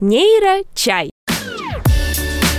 Нейро-чай. 0.00 1.10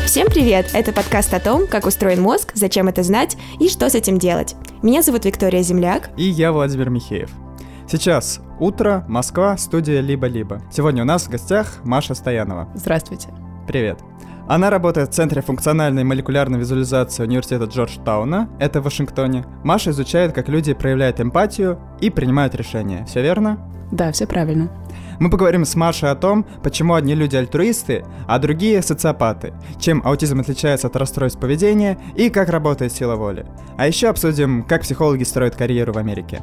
Всем 0.06 0.28
привет! 0.28 0.72
Это 0.74 0.92
подкаст 0.92 1.34
о 1.34 1.40
том, 1.40 1.68
как 1.68 1.86
устроен 1.86 2.22
мозг, 2.22 2.52
зачем 2.54 2.90
это 2.90 3.02
знать 3.02 3.38
и 3.62 3.70
что 3.70 3.90
с 3.90 3.96
этим 3.96 4.20
делать. 4.20 4.58
Меня 4.84 5.02
зовут 5.02 5.24
Виктория 5.24 5.62
Земляк. 5.62 6.10
И 6.18 6.24
я 6.24 6.52
Владимир 6.52 6.90
Михеев. 6.90 7.32
Сейчас 7.90 8.42
утро, 8.60 9.06
Москва, 9.08 9.56
студия 9.56 10.02
«Либо-либо». 10.02 10.62
Сегодня 10.70 11.04
у 11.04 11.06
нас 11.06 11.28
в 11.28 11.30
гостях 11.30 11.80
Маша 11.86 12.14
Стоянова. 12.14 12.68
Здравствуйте. 12.76 13.30
Привет. 13.70 14.00
Она 14.50 14.70
работает 14.70 15.08
в 15.08 15.14
Центре 15.14 15.42
функциональной 15.42 16.04
молекулярной 16.04 16.60
визуализации 16.60 17.24
университета 17.24 17.72
Джорджтауна, 17.72 18.50
это 18.60 18.82
в 18.82 18.84
Вашингтоне. 18.84 19.46
Маша 19.64 19.92
изучает, 19.92 20.34
как 20.34 20.50
люди 20.50 20.74
проявляют 20.74 21.22
эмпатию 21.22 21.80
и 22.02 22.10
принимают 22.10 22.54
решения. 22.54 23.06
Все 23.06 23.22
верно? 23.22 23.66
Да, 23.94 24.12
все 24.12 24.28
правильно. 24.28 24.70
Мы 25.20 25.30
поговорим 25.30 25.66
с 25.66 25.76
Машей 25.76 26.10
о 26.10 26.16
том, 26.16 26.46
почему 26.64 26.94
одни 26.94 27.14
люди 27.14 27.36
альтруисты, 27.36 28.06
а 28.26 28.40
другие 28.40 28.82
социопаты, 28.82 29.54
чем 29.78 30.02
аутизм 30.06 30.40
отличается 30.40 30.88
от 30.88 30.96
расстройств 30.96 31.40
поведения 31.40 32.00
и 32.16 32.30
как 32.30 32.48
работает 32.48 32.94
сила 32.94 33.16
воли. 33.16 33.46
А 33.78 33.86
еще 33.86 34.08
обсудим, 34.08 34.64
как 34.64 34.84
психологи 34.84 35.24
строят 35.24 35.58
карьеру 35.58 35.92
в 35.92 35.98
Америке. 35.98 36.42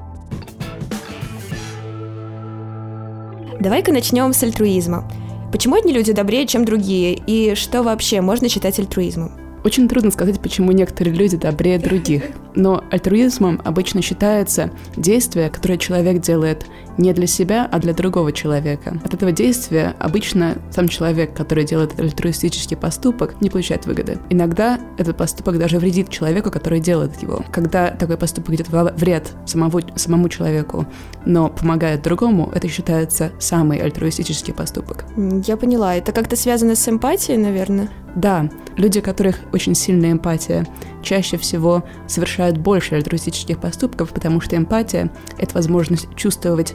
Давай-ка 3.58 3.92
начнем 3.92 4.34
с 4.34 4.42
альтруизма. 4.42 5.10
Почему 5.50 5.76
одни 5.76 5.94
люди 5.94 6.12
добрее, 6.12 6.46
чем 6.46 6.66
другие, 6.66 7.14
и 7.14 7.54
что 7.54 7.82
вообще 7.82 8.20
можно 8.20 8.50
считать 8.50 8.78
альтруизмом? 8.78 9.32
Очень 9.64 9.88
трудно 9.88 10.12
сказать, 10.12 10.38
почему 10.38 10.70
некоторые 10.70 11.16
люди 11.16 11.36
добрее 11.36 11.78
других. 11.78 12.24
Но 12.54 12.84
альтруизмом 12.90 13.60
обычно 13.64 14.00
считается 14.00 14.70
действие, 14.96 15.50
которое 15.50 15.76
человек 15.76 16.20
делает 16.20 16.66
не 16.98 17.12
для 17.12 17.26
себя, 17.26 17.68
а 17.70 17.78
для 17.78 17.92
другого 17.92 18.32
человека. 18.32 18.98
От 19.04 19.14
этого 19.14 19.32
действия 19.32 19.94
обычно 19.98 20.58
сам 20.70 20.88
человек, 20.88 21.34
который 21.34 21.64
делает 21.64 21.98
альтруистический 21.98 22.76
поступок, 22.76 23.40
не 23.40 23.50
получает 23.50 23.86
выгоды. 23.86 24.18
Иногда 24.30 24.78
этот 24.98 25.16
поступок 25.16 25.58
даже 25.58 25.78
вредит 25.78 26.08
человеку, 26.08 26.50
который 26.50 26.80
делает 26.80 27.22
его. 27.22 27.44
Когда 27.52 27.90
такой 27.90 28.16
поступок 28.16 28.54
идет 28.54 28.68
во 28.68 28.84
вред 28.84 29.32
самому, 29.44 29.80
самому 29.96 30.28
человеку, 30.28 30.86
но 31.24 31.48
помогает 31.48 32.02
другому, 32.02 32.50
это 32.54 32.68
считается 32.68 33.32
самый 33.38 33.78
альтруистический 33.78 34.54
поступок. 34.54 35.04
Я 35.46 35.56
поняла. 35.56 35.96
Это 35.96 36.12
как-то 36.12 36.36
связано 36.36 36.74
с 36.74 36.88
эмпатией, 36.88 37.38
наверное? 37.38 37.90
Да, 38.14 38.48
люди, 38.76 39.00
у 39.00 39.02
которых 39.02 39.36
очень 39.52 39.74
сильная 39.74 40.12
эмпатия, 40.12 40.66
чаще 41.02 41.36
всего 41.36 41.84
совершают 42.06 42.56
больше 42.56 42.94
альтруистических 42.94 43.60
поступков, 43.60 44.10
потому 44.10 44.40
что 44.40 44.56
эмпатия— 44.56 45.10
это 45.38 45.54
возможность 45.54 46.08
чувствовать 46.16 46.74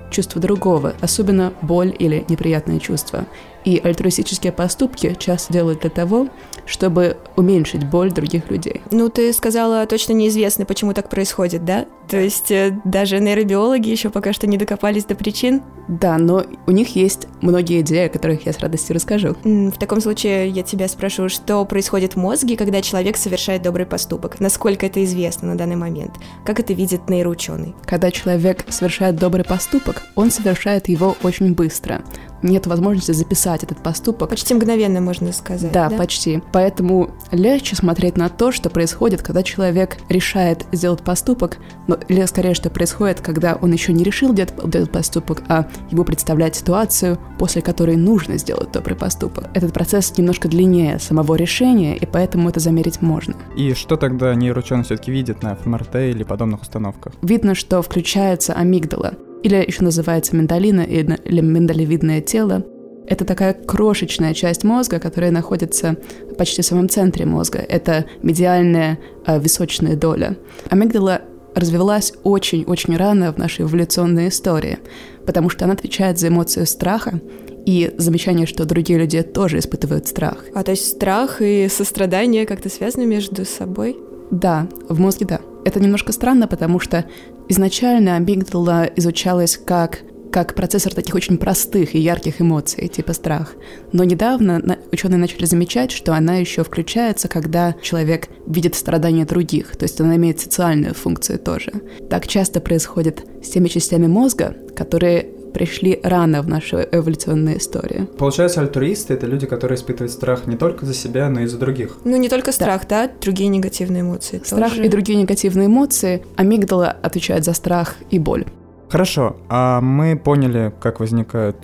чувство 0.11 0.41
другого, 0.41 0.93
особенно 1.01 1.53
боль 1.61 1.95
или 1.97 2.25
неприятные 2.27 2.79
чувства. 2.79 3.25
И 3.63 3.79
альтруистические 3.83 4.51
поступки 4.51 5.15
часто 5.19 5.53
делают 5.53 5.81
для 5.81 5.91
того, 5.91 6.27
чтобы 6.65 7.17
уменьшить 7.35 7.87
боль 7.87 8.11
других 8.11 8.49
людей. 8.49 8.81
Ну, 8.91 9.09
ты 9.09 9.31
сказала, 9.33 9.85
точно 9.85 10.13
неизвестно, 10.13 10.65
почему 10.65 10.93
так 10.93 11.09
происходит, 11.09 11.63
да? 11.63 11.85
То 12.07 12.19
есть 12.19 12.51
э, 12.51 12.79
даже 12.83 13.19
нейробиологи 13.19 13.89
еще 13.89 14.09
пока 14.09 14.33
что 14.33 14.47
не 14.47 14.57
докопались 14.57 15.05
до 15.05 15.15
причин? 15.15 15.61
Да, 15.87 16.17
но 16.17 16.43
у 16.67 16.71
них 16.71 16.95
есть 16.95 17.27
многие 17.41 17.81
идеи, 17.81 18.05
о 18.05 18.09
которых 18.09 18.45
я 18.45 18.53
с 18.53 18.59
радостью 18.59 18.95
расскажу. 18.95 19.35
В 19.43 19.77
таком 19.77 20.01
случае 20.01 20.49
я 20.49 20.63
тебя 20.63 20.87
спрошу, 20.87 21.29
что 21.29 21.63
происходит 21.65 22.13
в 22.13 22.17
мозге, 22.17 22.57
когда 22.57 22.81
человек 22.81 23.17
совершает 23.17 23.61
добрый 23.61 23.85
поступок? 23.85 24.39
Насколько 24.39 24.87
это 24.87 25.03
известно 25.03 25.49
на 25.49 25.57
данный 25.57 25.75
момент? 25.75 26.13
Как 26.45 26.59
это 26.59 26.73
видит 26.73 27.09
нейроученый? 27.09 27.75
Когда 27.85 28.11
человек 28.11 28.65
совершает 28.69 29.15
добрый 29.15 29.43
поступок, 29.43 30.00
он 30.15 30.31
совершает 30.31 30.89
его 30.89 31.15
очень 31.23 31.53
быстро 31.53 32.01
нет 32.43 32.67
возможности 32.67 33.11
записать 33.11 33.63
этот 33.63 33.77
поступок. 33.79 34.29
Почти 34.29 34.53
мгновенно, 34.53 35.01
можно 35.01 35.31
сказать. 35.31 35.71
Да, 35.71 35.89
да, 35.89 35.97
почти. 35.97 36.41
Поэтому 36.51 37.11
легче 37.31 37.75
смотреть 37.75 38.17
на 38.17 38.29
то, 38.29 38.51
что 38.51 38.69
происходит, 38.69 39.21
когда 39.21 39.43
человек 39.43 39.97
решает 40.09 40.65
сделать 40.71 41.01
поступок, 41.01 41.57
но, 41.87 41.97
или 42.07 42.25
скорее, 42.25 42.53
что 42.53 42.69
происходит, 42.69 43.21
когда 43.21 43.55
он 43.55 43.71
еще 43.71 43.93
не 43.93 44.03
решил 44.03 44.33
делать 44.33 44.53
этот 44.57 44.91
поступок, 44.91 45.43
а 45.47 45.67
ему 45.89 46.03
представляет 46.03 46.55
ситуацию, 46.55 47.17
после 47.37 47.61
которой 47.61 47.95
нужно 47.95 48.37
сделать 48.37 48.71
добрый 48.71 48.95
поступок. 48.95 49.45
Этот 49.53 49.73
процесс 49.73 50.17
немножко 50.17 50.47
длиннее 50.47 50.99
самого 50.99 51.35
решения, 51.35 51.95
и 51.95 52.05
поэтому 52.05 52.49
это 52.49 52.59
замерить 52.59 53.01
можно. 53.01 53.35
И 53.55 53.73
что 53.73 53.97
тогда 53.97 54.33
нейроученый 54.35 54.83
все-таки 54.83 55.11
видит 55.11 55.43
на 55.43 55.55
ФМРТ 55.55 55.95
или 55.95 56.23
подобных 56.23 56.61
установках? 56.61 57.13
Видно, 57.21 57.55
что 57.55 57.81
включается 57.81 58.53
амигдала 58.53 59.13
или 59.43 59.55
еще 59.55 59.83
называется 59.83 60.35
миндалина 60.35 60.81
или 60.81 61.41
миндалевидное 61.41 62.21
тело. 62.21 62.65
Это 63.07 63.25
такая 63.25 63.53
крошечная 63.53 64.33
часть 64.33 64.63
мозга, 64.63 64.99
которая 64.99 65.31
находится 65.31 65.97
почти 66.37 66.61
в 66.61 66.65
самом 66.65 66.87
центре 66.87 67.25
мозга. 67.25 67.59
Это 67.59 68.05
медиальная 68.21 68.99
э, 69.25 69.39
височная 69.39 69.95
доля. 69.95 70.37
Амигдала 70.69 71.21
развивалась 71.55 72.13
очень-очень 72.23 72.95
рано 72.95 73.33
в 73.33 73.37
нашей 73.37 73.65
эволюционной 73.65 74.29
истории, 74.29 74.79
потому 75.25 75.49
что 75.49 75.65
она 75.65 75.73
отвечает 75.73 76.19
за 76.19 76.29
эмоцию 76.29 76.65
страха 76.65 77.19
и 77.65 77.93
замечание, 77.97 78.47
что 78.47 78.65
другие 78.65 78.99
люди 78.99 79.21
тоже 79.21 79.59
испытывают 79.59 80.07
страх. 80.07 80.37
А 80.53 80.63
то 80.63 80.71
есть 80.71 80.89
страх 80.89 81.41
и 81.41 81.67
сострадание 81.67 82.45
как-то 82.45 82.69
связаны 82.69 83.05
между 83.05 83.45
собой? 83.45 83.97
Да, 84.31 84.67
в 84.87 84.99
мозге 84.99 85.25
да. 85.25 85.41
Это 85.65 85.79
немножко 85.79 86.11
странно, 86.11 86.47
потому 86.47 86.79
что 86.79 87.05
изначально 87.49 88.15
амигдала 88.15 88.85
изучалась 88.95 89.57
как 89.57 89.99
как 90.31 90.55
процессор 90.55 90.93
таких 90.93 91.13
очень 91.13 91.37
простых 91.37 91.93
и 91.93 91.99
ярких 91.99 92.41
эмоций, 92.41 92.87
типа 92.87 93.13
страх. 93.13 93.55
Но 93.91 94.03
недавно 94.05 94.79
ученые 94.91 95.17
начали 95.17 95.45
замечать, 95.45 95.91
что 95.91 96.13
она 96.13 96.35
еще 96.35 96.63
включается, 96.63 97.27
когда 97.27 97.75
человек 97.81 98.29
видит 98.47 98.75
страдания 98.75 99.25
других, 99.25 99.75
то 99.75 99.83
есть 99.83 99.99
она 99.99 100.15
имеет 100.15 100.39
социальную 100.39 100.93
функцию 100.93 101.37
тоже. 101.37 101.73
Так 102.09 102.27
часто 102.27 102.61
происходит 102.61 103.25
с 103.43 103.49
теми 103.49 103.67
частями 103.67 104.07
мозга, 104.07 104.55
которые 104.75 105.27
пришли 105.53 105.99
рано 106.03 106.41
в 106.41 106.47
нашу 106.47 106.77
эволюционную 106.91 107.57
историю. 107.57 108.07
Получается, 108.07 108.61
альтруисты— 108.61 109.13
это 109.15 109.27
люди, 109.27 109.45
которые 109.45 109.77
испытывают 109.77 110.11
страх 110.11 110.47
не 110.47 110.57
только 110.57 110.85
за 110.85 110.93
себя, 110.93 111.29
но 111.29 111.41
и 111.41 111.45
за 111.45 111.57
других. 111.57 111.97
Ну, 112.03 112.17
не 112.17 112.29
только 112.29 112.51
страх, 112.51 112.87
да, 112.87 113.07
да? 113.07 113.13
другие 113.21 113.49
негативные 113.49 114.01
эмоции 114.01 114.41
Страх 114.43 114.71
тоже. 114.71 114.85
и 114.85 114.89
другие 114.89 115.17
негативные 115.17 115.67
эмоции. 115.67 116.23
Амигдала 116.35 116.89
отвечает 117.01 117.45
за 117.45 117.53
страх 117.53 117.95
и 118.09 118.19
боль. 118.19 118.45
Хорошо, 118.89 119.37
а 119.49 119.79
мы 119.79 120.17
поняли, 120.17 120.73
как 120.81 120.99
возникают 120.99 121.55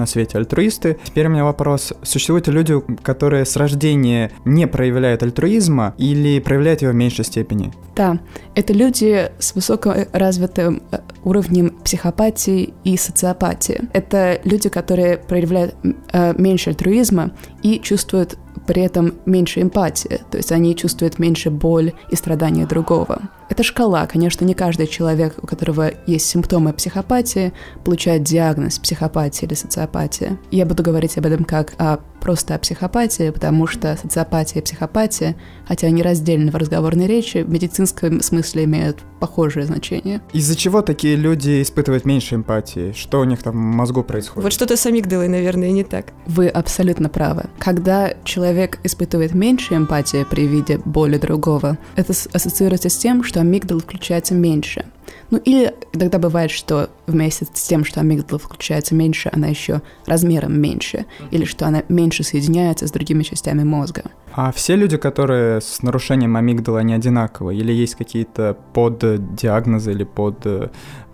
на 0.00 0.06
свете 0.06 0.38
альтруисты. 0.38 0.98
Теперь 1.04 1.26
у 1.26 1.30
меня 1.30 1.44
вопрос. 1.44 1.92
Существуют 2.02 2.48
ли 2.48 2.54
люди, 2.54 2.74
которые 3.02 3.44
с 3.44 3.56
рождения 3.56 4.32
не 4.44 4.66
проявляют 4.66 5.22
альтруизма 5.22 5.94
или 5.98 6.40
проявляют 6.40 6.82
его 6.82 6.92
в 6.92 6.96
меньшей 6.96 7.24
степени? 7.24 7.72
Да, 7.94 8.18
это 8.54 8.72
люди 8.72 9.30
с 9.38 9.54
высокоразвитым 9.54 10.82
э, 10.90 10.98
уровнем 11.24 11.70
психопатии 11.84 12.74
и 12.84 12.96
социопатии. 12.96 13.88
Это 13.92 14.40
люди, 14.44 14.68
которые 14.68 15.18
проявляют 15.18 15.74
э, 16.12 16.34
меньше 16.36 16.70
альтруизма 16.70 17.32
и 17.62 17.78
чувствуют 17.78 18.38
при 18.66 18.82
этом 18.82 19.14
меньше 19.26 19.62
эмпатии, 19.62 20.20
то 20.30 20.36
есть 20.36 20.52
они 20.52 20.76
чувствуют 20.76 21.18
меньше 21.18 21.50
боль 21.50 21.92
и 22.10 22.16
страдания 22.16 22.66
другого. 22.66 23.22
Это 23.50 23.64
шкала, 23.64 24.06
конечно, 24.06 24.44
не 24.44 24.54
каждый 24.54 24.86
человек, 24.86 25.34
у 25.42 25.46
которого 25.46 25.90
есть 26.06 26.26
симптомы 26.26 26.72
психопатии, 26.72 27.52
получает 27.84 28.22
диагноз 28.22 28.78
психопатии 28.78 29.44
или 29.44 29.54
социопатия. 29.54 30.38
Я 30.52 30.64
буду 30.64 30.84
говорить 30.84 31.18
об 31.18 31.26
этом 31.26 31.44
как 31.44 31.74
о 31.78 31.98
просто 32.20 32.54
о 32.54 32.58
психопатии, 32.58 33.30
потому 33.30 33.66
что 33.66 33.96
социопатия 34.00 34.60
и 34.60 34.64
психопатия, 34.64 35.36
хотя 35.66 35.88
они 35.88 36.02
раздельны 36.02 36.50
в 36.50 36.54
разговорной 36.54 37.06
речи, 37.06 37.38
в 37.38 37.50
медицинском 37.50 38.20
смысле 38.20 38.64
имеют 38.64 38.98
похожее 39.18 39.66
значение. 39.66 40.20
Из-за 40.32 40.56
чего 40.56 40.82
такие 40.82 41.16
люди 41.16 41.62
испытывают 41.62 42.04
меньше 42.04 42.34
эмпатии? 42.36 42.92
Что 42.92 43.20
у 43.20 43.24
них 43.24 43.42
там 43.42 43.54
в 43.54 43.76
мозгу 43.76 44.02
происходит? 44.02 44.44
Вот 44.44 44.52
что-то 44.52 44.76
с 44.76 44.86
амигдалой, 44.86 45.28
наверное, 45.28 45.70
не 45.72 45.84
так. 45.84 46.12
Вы 46.26 46.48
абсолютно 46.48 47.08
правы. 47.08 47.44
Когда 47.58 48.12
человек 48.24 48.78
испытывает 48.84 49.34
меньше 49.34 49.74
эмпатии 49.74 50.24
при 50.28 50.46
виде 50.46 50.78
боли 50.84 51.18
другого, 51.18 51.78
это 51.96 52.12
ассоциируется 52.32 52.88
с 52.88 52.96
тем, 52.96 53.24
что 53.24 53.39
амигдала 53.40 53.80
включается 53.80 54.34
меньше. 54.34 54.86
Ну 55.30 55.38
или 55.38 55.74
иногда 55.92 56.18
бывает, 56.18 56.50
что 56.50 56.90
вместе 57.06 57.46
с 57.52 57.62
тем, 57.66 57.84
что 57.84 58.00
амигдала 58.00 58.38
включается 58.38 58.94
меньше, 58.94 59.30
она 59.32 59.48
еще 59.48 59.82
размером 60.06 60.60
меньше, 60.60 61.06
или 61.30 61.44
что 61.44 61.66
она 61.66 61.82
меньше 61.88 62.22
соединяется 62.22 62.86
с 62.86 62.92
другими 62.92 63.22
частями 63.22 63.62
мозга. 63.62 64.04
А 64.34 64.52
все 64.52 64.76
люди, 64.76 64.96
которые 64.96 65.60
с 65.60 65.82
нарушением 65.82 66.36
амигдала, 66.36 66.80
они 66.80 66.94
одинаковые? 66.94 67.58
Или 67.58 67.72
есть 67.72 67.96
какие-то 67.96 68.56
поддиагнозы 68.72 69.92
или 69.92 70.04
под 70.04 70.46
э, 70.46 70.70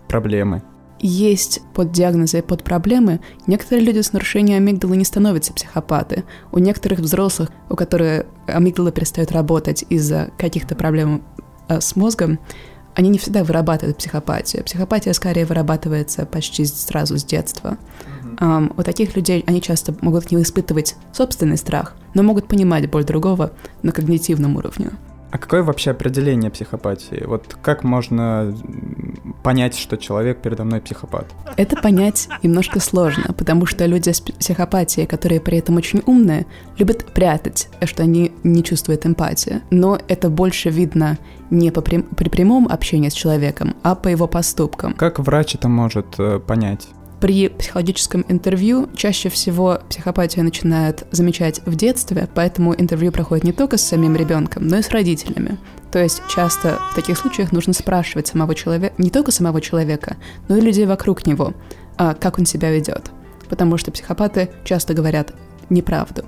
проблемы? 0.09 0.63
есть 0.99 1.61
под 1.75 1.93
диагнозы 1.93 2.39
и 2.39 2.43
под 2.43 2.65
проблемы, 2.65 3.21
некоторые 3.47 3.85
люди 3.85 4.01
с 4.01 4.13
нарушением 4.13 4.59
амигдалы 4.59 4.97
не 4.97 5.05
становятся 5.05 5.53
психопаты. 5.53 6.25
У 6.53 6.59
некоторых 6.59 7.01
взрослых, 7.01 7.51
у 7.69 7.77
которых 7.77 8.27
амигдала 8.47 8.93
перестает 8.93 9.33
работать 9.33 9.85
из-за 9.89 10.31
каких-то 10.39 10.75
проблем 10.75 11.23
с 11.69 11.97
мозгом, 11.97 12.39
они 12.95 13.11
не 13.11 13.19
всегда 13.19 13.45
вырабатывают 13.45 13.99
психопатию. 13.99 14.65
Психопатия 14.65 15.13
скорее 15.13 15.45
вырабатывается 15.45 16.25
почти 16.25 16.65
сразу 16.65 17.19
с 17.19 17.25
детства. 17.25 17.77
эм, 18.41 18.73
у 18.77 18.83
таких 18.83 19.17
людей 19.17 19.45
они 19.47 19.61
часто 19.61 19.95
могут 20.01 20.31
не 20.31 20.43
испытывать 20.43 20.97
собственный 21.13 21.59
страх, 21.59 21.95
но 22.15 22.23
могут 22.23 22.49
понимать 22.49 22.91
боль 22.91 23.05
другого 23.05 23.53
на 23.83 23.93
когнитивном 23.93 24.57
уровне. 24.57 24.91
А 25.31 25.39
какое 25.39 25.63
вообще 25.63 25.91
определение 25.91 26.51
психопатии? 26.51 27.25
Вот 27.27 27.57
как 27.61 27.85
можно 27.85 28.57
понять, 29.43 29.77
что 29.77 29.97
человек 29.97 30.41
передо 30.41 30.65
мной 30.65 30.81
психопат? 30.81 31.27
Это 31.57 31.77
понять 31.77 32.29
немножко 32.43 32.81
сложно, 32.81 33.33
потому 33.33 33.67
что 33.67 33.87
люди 33.87 34.11
с 34.11 34.21
психопатией, 34.21 35.07
которые 35.07 35.41
при 35.41 35.59
этом 35.59 35.77
очень 35.77 36.03
умные, 36.07 36.47
любят 36.79 37.05
прятать, 37.07 37.69
что 37.85 38.05
они 38.05 38.33
не 38.45 38.63
чувствуют 38.63 39.07
эмпатии. 39.07 39.63
Но 39.71 39.99
это 40.09 40.31
больше 40.31 40.71
видно 40.71 41.19
не 41.51 41.71
по 41.71 41.81
прям, 41.81 42.03
при 42.03 42.29
прямом 42.29 42.69
общении 42.69 43.09
с 43.09 43.15
человеком, 43.15 43.75
а 43.83 43.95
по 43.95 44.09
его 44.09 44.27
поступкам. 44.27 44.95
Как 44.95 45.19
врач 45.19 45.55
это 45.55 45.69
может 45.69 46.07
э, 46.19 46.41
понять? 46.41 46.89
При 47.21 47.49
психологическом 47.49 48.27
интервью 48.29 48.91
чаще 48.95 49.31
всего 49.31 49.81
психопатию 49.89 50.45
начинают 50.45 51.05
замечать 51.13 51.63
в 51.65 51.75
детстве, 51.75 52.29
поэтому 52.35 52.75
интервью 52.75 53.11
проходит 53.11 53.45
не 53.45 53.53
только 53.53 53.79
с 53.79 53.87
самим 53.87 54.17
ребенком, 54.17 54.67
но 54.67 54.79
и 54.79 54.83
с 54.83 54.91
родителями. 54.91 55.57
То 55.91 55.99
есть 55.99 56.21
часто 56.29 56.79
в 56.93 56.95
таких 56.95 57.17
случаях 57.17 57.53
нужно 57.53 57.73
спрашивать 57.73 58.27
самого 58.27 58.55
человека, 58.55 58.95
не 58.99 59.11
только 59.11 59.33
самого 59.33 59.63
человека, 59.63 60.17
но 60.49 60.59
и 60.59 60.61
людей 60.61 60.85
вокруг 60.85 61.27
него, 61.27 61.55
а 61.97 62.13
как 62.13 62.39
он 62.39 62.45
себя 62.45 62.71
ведет. 62.71 63.11
Потому 63.49 63.79
что 63.79 63.91
психопаты 63.91 64.51
часто 64.65 64.93
говорят 64.93 65.33
неправду. 65.71 66.25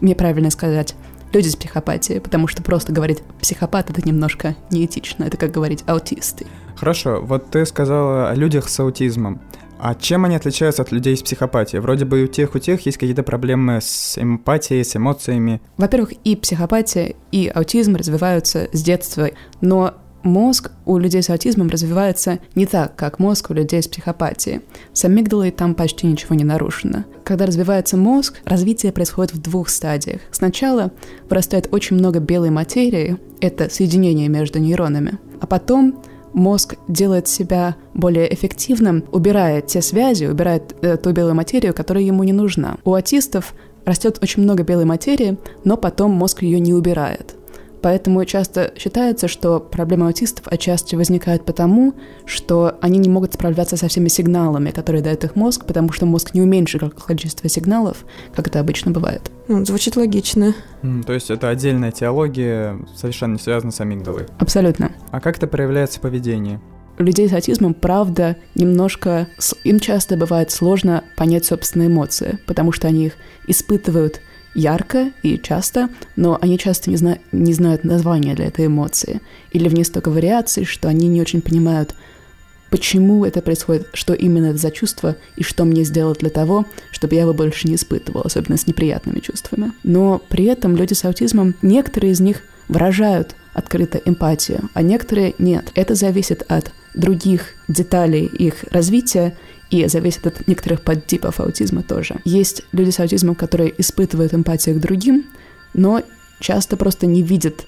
Мне 0.00 0.16
правильно 0.16 0.50
сказать 0.50 0.96
люди 1.32 1.48
с 1.48 1.56
психопатией, 1.56 2.20
потому 2.20 2.48
что 2.48 2.64
просто 2.64 2.92
говорить 2.92 3.22
психопат 3.40 3.90
это 3.90 4.06
немножко 4.06 4.56
неэтично, 4.70 5.24
это 5.24 5.36
как 5.36 5.52
говорить 5.52 5.84
аутисты. 5.86 6.46
Хорошо, 6.74 7.20
вот 7.22 7.50
ты 7.50 7.64
сказала 7.64 8.30
о 8.30 8.34
людях 8.34 8.68
с 8.68 8.80
аутизмом. 8.80 9.40
А 9.78 9.94
чем 9.94 10.24
они 10.24 10.36
отличаются 10.36 10.82
от 10.82 10.92
людей 10.92 11.16
с 11.16 11.22
психопатией? 11.22 11.80
Вроде 11.80 12.04
бы 12.04 12.22
у 12.22 12.26
тех, 12.26 12.54
у 12.54 12.58
тех 12.58 12.84
есть 12.86 12.98
какие-то 12.98 13.22
проблемы 13.22 13.80
с 13.80 14.18
эмпатией, 14.18 14.84
с 14.84 14.96
эмоциями. 14.96 15.60
Во-первых, 15.76 16.12
и 16.24 16.36
психопатия, 16.36 17.14
и 17.30 17.48
аутизм 17.48 17.96
развиваются 17.96 18.68
с 18.72 18.82
детства, 18.82 19.30
но 19.60 19.94
мозг 20.22 20.72
у 20.84 20.98
людей 20.98 21.22
с 21.22 21.30
аутизмом 21.30 21.68
развивается 21.68 22.40
не 22.54 22.66
так, 22.66 22.96
как 22.96 23.18
мозг 23.18 23.50
у 23.50 23.54
людей 23.54 23.82
с 23.82 23.88
психопатией. 23.88 24.62
С 24.92 25.04
амигдалой 25.04 25.50
там 25.50 25.74
почти 25.74 26.06
ничего 26.06 26.34
не 26.34 26.44
нарушено. 26.44 27.04
Когда 27.24 27.46
развивается 27.46 27.96
мозг, 27.96 28.40
развитие 28.44 28.92
происходит 28.92 29.34
в 29.34 29.40
двух 29.40 29.68
стадиях. 29.68 30.20
Сначала 30.32 30.90
вырастает 31.28 31.68
очень 31.72 31.96
много 31.96 32.18
белой 32.18 32.50
материи, 32.50 33.18
это 33.40 33.70
соединение 33.70 34.28
между 34.28 34.58
нейронами, 34.58 35.18
а 35.40 35.46
потом 35.46 36.02
мозг 36.36 36.76
делает 36.86 37.26
себя 37.26 37.74
более 37.94 38.32
эффективным, 38.32 39.04
убирая 39.10 39.62
те 39.62 39.82
связи, 39.82 40.26
убирает 40.26 40.76
э, 40.82 40.96
ту 40.96 41.10
белую 41.12 41.34
материю, 41.34 41.74
которая 41.74 42.04
ему 42.04 42.22
не 42.22 42.32
нужна. 42.32 42.76
У 42.84 42.94
аутистов 42.94 43.54
растет 43.84 44.18
очень 44.22 44.42
много 44.42 44.62
белой 44.62 44.84
материи, 44.84 45.38
но 45.64 45.76
потом 45.76 46.12
мозг 46.12 46.42
ее 46.42 46.60
не 46.60 46.74
убирает. 46.74 47.35
Поэтому 47.86 48.24
часто 48.24 48.74
считается, 48.76 49.28
что 49.28 49.60
проблемы 49.60 50.08
аутистов 50.08 50.48
отчасти 50.48 50.96
возникают 50.96 51.44
потому, 51.44 51.94
что 52.24 52.78
они 52.80 52.98
не 52.98 53.08
могут 53.08 53.34
справляться 53.34 53.76
со 53.76 53.86
всеми 53.86 54.08
сигналами, 54.08 54.70
которые 54.72 55.04
дает 55.04 55.22
их 55.22 55.36
мозг, 55.36 55.66
потому 55.66 55.92
что 55.92 56.04
мозг 56.04 56.34
не 56.34 56.42
уменьшит 56.42 56.82
количество 56.94 57.48
сигналов, 57.48 58.04
как 58.34 58.48
это 58.48 58.58
обычно 58.58 58.90
бывает. 58.90 59.30
Ну, 59.46 59.64
звучит 59.64 59.94
логично. 59.94 60.52
Mm, 60.82 61.04
то 61.04 61.12
есть 61.12 61.30
это 61.30 61.48
отдельная 61.48 61.92
теология, 61.92 62.76
совершенно 62.96 63.34
не 63.34 63.38
связана 63.38 63.70
с 63.70 63.80
амигдалой. 63.80 64.26
Абсолютно. 64.40 64.90
А 65.12 65.20
как 65.20 65.36
это 65.36 65.46
проявляется 65.46 66.00
в 66.00 66.02
поведении? 66.02 66.58
людей 66.98 67.28
с 67.28 67.32
аутизмом, 67.32 67.74
правда, 67.74 68.36
немножко... 68.54 69.28
Им 69.64 69.80
часто 69.80 70.16
бывает 70.16 70.50
сложно 70.50 71.04
понять 71.16 71.44
собственные 71.44 71.88
эмоции, 71.88 72.38
потому 72.46 72.72
что 72.72 72.88
они 72.88 73.06
их 73.06 73.12
испытывают 73.46 74.20
ярко 74.56 75.12
и 75.22 75.38
часто, 75.38 75.90
но 76.16 76.38
они 76.40 76.58
часто 76.58 76.90
не, 76.90 76.96
зна 76.96 77.18
не 77.30 77.52
знают 77.52 77.84
названия 77.84 78.34
для 78.34 78.46
этой 78.46 78.66
эмоции. 78.66 79.20
Или 79.52 79.68
в 79.68 79.74
ней 79.74 79.84
столько 79.84 80.10
вариаций, 80.10 80.64
что 80.64 80.88
они 80.88 81.06
не 81.08 81.20
очень 81.20 81.42
понимают, 81.42 81.94
почему 82.70 83.24
это 83.24 83.42
происходит, 83.42 83.88
что 83.92 84.14
именно 84.14 84.46
это 84.46 84.58
за 84.58 84.70
чувство 84.70 85.16
и 85.36 85.42
что 85.42 85.64
мне 85.64 85.84
сделать 85.84 86.18
для 86.18 86.30
того, 86.30 86.66
чтобы 86.90 87.14
я 87.14 87.22
его 87.22 87.34
больше 87.34 87.68
не 87.68 87.76
испытывал, 87.76 88.22
особенно 88.24 88.56
с 88.56 88.66
неприятными 88.66 89.20
чувствами. 89.20 89.72
Но 89.84 90.20
при 90.28 90.46
этом 90.46 90.74
люди 90.74 90.94
с 90.94 91.04
аутизмом, 91.04 91.54
некоторые 91.62 92.12
из 92.12 92.20
них 92.20 92.42
выражают 92.68 93.36
открыто 93.52 94.00
эмпатию, 94.04 94.68
а 94.74 94.82
некоторые 94.82 95.34
нет. 95.38 95.70
Это 95.74 95.94
зависит 95.94 96.42
от 96.48 96.72
других 96.94 97.54
деталей 97.68 98.24
их 98.24 98.64
развития 98.70 99.36
и 99.70 99.86
зависит 99.88 100.26
от 100.26 100.46
некоторых 100.46 100.82
подтипов 100.82 101.40
аутизма 101.40 101.82
тоже. 101.82 102.16
Есть 102.24 102.62
люди 102.72 102.90
с 102.90 103.00
аутизмом, 103.00 103.34
которые 103.34 103.74
испытывают 103.80 104.34
эмпатию 104.34 104.76
к 104.76 104.80
другим, 104.80 105.26
но 105.74 106.02
часто 106.40 106.76
просто 106.76 107.06
не 107.06 107.22
видят 107.22 107.66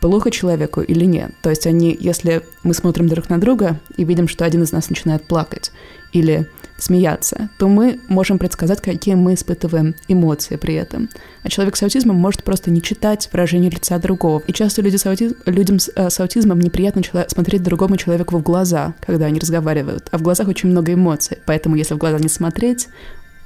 плохо 0.00 0.30
человеку 0.30 0.80
или 0.82 1.04
нет. 1.04 1.32
То 1.42 1.50
есть 1.50 1.66
они, 1.66 1.96
если 1.98 2.42
мы 2.62 2.74
смотрим 2.74 3.08
друг 3.08 3.28
на 3.28 3.38
друга 3.38 3.80
и 3.96 4.04
видим, 4.04 4.28
что 4.28 4.44
один 4.44 4.62
из 4.62 4.72
нас 4.72 4.88
начинает 4.88 5.24
плакать 5.24 5.72
или 6.12 6.48
смеяться, 6.78 7.48
то 7.58 7.68
мы 7.68 8.00
можем 8.08 8.38
предсказать, 8.38 8.80
какие 8.80 9.14
мы 9.14 9.34
испытываем 9.34 9.94
эмоции 10.08 10.56
при 10.56 10.74
этом. 10.74 11.08
А 11.42 11.48
человек 11.48 11.76
с 11.76 11.82
аутизмом 11.82 12.16
может 12.16 12.44
просто 12.44 12.70
не 12.70 12.82
читать 12.82 13.28
выражение 13.32 13.70
лица 13.70 13.98
другого. 13.98 14.42
И 14.46 14.52
часто 14.52 14.82
люди 14.82 14.96
с 14.96 15.06
аутизм, 15.06 15.36
людям 15.46 15.78
с, 15.78 15.90
э, 15.94 16.10
с 16.10 16.20
аутизмом 16.20 16.60
неприятно 16.60 17.02
смотреть 17.28 17.62
другому 17.62 17.96
человеку 17.96 18.36
в 18.36 18.42
глаза, 18.42 18.94
когда 19.00 19.26
они 19.26 19.38
разговаривают. 19.38 20.08
А 20.10 20.18
в 20.18 20.22
глазах 20.22 20.48
очень 20.48 20.68
много 20.68 20.92
эмоций. 20.92 21.38
Поэтому 21.46 21.76
если 21.76 21.94
в 21.94 21.98
глаза 21.98 22.18
не 22.18 22.28
смотреть, 22.28 22.88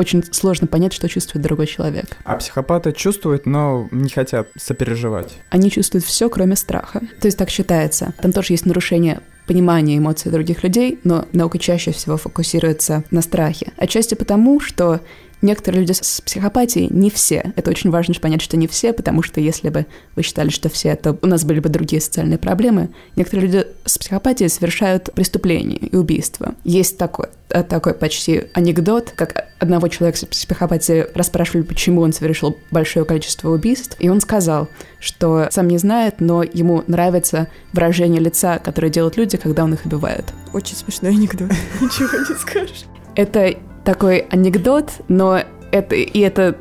очень 0.00 0.24
сложно 0.32 0.66
понять, 0.66 0.94
что 0.94 1.08
чувствует 1.08 1.44
другой 1.44 1.66
человек. 1.66 2.16
А 2.24 2.36
психопаты 2.36 2.92
чувствуют, 2.92 3.44
но 3.44 3.86
не 3.90 4.08
хотят 4.08 4.48
сопереживать. 4.56 5.36
Они 5.50 5.70
чувствуют 5.70 6.06
все, 6.06 6.30
кроме 6.30 6.56
страха. 6.56 7.00
То 7.20 7.26
есть 7.28 7.36
так 7.36 7.50
считается. 7.50 8.14
Там 8.20 8.32
тоже 8.32 8.54
есть 8.54 8.64
нарушение 8.64 9.20
понимание 9.50 9.98
эмоций 9.98 10.30
других 10.30 10.62
людей, 10.62 11.00
но 11.02 11.26
наука 11.32 11.58
чаще 11.58 11.90
всего 11.90 12.16
фокусируется 12.16 13.02
на 13.10 13.20
страхе. 13.20 13.72
Отчасти 13.76 14.14
потому, 14.14 14.60
что 14.60 15.00
некоторые 15.42 15.80
люди 15.80 15.92
с 15.92 16.20
психопатией 16.20 16.88
не 16.90 17.10
все. 17.10 17.52
Это 17.56 17.70
очень 17.70 17.90
важно 17.90 18.14
понять, 18.20 18.42
что 18.42 18.56
не 18.56 18.66
все, 18.66 18.92
потому 18.92 19.22
что 19.22 19.40
если 19.40 19.68
бы 19.68 19.86
вы 20.16 20.22
считали, 20.22 20.50
что 20.50 20.68
все, 20.68 20.94
то 20.96 21.16
у 21.22 21.26
нас 21.26 21.44
были 21.44 21.60
бы 21.60 21.68
другие 21.68 22.02
социальные 22.02 22.38
проблемы. 22.38 22.90
Некоторые 23.16 23.46
люди 23.46 23.66
с 23.84 23.98
психопатией 23.98 24.50
совершают 24.50 25.12
преступления 25.14 25.76
и 25.76 25.96
убийства. 25.96 26.54
Есть 26.64 26.98
такой, 26.98 27.26
э, 27.50 27.62
такой 27.62 27.94
почти 27.94 28.44
анекдот, 28.54 29.12
как 29.16 29.48
одного 29.58 29.88
человека 29.88 30.18
с 30.18 30.24
психопатией 30.24 31.06
расспрашивали, 31.14 31.62
почему 31.62 32.00
он 32.02 32.12
совершил 32.12 32.56
большое 32.70 33.04
количество 33.04 33.50
убийств, 33.50 33.96
и 33.98 34.08
он 34.08 34.20
сказал, 34.20 34.68
что 34.98 35.48
сам 35.50 35.68
не 35.68 35.78
знает, 35.78 36.16
но 36.20 36.42
ему 36.42 36.84
нравится 36.86 37.48
выражение 37.72 38.20
лица, 38.20 38.58
которое 38.58 38.90
делают 38.90 39.16
люди, 39.16 39.36
когда 39.36 39.64
он 39.64 39.74
их 39.74 39.84
убивает. 39.84 40.24
Очень 40.52 40.76
смешной 40.76 41.12
анекдот, 41.12 41.50
ничего 41.80 42.18
не 42.18 42.38
скажешь. 42.38 42.84
Это 43.16 43.54
такой 43.84 44.26
анекдот, 44.30 44.90
но 45.08 45.42
это, 45.72 45.94
и 45.94 46.20
это 46.20 46.56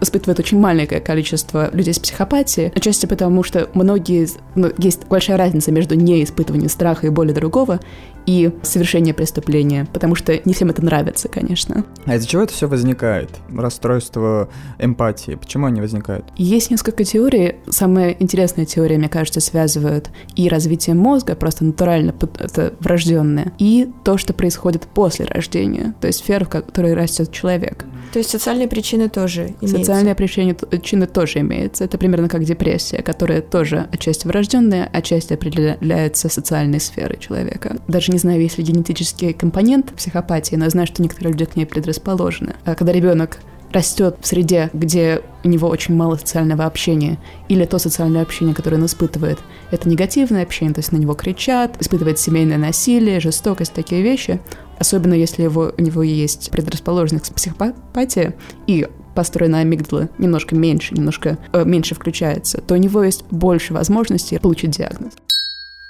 испытывает 0.00 0.38
очень 0.38 0.58
маленькое 0.58 1.00
количество 1.00 1.70
людей 1.74 1.94
с 1.94 1.98
психопатией, 1.98 2.72
отчасти 2.74 3.06
потому, 3.06 3.42
что 3.42 3.68
многие, 3.74 4.28
ну, 4.54 4.70
есть 4.78 5.06
большая 5.08 5.36
разница 5.36 5.72
между 5.72 5.94
неиспытыванием 5.94 6.68
страха 6.68 7.06
и 7.06 7.10
боли 7.10 7.32
другого 7.32 7.80
и 8.28 8.52
совершение 8.62 9.14
преступления, 9.14 9.86
потому 9.90 10.14
что 10.14 10.38
не 10.44 10.52
всем 10.52 10.68
это 10.68 10.84
нравится, 10.84 11.28
конечно. 11.28 11.86
А 12.04 12.16
из-за 12.16 12.28
чего 12.28 12.42
это 12.42 12.52
все 12.52 12.68
возникает? 12.68 13.30
Расстройство 13.48 14.50
эмпатии. 14.78 15.36
Почему 15.36 15.64
они 15.64 15.80
возникают? 15.80 16.26
Есть 16.36 16.70
несколько 16.70 17.04
теорий. 17.04 17.56
Самая 17.70 18.14
интересная 18.18 18.66
теория, 18.66 18.98
мне 18.98 19.08
кажется, 19.08 19.40
связывают 19.40 20.10
и 20.36 20.46
развитие 20.50 20.94
мозга, 20.94 21.36
просто 21.36 21.64
натурально, 21.64 22.14
это 22.38 22.74
врожденное, 22.80 23.52
и 23.58 23.88
то, 24.04 24.18
что 24.18 24.34
происходит 24.34 24.82
после 24.82 25.24
рождения, 25.24 25.94
то 25.98 26.06
есть 26.06 26.18
сфера, 26.18 26.44
в 26.44 26.50
которой 26.50 26.92
растет 26.92 27.32
человек. 27.32 27.86
То 28.12 28.18
есть 28.18 28.30
социальные 28.30 28.68
причины 28.68 29.08
тоже 29.08 29.54
имеются? 29.60 29.77
Социальные 29.84 30.14
причины, 30.14 30.54
причины 30.54 31.06
тоже 31.06 31.40
имеются. 31.40 31.84
Это 31.84 31.98
примерно 31.98 32.28
как 32.28 32.44
депрессия, 32.44 33.02
которая 33.02 33.40
тоже 33.40 33.88
отчасти 33.92 34.26
врожденная, 34.26 34.88
отчасти 34.92 35.32
определяется 35.34 36.28
социальной 36.28 36.80
сферой 36.80 37.18
человека. 37.18 37.76
Даже 37.88 38.12
не 38.12 38.18
знаю, 38.18 38.40
есть 38.40 38.58
ли 38.58 38.64
генетический 38.64 39.32
компонент 39.32 39.92
психопатии, 39.94 40.56
но 40.56 40.68
знаю, 40.70 40.86
что 40.86 41.02
некоторые 41.02 41.32
люди 41.32 41.44
к 41.44 41.56
ней 41.56 41.66
предрасположены. 41.66 42.54
А 42.64 42.74
когда 42.74 42.92
ребенок 42.92 43.38
растет 43.72 44.16
в 44.20 44.26
среде, 44.26 44.70
где 44.72 45.22
у 45.44 45.48
него 45.48 45.68
очень 45.68 45.94
мало 45.94 46.16
социального 46.16 46.64
общения, 46.64 47.18
или 47.48 47.64
то 47.64 47.78
социальное 47.78 48.22
общение, 48.22 48.54
которое 48.54 48.76
он 48.76 48.86
испытывает, 48.86 49.38
это 49.70 49.88
негативное 49.88 50.42
общение, 50.42 50.74
то 50.74 50.80
есть 50.80 50.92
на 50.92 50.96
него 50.96 51.14
кричат, 51.14 51.80
испытывает 51.80 52.18
семейное 52.18 52.58
насилие, 52.58 53.20
жестокость, 53.20 53.74
такие 53.74 54.02
вещи, 54.02 54.40
особенно 54.78 55.14
если 55.14 55.42
его, 55.42 55.72
у 55.76 55.82
него 55.82 56.02
есть 56.02 56.50
предрасположенность 56.50 57.30
к 57.30 57.34
психопатии 57.34 58.34
и 58.66 58.86
построена 59.18 59.58
амигдала 59.58 60.08
немножко 60.18 60.54
меньше, 60.54 60.94
немножко 60.94 61.38
э, 61.52 61.64
меньше 61.64 61.96
включается, 61.96 62.60
то 62.60 62.74
у 62.74 62.76
него 62.76 63.02
есть 63.02 63.24
больше 63.32 63.74
возможностей 63.74 64.38
получить 64.38 64.70
диагноз. 64.70 65.14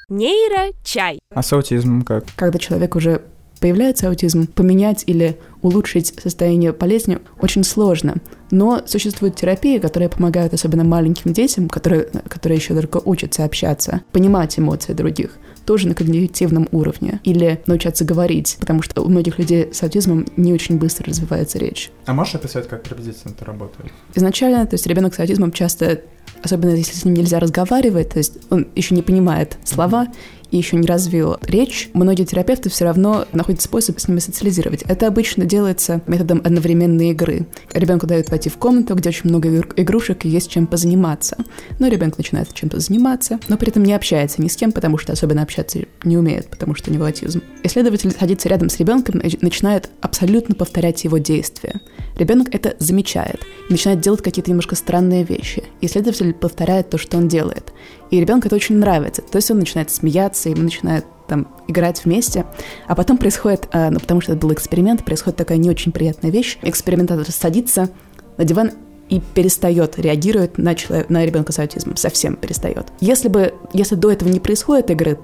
Нейро-чай. 0.08 1.18
А 1.34 1.42
с 1.42 1.52
аутизмом 1.52 2.04
как? 2.04 2.24
Когда 2.36 2.58
человек 2.58 2.96
уже 2.96 3.20
появляется 3.60 4.08
аутизм, 4.08 4.46
поменять 4.46 5.04
или 5.06 5.38
улучшить 5.60 6.14
состояние 6.22 6.72
болезни 6.72 7.18
очень 7.42 7.64
сложно. 7.64 8.14
Но 8.50 8.80
существуют 8.86 9.36
терапии, 9.36 9.76
которые 9.76 10.08
помогают 10.08 10.54
особенно 10.54 10.84
маленьким 10.84 11.34
детям, 11.34 11.68
которые, 11.68 12.04
которые 12.28 12.56
еще 12.56 12.72
только 12.72 12.96
учатся 13.04 13.44
общаться, 13.44 14.00
понимать 14.10 14.58
эмоции 14.58 14.94
других 14.94 15.32
тоже 15.68 15.86
на 15.86 15.94
когнитивном 15.94 16.66
уровне. 16.72 17.20
Или 17.24 17.60
научаться 17.66 18.02
говорить, 18.02 18.56
потому 18.58 18.80
что 18.80 19.02
у 19.02 19.08
многих 19.10 19.38
людей 19.38 19.68
с 19.70 19.82
аутизмом 19.82 20.24
не 20.38 20.54
очень 20.54 20.78
быстро 20.78 21.04
развивается 21.04 21.58
речь. 21.58 21.90
А 22.06 22.14
можешь 22.14 22.36
описать, 22.36 22.66
как 22.66 22.82
приблизительно 22.84 23.32
это 23.32 23.44
работает? 23.44 23.92
Изначально, 24.14 24.66
то 24.66 24.76
есть 24.76 24.86
ребенок 24.86 25.14
с 25.14 25.20
аутизмом 25.20 25.52
часто 25.52 26.00
особенно 26.42 26.70
если 26.70 26.94
с 26.94 27.04
ним 27.04 27.14
нельзя 27.14 27.38
разговаривать, 27.40 28.10
то 28.10 28.18
есть 28.18 28.38
он 28.48 28.68
еще 28.76 28.94
не 28.94 29.02
понимает 29.02 29.58
слова, 29.64 30.06
и 30.50 30.56
еще 30.56 30.76
не 30.76 30.86
развил 30.86 31.36
речь, 31.42 31.90
многие 31.92 32.24
терапевты 32.24 32.70
все 32.70 32.84
равно 32.84 33.26
находят 33.32 33.60
способ 33.60 33.98
с 34.00 34.08
ними 34.08 34.18
социализировать. 34.18 34.82
Это 34.82 35.06
обычно 35.06 35.44
делается 35.44 36.02
методом 36.06 36.40
одновременной 36.44 37.10
игры. 37.10 37.46
Ребенку 37.72 38.06
дают 38.06 38.30
войти 38.30 38.48
в 38.48 38.56
комнату, 38.56 38.94
где 38.94 39.10
очень 39.10 39.28
много 39.28 39.48
игрушек 39.76 40.24
и 40.24 40.28
есть 40.28 40.50
чем 40.50 40.66
позаниматься. 40.66 41.36
Но 41.78 41.88
ребенок 41.88 42.18
начинает 42.18 42.52
чем-то 42.52 42.80
заниматься, 42.80 43.38
но 43.48 43.56
при 43.56 43.68
этом 43.68 43.82
не 43.82 43.92
общается 43.92 44.42
ни 44.42 44.48
с 44.48 44.56
кем, 44.56 44.72
потому 44.72 44.98
что 44.98 45.12
особенно 45.12 45.42
общаться 45.42 45.80
не 46.04 46.16
умеет, 46.16 46.48
потому 46.48 46.74
что 46.74 46.90
у 46.90 46.94
него 46.94 47.04
аутизм. 47.04 47.42
Исследователь 47.62 48.10
садится 48.10 48.48
рядом 48.48 48.68
с 48.68 48.78
ребенком 48.78 49.20
и 49.20 49.38
начинает 49.44 49.90
абсолютно 50.00 50.54
повторять 50.54 51.04
его 51.04 51.18
действия. 51.18 51.80
Ребенок 52.18 52.54
это 52.54 52.74
замечает 52.78 53.40
начинает 53.68 54.00
делать 54.00 54.22
какие-то 54.22 54.50
немножко 54.50 54.74
странные 54.76 55.24
вещи. 55.24 55.64
Исследователь 55.80 56.32
повторяет 56.34 56.90
то, 56.90 56.98
что 56.98 57.16
он 57.16 57.28
делает. 57.28 57.72
И 58.10 58.20
ребенку 58.20 58.46
это 58.46 58.56
очень 58.56 58.76
нравится. 58.76 59.22
То 59.22 59.36
есть 59.36 59.50
он 59.50 59.58
начинает 59.58 59.90
смеяться, 59.90 60.48
и 60.48 60.54
мы 60.54 60.62
начинают 60.62 61.04
там 61.26 61.46
играть 61.66 62.04
вместе, 62.04 62.46
а 62.86 62.94
потом 62.94 63.18
происходит, 63.18 63.68
э, 63.72 63.90
ну 63.90 64.00
потому 64.00 64.22
что 64.22 64.32
это 64.32 64.40
был 64.40 64.52
эксперимент, 64.54 65.04
происходит 65.04 65.36
такая 65.36 65.58
не 65.58 65.68
очень 65.68 65.92
приятная 65.92 66.30
вещь. 66.30 66.58
Экспериментатор 66.62 67.30
садится 67.30 67.90
на 68.38 68.44
диван 68.44 68.72
и 69.10 69.20
перестает 69.20 69.98
реагировать 69.98 70.56
на, 70.56 70.74
человек, 70.74 71.10
на 71.10 71.24
ребенка 71.24 71.52
с 71.52 71.58
аутизмом, 71.58 71.96
совсем 71.96 72.36
перестает. 72.36 72.86
Если 73.00 73.28
бы, 73.28 73.54
если 73.74 73.94
до 73.94 74.10
этого 74.10 74.30
не 74.30 74.40
происходит 74.40 74.90
игры, 74.90 75.18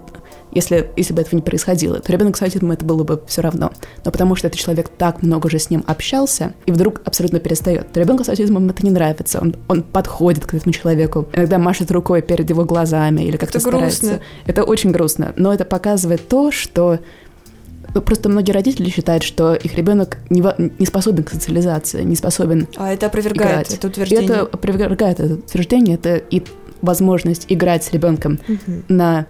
если, 0.55 0.91
если 0.97 1.13
бы 1.13 1.23
этого 1.23 1.37
не 1.37 1.43
происходило, 1.43 2.01
то 2.01 2.13
ребенок 2.13 2.37
с 2.37 2.43
аутизмом 2.43 2.73
это 2.73 2.85
было 2.85 3.05
бы 3.05 3.23
все 3.27 3.43
равно. 3.43 3.73
Но 4.05 4.11
потому 4.11 4.37
что 4.37 4.47
этот 4.47 4.59
человек 4.59 4.89
так 4.89 5.23
много 5.23 5.47
уже 5.47 5.59
с 5.59 5.71
ним 5.71 5.85
общался, 5.87 6.55
и 6.67 6.73
вдруг 6.73 7.01
абсолютно 7.05 7.41
перестает, 7.41 7.93
то 7.93 8.01
ребенку 8.01 8.25
с 8.25 8.29
аутизмом 8.29 8.69
это 8.69 8.85
не 8.85 8.91
нравится. 8.91 9.41
Он, 9.41 9.55
он 9.69 9.83
подходит 9.83 10.47
к 10.47 10.55
этому 10.55 10.73
человеку, 10.73 11.27
иногда 11.33 11.59
машет 11.59 11.91
рукой 11.91 12.23
перед 12.23 12.49
его 12.49 12.65
глазами 12.65 13.23
или 13.23 13.37
как-то 13.37 13.59
это 13.59 13.69
старается. 13.69 14.01
Грустно. 14.01 14.21
Это 14.47 14.65
очень 14.65 14.91
грустно. 14.91 15.33
Но 15.37 15.53
это 15.53 15.65
показывает 15.65 16.29
то, 16.29 16.51
что 16.51 17.01
ну, 17.95 18.03
Просто 18.03 18.29
многие 18.29 18.51
родители 18.51 18.91
считают, 18.91 19.23
что 19.23 19.55
их 19.55 19.77
ребенок 19.77 20.19
не, 20.29 20.43
не 20.79 20.87
способен 20.87 21.23
к 21.23 21.31
социализации, 21.31 22.03
не 22.03 22.17
способен. 22.17 22.67
А 22.77 22.93
это 22.93 23.07
опровергает 23.07 23.53
играть. 23.53 23.75
это 23.75 23.87
утверждение. 23.87 24.27
И 24.27 24.31
это 24.33 24.41
опровергает 24.43 25.21
это 25.21 25.35
утверждение, 25.35 25.95
это 25.95 26.17
и 26.17 26.43
возможность 26.83 27.47
играть 27.49 27.85
с 27.85 27.93
ребенком 27.93 28.41
угу. 28.49 28.83
на 28.89 29.27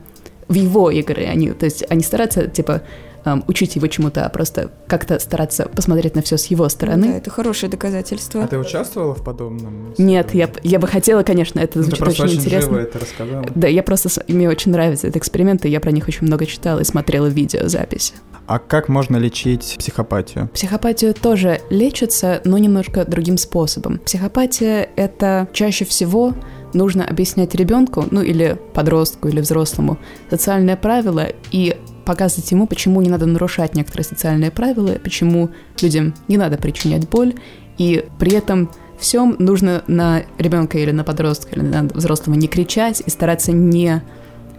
в 0.49 0.55
его 0.55 0.91
игры. 0.91 1.25
Они, 1.25 1.51
то 1.51 1.65
есть 1.65 1.85
они 1.89 2.03
стараются, 2.03 2.47
типа, 2.47 2.83
эм, 3.25 3.45
учить 3.49 3.77
его 3.77 3.87
чему-то, 3.87 4.27
а 4.27 4.29
просто 4.29 4.71
как-то 4.87 5.19
стараться 5.19 5.69
посмотреть 5.69 6.15
на 6.15 6.23
все 6.23 6.37
с 6.37 6.47
его 6.47 6.69
стороны. 6.69 7.09
Да, 7.09 7.17
это 7.17 7.31
хорошее 7.31 7.71
доказательство. 7.71 8.45
А 8.45 8.47
ты 8.47 8.59
участвовала 8.59 9.15
в 9.15 9.23
подобном? 9.25 9.95
Нет, 9.99 10.35
я, 10.35 10.51
я 10.63 10.79
бы 10.79 10.87
хотела, 10.87 11.23
конечно, 11.23 11.61
это 11.61 11.79
ну, 11.79 11.85
звучит 11.85 12.05
ты 12.05 12.11
очень, 12.11 12.25
очень 12.25 12.37
интересно. 12.37 12.73
Живо 12.73 12.83
это 12.83 12.99
рассказала. 12.99 13.47
Да, 13.55 13.69
я 13.69 13.83
просто 13.83 14.09
мне 14.29 14.49
очень 14.49 14.73
нравятся 14.73 15.09
эти 15.09 15.19
эксперименты, 15.19 15.69
я 15.69 15.81
про 15.81 15.91
них 15.91 16.09
очень 16.09 16.27
много 16.27 16.47
читала 16.47 16.81
и 16.81 16.85
смотрела 16.85 17.27
видеозаписи. 17.27 18.15
А 18.47 18.59
как 18.59 18.89
можно 18.89 19.17
лечить 19.17 19.77
психопатию? 19.79 20.51
Психопатию 20.53 21.15
тоже 21.15 21.61
лечится, 21.71 22.43
но 22.45 22.59
немножко 22.59 23.07
другим 23.07 23.39
способом. 23.39 23.99
Психопатия— 24.01 24.89
это 24.97 25.49
чаще 25.53 25.87
всего 25.87 26.35
нужно 26.75 27.05
объяснять 27.05 27.55
ребенку, 27.55 28.05
ну 28.11 28.23
или 28.23 28.59
подростку, 28.75 29.29
или 29.29 29.41
взрослому, 29.41 29.99
социальные 30.31 30.77
правила 30.77 31.29
и 31.51 31.77
показывать 32.05 32.51
ему, 32.51 32.67
почему 32.67 33.01
не 33.01 33.09
надо 33.09 33.27
нарушать 33.27 33.75
некоторые 33.75 34.05
социальные 34.05 34.51
правила, 34.51 34.93
почему 35.03 35.51
людям 35.81 36.15
не 36.29 36.37
надо 36.37 36.59
причинять 36.59 37.09
боль, 37.09 37.35
и 37.79 38.05
при 38.19 38.33
этом 38.33 38.71
всем 38.99 39.37
нужно 39.39 39.83
на 39.87 40.23
ребенка 40.39 40.79
или 40.79 40.91
на 40.91 41.05
подростка 41.05 41.55
или 41.57 41.63
на 41.63 41.83
взрослого 41.83 42.37
не 42.37 42.49
кричать 42.49 43.03
и 43.05 43.11
стараться 43.11 43.53
не 43.53 44.03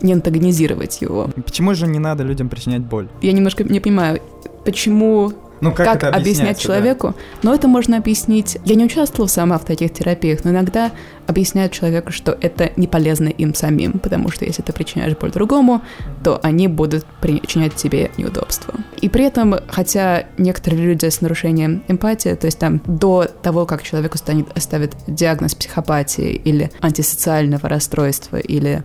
не 0.01 0.11
антагонизировать 0.13 1.01
его. 1.01 1.29
Почему 1.45 1.73
же 1.73 1.87
не 1.87 1.99
надо 1.99 2.23
людям 2.23 2.49
причинять 2.49 2.81
боль? 2.81 3.07
Я 3.21 3.31
немножко 3.31 3.63
не 3.63 3.79
понимаю, 3.79 4.21
почему 4.65 5.31
ну, 5.61 5.71
как, 5.71 5.99
как 5.99 6.15
объяснять 6.15 6.59
человеку. 6.59 7.07
Да? 7.07 7.15
Но 7.43 7.55
это 7.55 7.67
можно 7.67 7.97
объяснить. 7.97 8.57
Я 8.65 8.75
не 8.75 8.85
участвовала 8.85 9.27
сама 9.27 9.57
в 9.57 9.65
таких 9.65 9.93
терапиях, 9.93 10.43
но 10.43 10.51
иногда 10.51 10.91
объясняют 11.27 11.71
человеку, 11.71 12.11
что 12.11 12.37
это 12.39 12.71
не 12.75 12.87
полезно 12.87 13.29
им 13.29 13.53
самим, 13.53 13.99
потому 13.99 14.29
что 14.29 14.45
если 14.45 14.61
ты 14.61 14.73
причиняешь 14.73 15.17
боль 15.17 15.31
другому, 15.31 15.81
то 16.23 16.39
они 16.43 16.67
будут 16.67 17.05
причинять 17.21 17.75
тебе 17.75 18.11
неудобства. 18.17 18.75
И 19.01 19.09
при 19.09 19.25
этом, 19.25 19.55
хотя 19.67 20.25
некоторые 20.37 20.83
люди 20.83 21.09
с 21.09 21.21
нарушением 21.21 21.83
эмпатии, 21.87 22.35
то 22.35 22.45
есть 22.45 22.59
там 22.59 22.81
до 22.85 23.25
того, 23.25 23.65
как 23.65 23.83
человеку 23.83 24.17
станет, 24.17 24.47
ставит 24.57 24.93
диагноз 25.07 25.55
психопатии 25.55 26.29
или 26.31 26.71
антисоциального 26.81 27.67
расстройства 27.69 28.37
или 28.37 28.83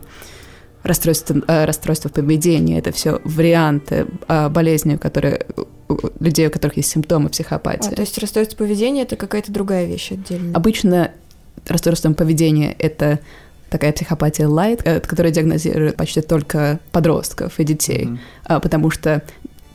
расстройство, 0.83 1.43
э, 1.47 1.65
расстройство 1.65 2.09
поведения, 2.09 2.79
это 2.79 2.93
все 2.93 3.21
варианты 3.25 4.07
э, 4.29 4.49
болезни, 4.49 4.97
которые 4.97 5.47
людей, 6.21 6.47
у 6.47 6.51
которых 6.51 6.77
есть 6.77 6.91
симптомы 6.91 7.29
психопатии. 7.29 7.93
А, 7.93 7.97
то 7.97 8.03
есть 8.03 8.17
расстройство 8.19 8.57
поведения 8.57 9.03
это 9.03 9.17
какая-то 9.17 9.53
другая 9.53 9.87
вещь 9.87 10.13
отдельно. 10.13 10.57
Обычно 10.57 11.11
расстройством 11.67 12.15
поведения 12.15 12.75
это 12.79 13.19
такая 13.71 13.93
психопатия 13.93 14.47
light, 14.47 14.83
э, 14.85 15.01
которая 15.01 15.33
диагнозирует 15.33 15.97
почти 15.97 16.21
только 16.21 16.81
подростков 16.93 17.59
и 17.59 17.65
детей, 17.65 18.09
mm-hmm. 18.47 18.61
потому 18.61 18.91
что 18.91 19.23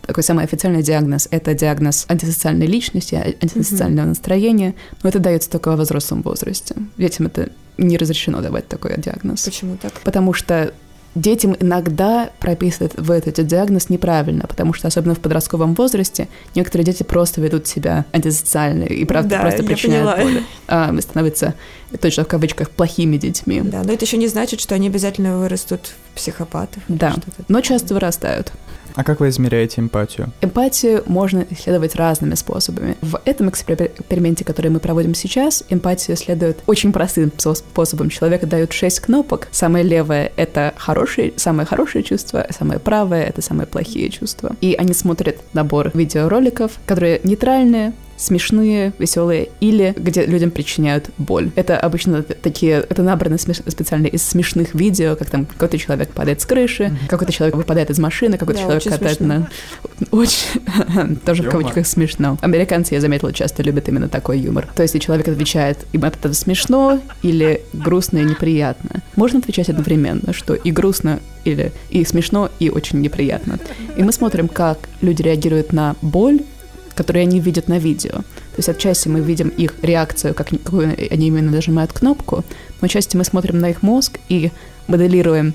такой 0.05 0.23
самый 0.23 0.45
официальный 0.45 0.83
диагноз– 0.83 1.27
это 1.31 1.53
диагноз 1.53 2.05
антисоциальной 2.07 2.67
личности, 2.67 3.15
а, 3.15 3.23
антисоциального 3.41 4.05
mm-hmm. 4.05 4.09
настроения, 4.09 4.75
но 5.01 5.09
это 5.09 5.19
дается 5.19 5.49
только 5.49 5.69
во 5.69 5.77
взрослом 5.77 6.21
возрасте. 6.21 6.75
Детям 6.97 7.27
это 7.27 7.49
не 7.77 7.97
разрешено 7.97 8.41
давать 8.41 8.67
такой 8.67 8.95
диагноз. 8.97 9.43
Почему 9.43 9.77
так? 9.77 9.93
Потому 10.03 10.33
что 10.33 10.73
детям 11.15 11.55
иногда 11.59 12.29
прописывают 12.39 12.93
в 12.95 13.09
этот 13.09 13.47
диагноз 13.47 13.89
неправильно, 13.89 14.45
потому 14.47 14.73
что 14.73 14.87
особенно 14.87 15.15
в 15.15 15.19
подростковом 15.19 15.73
возрасте 15.73 16.27
некоторые 16.53 16.85
дети 16.85 17.03
просто 17.03 17.41
ведут 17.41 17.67
себя 17.67 18.05
антисоциально 18.11 18.83
и 18.83 19.03
правда 19.05 19.29
да, 19.29 19.41
просто 19.41 19.63
причиняют 19.63 20.21
боль, 20.21 20.43
а, 20.67 20.93
становятся 21.01 21.55
точно 21.99 22.25
в 22.25 22.27
кавычках 22.27 22.69
плохими 22.69 23.17
детьми. 23.17 23.61
Да, 23.63 23.83
но 23.83 23.93
это 23.93 24.05
еще 24.05 24.17
не 24.17 24.27
значит, 24.27 24.59
что 24.59 24.75
они 24.75 24.87
обязательно 24.87 25.37
вырастут 25.37 25.93
в 26.11 26.15
психопатов. 26.17 26.83
Да, 26.87 27.15
но 27.47 27.61
часто 27.61 27.93
вырастают. 27.93 28.51
А 28.95 29.03
как 29.03 29.19
вы 29.19 29.29
измеряете 29.29 29.81
эмпатию? 29.81 30.31
Эмпатию 30.41 31.03
можно 31.05 31.45
исследовать 31.49 31.95
разными 31.95 32.35
способами. 32.35 32.95
В 33.01 33.19
этом 33.25 33.49
эксперименте, 33.49 34.45
который 34.45 34.71
мы 34.71 34.79
проводим 34.79 35.13
сейчас, 35.13 35.63
эмпатию 35.69 36.15
исследуют 36.15 36.59
очень 36.65 36.93
простым 36.93 37.31
способом. 37.37 38.09
Человек 38.09 38.45
дает 38.45 38.71
шесть 38.73 39.01
кнопок. 39.01 39.47
Самое 39.51 39.83
левое— 39.83 40.31
это 40.37 40.73
хорошие, 40.77 41.33
самое 41.35 41.67
хорошее 41.67 42.03
чувство, 42.03 42.47
самое 42.57 42.79
правое— 42.79 43.23
это 43.25 43.41
самые 43.41 43.67
плохие 43.67 44.09
чувства. 44.09 44.55
И 44.61 44.75
они 44.75 44.93
смотрят 44.93 45.37
набор 45.53 45.91
видеороликов, 45.93 46.79
которые 46.85 47.19
нейтральные, 47.23 47.93
смешные, 48.17 48.93
веселые, 48.99 49.49
или 49.59 49.93
где 49.97 50.25
людям 50.25 50.51
причиняют 50.51 51.09
боль. 51.17 51.51
Это 51.55 51.79
обычно 51.79 52.23
такие, 52.23 52.85
это 52.89 53.03
набрано 53.03 53.37
специально 53.37 54.07
из 54.07 54.23
смешных 54.23 54.73
видео, 54.73 55.15
как 55.15 55.29
там 55.29 55.45
какой-то 55.45 55.77
человек 55.77 56.09
падает 56.09 56.41
с 56.41 56.45
крыши, 56.45 56.83
mm-hmm. 56.83 57.07
какой-то 57.07 57.33
человек 57.33 57.55
выпадает 57.55 57.89
из 57.89 57.99
машины, 57.99 58.37
какой-то 58.37 58.61
да, 58.61 58.65
человек 58.65 58.83
катает 58.83 59.17
смешно. 59.17 59.33
на... 59.35 59.49
Очень, 60.11 61.15
тоже 61.25 61.43
в 61.43 61.49
кавычках 61.49 61.87
смешно. 61.87 62.37
Американцы, 62.41 62.93
я 62.93 63.01
заметила, 63.01 63.33
часто 63.33 63.63
любят 63.63 63.87
именно 63.89 64.09
такой 64.09 64.39
юмор. 64.39 64.67
То 64.75 64.83
есть, 64.83 64.93
если 64.93 65.05
человек 65.05 65.27
отвечает, 65.27 65.85
им 65.93 66.03
это 66.03 66.33
смешно 66.33 66.99
или 67.21 67.61
грустно 67.73 68.19
и 68.19 68.23
неприятно. 68.23 69.01
Можно 69.15 69.39
отвечать 69.39 69.69
одновременно, 69.69 70.33
что 70.33 70.53
и 70.53 70.71
грустно, 70.71 71.19
или 71.43 71.71
и 71.89 72.03
смешно, 72.05 72.49
и 72.59 72.69
очень 72.69 73.01
неприятно. 73.01 73.59
И 73.97 74.03
мы 74.03 74.11
смотрим, 74.11 74.47
как 74.47 74.89
люди 75.01 75.21
реагируют 75.21 75.73
на 75.73 75.95
боль, 76.01 76.41
которые 76.95 77.23
они 77.23 77.39
видят 77.39 77.67
на 77.67 77.77
видео. 77.77 78.11
То 78.11 78.57
есть 78.57 78.69
отчасти 78.69 79.07
мы 79.07 79.19
видим 79.19 79.49
их 79.49 79.75
реакцию, 79.81 80.33
как, 80.33 80.51
они 80.51 81.27
именно 81.27 81.51
нажимают 81.51 81.93
кнопку, 81.93 82.43
но 82.81 82.85
отчасти 82.85 83.17
мы 83.17 83.23
смотрим 83.23 83.59
на 83.59 83.69
их 83.69 83.83
мозг 83.83 84.19
и 84.29 84.51
моделируем 84.87 85.53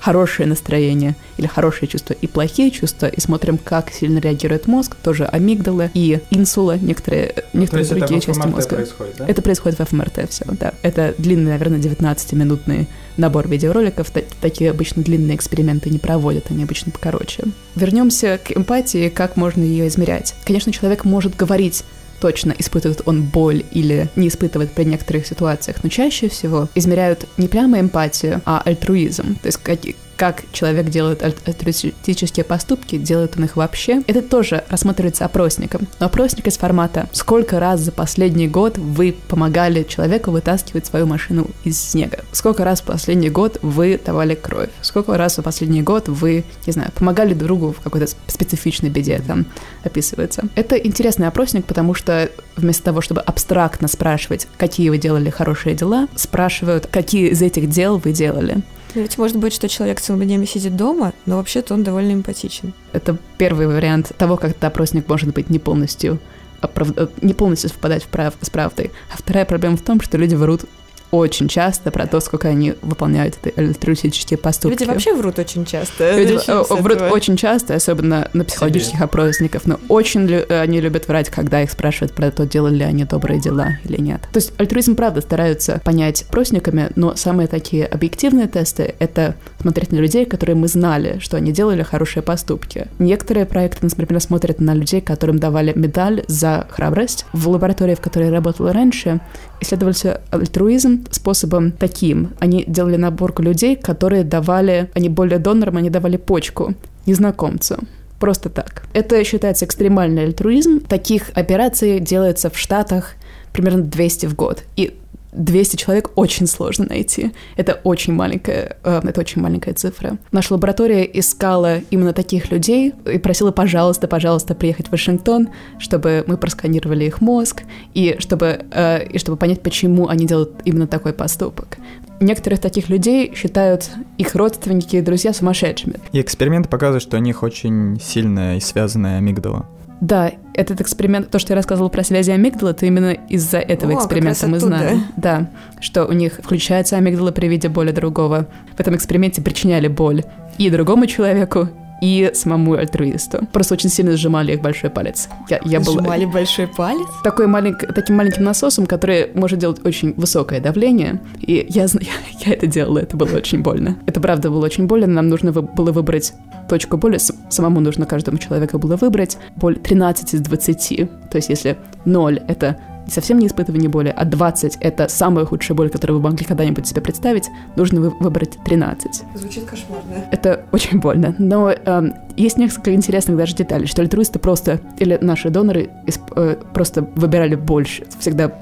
хорошее 0.00 0.48
настроение 0.48 1.14
или 1.36 1.46
хорошие 1.46 1.88
чувства 1.88 2.14
и 2.14 2.26
плохие 2.26 2.70
чувства, 2.70 3.06
и 3.06 3.20
смотрим, 3.20 3.58
как 3.58 3.90
сильно 3.92 4.18
реагирует 4.18 4.66
мозг, 4.66 4.96
тоже 4.96 5.26
амигдала 5.26 5.90
и 5.94 6.20
инсула, 6.30 6.76
некоторые, 6.78 7.34
некоторые 7.52 7.86
То 7.86 7.94
другие 7.96 8.20
части 8.20 8.46
мозга. 8.46 8.76
происходит, 8.76 9.14
да? 9.18 9.26
Это 9.28 9.42
происходит 9.42 9.78
в 9.78 9.84
ФМРТ 9.84 10.30
все, 10.30 10.44
да. 10.58 10.72
Это 10.82 11.14
длинный, 11.18 11.52
наверное, 11.52 11.78
19-минутный 11.78 12.88
набор 13.16 13.46
видеороликов. 13.48 14.10
Та- 14.10 14.22
такие 14.40 14.70
обычно 14.70 15.02
длинные 15.02 15.36
эксперименты 15.36 15.90
не 15.90 15.98
проводят, 15.98 16.50
они 16.50 16.64
обычно 16.64 16.90
покороче. 16.92 17.44
Вернемся 17.76 18.38
к 18.42 18.56
эмпатии, 18.56 19.08
как 19.10 19.36
можно 19.36 19.62
ее 19.62 19.86
измерять. 19.88 20.34
Конечно, 20.44 20.72
человек 20.72 21.04
может 21.04 21.36
говорить 21.36 21.84
точно 22.20 22.54
испытывает 22.58 23.02
он 23.06 23.22
боль 23.22 23.64
или 23.72 24.08
не 24.16 24.28
испытывает 24.28 24.72
при 24.72 24.84
некоторых 24.84 25.26
ситуациях, 25.26 25.78
но 25.82 25.88
чаще 25.88 26.28
всего 26.28 26.68
измеряют 26.74 27.26
не 27.36 27.48
прямо 27.48 27.80
эмпатию, 27.80 28.42
а 28.44 28.62
альтруизм. 28.64 29.36
То 29.36 29.46
есть 29.46 29.58
какие- 29.62 29.96
как 30.20 30.42
человек 30.52 30.90
делает 30.90 31.22
аль- 31.22 31.34
альтруистические 31.46 32.44
поступки, 32.44 32.98
делает 32.98 33.38
он 33.38 33.44
их 33.44 33.56
вообще. 33.56 34.02
Это 34.06 34.20
тоже 34.20 34.64
рассматривается 34.68 35.24
опросником. 35.24 35.88
Но 35.98 36.04
опросник 36.04 36.46
из 36.46 36.58
формата 36.58 37.08
«Сколько 37.10 37.58
раз 37.58 37.80
за 37.80 37.90
последний 37.90 38.46
год 38.46 38.76
вы 38.76 39.16
помогали 39.28 39.82
человеку 39.82 40.30
вытаскивать 40.30 40.84
свою 40.84 41.06
машину 41.06 41.46
из 41.64 41.80
снега? 41.80 42.18
Сколько 42.32 42.66
раз 42.66 42.82
в 42.82 42.84
последний 42.84 43.30
год 43.30 43.60
вы 43.62 43.98
давали 44.04 44.34
кровь? 44.34 44.68
Сколько 44.82 45.16
раз 45.16 45.36
за 45.36 45.42
последний 45.42 45.80
год 45.80 46.08
вы, 46.08 46.44
не 46.66 46.74
знаю, 46.74 46.92
помогали 46.94 47.32
другу 47.32 47.72
в 47.72 47.80
какой-то 47.80 48.06
специфичной 48.26 48.90
беде?» 48.90 49.22
там 49.26 49.46
описывается. 49.84 50.42
Это 50.54 50.76
интересный 50.76 51.28
опросник, 51.28 51.64
потому 51.64 51.94
что 51.94 52.30
вместо 52.56 52.82
того, 52.82 53.00
чтобы 53.00 53.22
абстрактно 53.22 53.88
спрашивать, 53.88 54.48
какие 54.58 54.90
вы 54.90 54.98
делали 54.98 55.30
хорошие 55.30 55.74
дела, 55.74 56.08
спрашивают, 56.14 56.88
какие 56.88 57.30
из 57.30 57.40
этих 57.40 57.70
дел 57.70 57.96
вы 57.96 58.12
делали. 58.12 58.58
Ведь 58.94 59.18
может 59.18 59.36
быть, 59.36 59.52
что 59.52 59.68
человек 59.68 60.00
целыми 60.00 60.24
днями 60.24 60.44
сидит 60.44 60.76
дома, 60.76 61.12
но 61.26 61.36
вообще-то 61.36 61.74
он 61.74 61.82
довольно 61.84 62.12
эмпатичен. 62.12 62.72
Это 62.92 63.16
первый 63.38 63.66
вариант 63.66 64.12
того, 64.18 64.36
как 64.36 64.50
этот 64.50 64.64
опросник 64.64 65.08
может 65.08 65.32
быть 65.32 65.48
не 65.50 65.58
полностью 65.58 66.18
оправ- 66.60 66.92
э, 66.96 67.08
не 67.22 67.34
полностью 67.34 67.70
совпадать 67.70 68.02
в 68.04 68.08
прав- 68.08 68.34
с 68.40 68.50
правдой. 68.50 68.90
А 69.12 69.16
вторая 69.16 69.44
проблема 69.44 69.76
в 69.76 69.82
том, 69.82 70.00
что 70.00 70.18
люди 70.18 70.34
врут 70.34 70.64
очень 71.10 71.48
часто 71.48 71.90
про 71.90 72.06
то, 72.06 72.20
сколько 72.20 72.48
они 72.48 72.74
выполняют 72.82 73.36
эти 73.42 73.58
альтруистические 73.58 74.38
поступки. 74.38 74.78
Люди 74.78 74.88
вообще 74.88 75.14
врут 75.14 75.38
очень 75.38 75.64
часто. 75.64 76.18
Люди 76.18 76.38
э, 76.46 76.64
врут 76.70 76.96
этого. 76.96 77.10
очень 77.10 77.36
часто, 77.36 77.74
особенно 77.74 78.28
на 78.32 78.44
психологических 78.44 79.00
опросниках, 79.00 79.62
но 79.66 79.78
очень 79.88 80.26
лю- 80.26 80.44
э, 80.48 80.60
они 80.60 80.80
любят 80.80 81.08
врать, 81.08 81.28
когда 81.30 81.62
их 81.62 81.70
спрашивают 81.70 82.12
про 82.12 82.30
то, 82.30 82.46
делали 82.46 82.76
ли 82.76 82.84
они 82.84 83.04
добрые 83.04 83.40
дела 83.40 83.78
или 83.84 84.00
нет. 84.00 84.20
То 84.32 84.38
есть 84.38 84.52
альтруизм, 84.58 84.94
правда, 84.94 85.20
стараются 85.20 85.80
понять 85.84 86.22
опросниками, 86.28 86.90
но 86.96 87.16
самые 87.16 87.48
такие 87.48 87.86
объективные 87.86 88.46
тесты— 88.46 88.94
это 88.98 89.34
смотреть 89.60 89.92
на 89.92 89.96
людей, 89.96 90.24
которые 90.24 90.56
мы 90.56 90.68
знали, 90.68 91.18
что 91.20 91.36
они 91.36 91.52
делали 91.52 91.82
хорошие 91.82 92.22
поступки. 92.22 92.88
Некоторые 92.98 93.46
проекты, 93.46 93.86
например, 93.86 94.20
смотрят 94.20 94.60
на 94.60 94.74
людей, 94.74 95.00
которым 95.00 95.38
давали 95.38 95.72
медаль 95.74 96.24
за 96.28 96.66
храбрость. 96.70 97.26
В 97.32 97.48
лаборатории, 97.48 97.94
в 97.94 98.00
которой 98.00 98.26
я 98.28 98.32
работала 98.32 98.72
раньше, 98.72 99.20
исследовался 99.60 100.20
альтруизм 100.30 100.99
способом 101.10 101.72
таким. 101.72 102.30
Они 102.38 102.64
делали 102.66 102.96
наборку 102.96 103.42
людей, 103.42 103.76
которые 103.76 104.24
давали, 104.24 104.90
они 104.94 105.08
более 105.08 105.38
донорам, 105.38 105.76
они 105.76 105.90
давали 105.90 106.16
почку 106.16 106.74
незнакомцу. 107.06 107.78
Просто 108.18 108.50
так. 108.50 108.84
Это 108.92 109.24
считается 109.24 109.64
экстремальный 109.64 110.24
альтруизм. 110.24 110.80
Таких 110.80 111.30
операций 111.34 112.00
делается 112.00 112.50
в 112.50 112.58
Штатах 112.58 113.14
примерно 113.52 113.82
200 113.82 114.26
в 114.26 114.36
год. 114.36 114.64
И 114.76 114.96
200 115.32 115.76
человек 115.76 116.10
очень 116.16 116.46
сложно 116.46 116.86
найти. 116.88 117.32
Это 117.56 117.80
очень 117.84 118.12
маленькая, 118.12 118.76
э, 118.82 119.00
это 119.02 119.20
очень 119.20 119.42
маленькая 119.42 119.74
цифра. 119.74 120.18
Наша 120.32 120.54
лаборатория 120.54 121.04
искала 121.04 121.78
именно 121.90 122.12
таких 122.12 122.50
людей 122.50 122.94
и 123.10 123.18
просила, 123.18 123.52
пожалуйста, 123.52 124.08
пожалуйста, 124.08 124.54
приехать 124.54 124.88
в 124.88 124.92
Вашингтон, 124.92 125.48
чтобы 125.78 126.24
мы 126.26 126.36
просканировали 126.36 127.04
их 127.04 127.20
мозг 127.20 127.62
и 127.94 128.16
чтобы, 128.18 128.66
э, 128.70 129.06
и 129.06 129.18
чтобы 129.18 129.36
понять, 129.36 129.62
почему 129.62 130.08
они 130.08 130.26
делают 130.26 130.52
именно 130.64 130.86
такой 130.86 131.12
поступок. 131.12 131.78
Некоторых 132.20 132.60
таких 132.60 132.90
людей 132.90 133.32
считают 133.34 133.88
их 134.18 134.34
родственники 134.34 134.96
и 134.96 135.00
друзья 135.00 135.32
сумасшедшими. 135.32 135.94
И 136.12 136.20
эксперименты 136.20 136.68
показывают, 136.68 137.02
что 137.02 137.16
у 137.16 137.20
них 137.20 137.42
очень 137.42 137.98
сильная 138.00 138.58
и 138.58 138.60
связанная 138.60 139.18
амигдала. 139.18 139.66
Да, 140.00 140.32
этот 140.54 140.80
эксперимент, 140.80 141.30
то, 141.30 141.38
что 141.38 141.52
я 141.52 141.56
рассказывала 141.56 141.90
про 141.90 142.02
связи 142.02 142.30
амигдала, 142.30 142.72
то 142.72 142.86
именно 142.86 143.10
из-за 143.28 143.58
этого 143.58 143.92
О, 143.92 143.96
эксперимента 143.96 144.46
мы 144.46 144.58
знаем. 144.58 145.04
Да, 145.16 145.48
что 145.80 146.06
у 146.06 146.12
них 146.12 146.40
включается 146.42 146.96
амигдала 146.96 147.32
при 147.32 147.48
виде 147.48 147.68
боли 147.68 147.92
другого. 147.92 148.46
В 148.76 148.80
этом 148.80 148.94
эксперименте 148.96 149.42
причиняли 149.42 149.88
боль 149.88 150.24
и 150.58 150.70
другому 150.70 151.06
человеку, 151.06 151.68
и 152.00 152.30
самому 152.32 152.74
альтруисту. 152.74 153.46
Просто 153.52 153.74
очень 153.74 153.90
сильно 153.90 154.16
сжимали 154.16 154.54
их 154.54 154.62
большой 154.62 154.88
палец. 154.90 155.28
Я, 155.50 155.60
я 155.64 155.80
была 155.80 156.00
Сжимали 156.00 156.24
большой 156.24 156.66
палец? 156.66 157.06
такой 157.22 157.46
маленьк, 157.46 157.84
таким 157.94 158.16
маленьким 158.16 158.44
насосом, 158.44 158.86
который 158.86 159.30
может 159.34 159.58
делать 159.58 159.84
очень 159.84 160.14
высокое 160.14 160.60
давление. 160.60 161.20
И 161.40 161.66
я, 161.68 161.82
я, 162.00 162.10
я 162.46 162.52
это 162.54 162.66
делала, 162.66 163.00
это 163.00 163.16
было 163.18 163.36
очень 163.36 163.60
больно. 163.62 163.98
Это 164.06 164.18
правда 164.20 164.48
было 164.50 164.64
очень 164.64 164.86
больно, 164.86 165.06
нам 165.08 165.28
нужно 165.28 165.52
вы- 165.52 165.62
было 165.62 165.92
выбрать 165.92 166.32
точку 166.70 166.96
боли, 166.96 167.18
самому 167.50 167.80
нужно 167.80 168.06
каждому 168.06 168.38
человеку 168.38 168.78
было 168.78 168.96
выбрать 168.96 169.38
боль 169.56 169.76
13 169.76 170.34
из 170.34 170.40
20. 170.40 171.30
То 171.30 171.36
есть 171.36 171.48
если 171.48 171.76
0— 172.04 172.40
это 172.48 172.78
совсем 173.08 173.40
не 173.40 173.48
испытывание 173.48 173.88
боли, 173.88 174.14
а 174.16 174.24
20— 174.24 174.76
это 174.80 175.08
самая 175.08 175.44
худшая 175.46 175.76
боль, 175.76 175.90
которую 175.90 176.20
вы 176.20 176.30
могли 176.30 176.44
когда-нибудь 176.44 176.86
себе 176.86 177.00
представить, 177.00 177.50
нужно 177.74 178.00
вы- 178.00 178.14
выбрать 178.20 178.56
13. 178.64 179.24
Звучит 179.34 179.64
кошмарно. 179.64 180.24
Это 180.30 180.64
очень 180.72 181.00
больно. 181.00 181.34
Но 181.38 181.72
эм, 181.72 182.14
есть 182.36 182.56
несколько 182.56 182.94
интересных 182.94 183.36
даже 183.36 183.56
деталей, 183.56 183.86
что 183.86 184.02
альтруисты 184.02 184.38
просто, 184.38 184.80
или 184.98 185.18
наши 185.20 185.50
доноры 185.50 185.90
э, 186.36 186.56
просто 186.72 187.02
выбирали 187.16 187.56
больше. 187.56 188.04
Всегда 188.20 188.52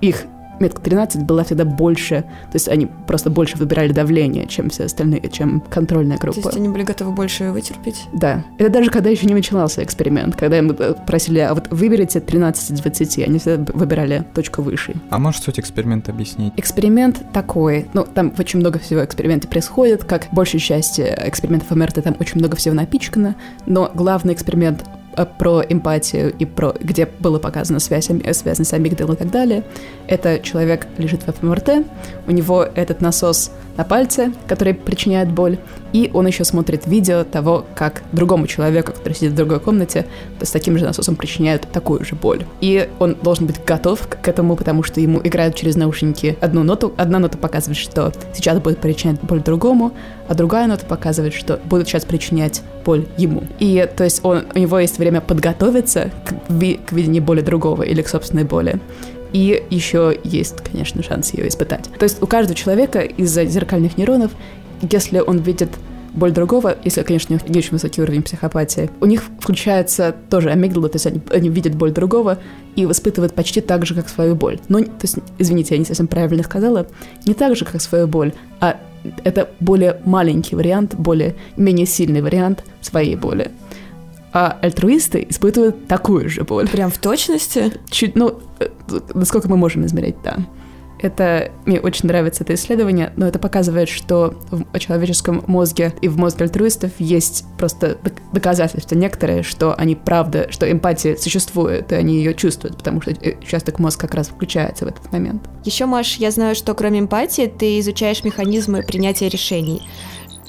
их 0.00 0.24
метка 0.60 0.80
13 0.80 1.24
была 1.24 1.44
всегда 1.44 1.64
больше, 1.64 2.22
то 2.22 2.54
есть 2.54 2.68
они 2.68 2.86
просто 2.86 3.30
больше 3.30 3.56
выбирали 3.56 3.92
давление, 3.92 4.46
чем 4.46 4.70
все 4.70 4.84
остальные, 4.84 5.28
чем 5.30 5.62
контрольная 5.70 6.16
То 6.16 6.22
группа. 6.22 6.38
есть 6.38 6.56
они 6.56 6.68
были 6.68 6.82
готовы 6.82 7.12
больше 7.12 7.50
вытерпеть? 7.50 8.02
Да. 8.12 8.44
Это 8.58 8.70
даже 8.70 8.90
когда 8.90 9.10
еще 9.10 9.26
не 9.26 9.34
начинался 9.34 9.82
эксперимент, 9.82 10.36
когда 10.36 10.58
им 10.58 10.70
э, 10.70 10.94
просили, 11.06 11.40
а 11.40 11.54
вот 11.54 11.68
выберите 11.70 12.20
13 12.20 12.70
из 12.70 12.80
20, 12.80 13.18
они 13.18 13.38
всегда 13.38 13.72
выбирали 13.72 14.24
точку 14.34 14.62
выше. 14.62 14.94
А 15.10 15.18
можешь 15.18 15.42
суть 15.42 15.58
эксперимента 15.58 16.12
объяснить? 16.12 16.52
Эксперимент 16.56 17.22
такой, 17.32 17.86
ну, 17.94 18.04
там 18.04 18.32
очень 18.38 18.60
много 18.60 18.78
всего 18.78 19.00
в 19.00 19.04
эксперименте 19.04 19.48
происходит, 19.48 20.04
как 20.04 20.28
большей 20.32 20.60
части 20.60 21.02
экспериментов 21.18 21.70
МРТ, 21.70 22.02
там 22.02 22.16
очень 22.20 22.38
много 22.38 22.56
всего 22.56 22.74
напичкано, 22.74 23.36
но 23.66 23.90
главный 23.94 24.34
эксперимент 24.34 24.84
про 25.38 25.62
эмпатию 25.68 26.32
и 26.38 26.44
про 26.44 26.74
где 26.80 27.06
было 27.06 27.38
показана 27.38 27.80
связь, 27.80 28.08
э, 28.10 28.34
связанность 28.34 28.70
с 28.70 28.74
амигдалой 28.74 29.14
и 29.14 29.18
так 29.18 29.30
далее. 29.30 29.64
Это 30.06 30.38
человек 30.40 30.86
лежит 30.98 31.22
в 31.22 31.42
МРТ, 31.42 31.86
у 32.26 32.30
него 32.30 32.62
этот 32.62 33.00
насос 33.00 33.50
на 33.76 33.84
пальце, 33.84 34.32
который 34.46 34.74
причиняет 34.74 35.30
боль, 35.32 35.58
и 35.92 36.10
он 36.12 36.26
еще 36.26 36.44
смотрит 36.44 36.86
видео 36.86 37.24
того, 37.24 37.64
как 37.74 38.02
другому 38.12 38.46
человеку, 38.46 38.92
который 38.92 39.14
сидит 39.14 39.32
в 39.32 39.36
другой 39.36 39.60
комнате, 39.60 40.06
с 40.40 40.50
таким 40.50 40.78
же 40.78 40.84
насосом 40.84 41.16
причиняют 41.16 41.66
такую 41.70 42.04
же 42.04 42.14
боль. 42.14 42.44
И 42.60 42.88
он 42.98 43.16
должен 43.22 43.46
быть 43.46 43.62
готов 43.64 44.06
к 44.08 44.28
этому, 44.28 44.56
потому 44.56 44.82
что 44.82 45.00
ему 45.00 45.20
играют 45.22 45.54
через 45.54 45.76
наушники 45.76 46.36
одну 46.40 46.62
ноту. 46.62 46.92
Одна 46.96 47.18
нота 47.18 47.38
показывает, 47.38 47.78
что 47.78 48.12
сейчас 48.34 48.58
будет 48.58 48.78
причинять 48.78 49.20
боль 49.22 49.42
другому, 49.42 49.92
а 50.28 50.34
другая 50.34 50.66
нота 50.66 50.86
показывает, 50.86 51.34
что 51.34 51.60
будет 51.64 51.88
сейчас 51.88 52.04
причинять 52.04 52.62
боль 52.84 53.06
ему. 53.16 53.44
И 53.58 53.88
то 53.96 54.04
есть 54.04 54.20
он, 54.24 54.44
у 54.54 54.58
него 54.58 54.78
есть 54.78 54.98
время 54.98 55.20
подготовиться 55.20 56.10
к, 56.24 56.34
ви- 56.50 56.80
к 56.86 56.92
видению 56.92 57.22
боли 57.22 57.40
другого 57.40 57.82
или 57.82 58.02
к 58.02 58.08
собственной 58.08 58.44
боли. 58.44 58.80
И 59.32 59.64
еще 59.70 60.18
есть, 60.24 60.56
конечно, 60.60 61.02
шанс 61.02 61.32
ее 61.32 61.48
испытать. 61.48 61.88
То 61.98 62.04
есть 62.04 62.22
у 62.22 62.26
каждого 62.26 62.54
человека 62.54 63.00
из-за 63.00 63.44
зеркальных 63.46 63.96
нейронов, 63.96 64.32
если 64.82 65.20
он 65.20 65.38
видит 65.38 65.70
боль 66.14 66.32
другого, 66.32 66.76
если, 66.84 67.02
конечно, 67.02 67.34
у 67.34 67.38
них 67.38 67.48
не 67.48 67.58
очень 67.58 67.72
высокий 67.72 68.02
уровень 68.02 68.22
психопатии, 68.22 68.90
у 69.00 69.06
них 69.06 69.24
включается 69.40 70.14
тоже 70.28 70.50
амигдала, 70.50 70.90
то 70.90 70.96
есть 70.96 71.06
они, 71.06 71.22
они 71.30 71.48
видят 71.48 71.74
боль 71.74 71.92
другого 71.92 72.38
и 72.76 72.84
испытывают 72.84 73.34
почти 73.34 73.62
так 73.62 73.86
же, 73.86 73.94
как 73.94 74.10
свою 74.10 74.34
боль. 74.34 74.60
Но, 74.68 74.80
то 74.80 74.90
есть, 75.02 75.16
извините, 75.38 75.74
я 75.74 75.78
не 75.78 75.86
совсем 75.86 76.06
правильно 76.06 76.42
сказала, 76.42 76.86
не 77.24 77.32
так 77.32 77.56
же, 77.56 77.64
как 77.64 77.80
свою 77.80 78.06
боль, 78.06 78.34
а 78.60 78.76
это 79.24 79.50
более 79.60 80.00
маленький 80.04 80.56
вариант, 80.56 80.94
более 80.94 81.34
менее 81.56 81.86
сильный 81.86 82.22
вариант 82.22 82.64
своей 82.80 83.16
боли. 83.16 83.50
А 84.32 84.58
альтруисты 84.62 85.26
испытывают 85.28 85.86
такую 85.86 86.28
же 86.30 86.44
боль. 86.44 86.68
Прям 86.68 86.90
в 86.90 86.98
точности? 86.98 87.72
Чуть, 87.90 88.16
ну, 88.16 88.40
э, 88.60 88.68
насколько 89.14 89.48
мы 89.48 89.56
можем 89.56 89.84
измерять, 89.84 90.16
да. 90.24 90.38
Это, 91.02 91.50
мне 91.66 91.80
очень 91.80 92.06
нравится 92.06 92.44
это 92.44 92.54
исследование, 92.54 93.12
но 93.16 93.26
это 93.26 93.38
показывает, 93.38 93.88
что 93.88 94.34
в 94.50 94.78
человеческом 94.78 95.44
мозге 95.46 95.92
и 96.00 96.08
в 96.08 96.16
мозге 96.16 96.44
альтруистов 96.44 96.92
есть 96.98 97.44
просто 97.58 97.98
док- 98.02 98.22
доказательства 98.32 98.94
некоторые, 98.94 99.42
что 99.42 99.74
они 99.74 99.96
правда, 99.96 100.46
что 100.50 100.70
эмпатия 100.70 101.16
существует, 101.16 101.92
и 101.92 101.96
они 101.96 102.16
ее 102.16 102.34
чувствуют, 102.34 102.76
потому 102.76 103.02
что 103.02 103.10
э, 103.10 103.36
участок 103.42 103.78
мозга 103.78 104.02
как 104.02 104.14
раз 104.14 104.28
включается 104.28 104.84
в 104.84 104.88
этот 104.88 105.12
момент. 105.12 105.42
Еще, 105.64 105.86
Маш, 105.86 106.16
я 106.16 106.30
знаю, 106.30 106.54
что 106.54 106.74
кроме 106.74 107.00
эмпатии 107.00 107.46
ты 107.46 107.78
изучаешь 107.80 108.24
механизмы 108.24 108.82
принятия 108.82 109.28
решений. 109.28 109.82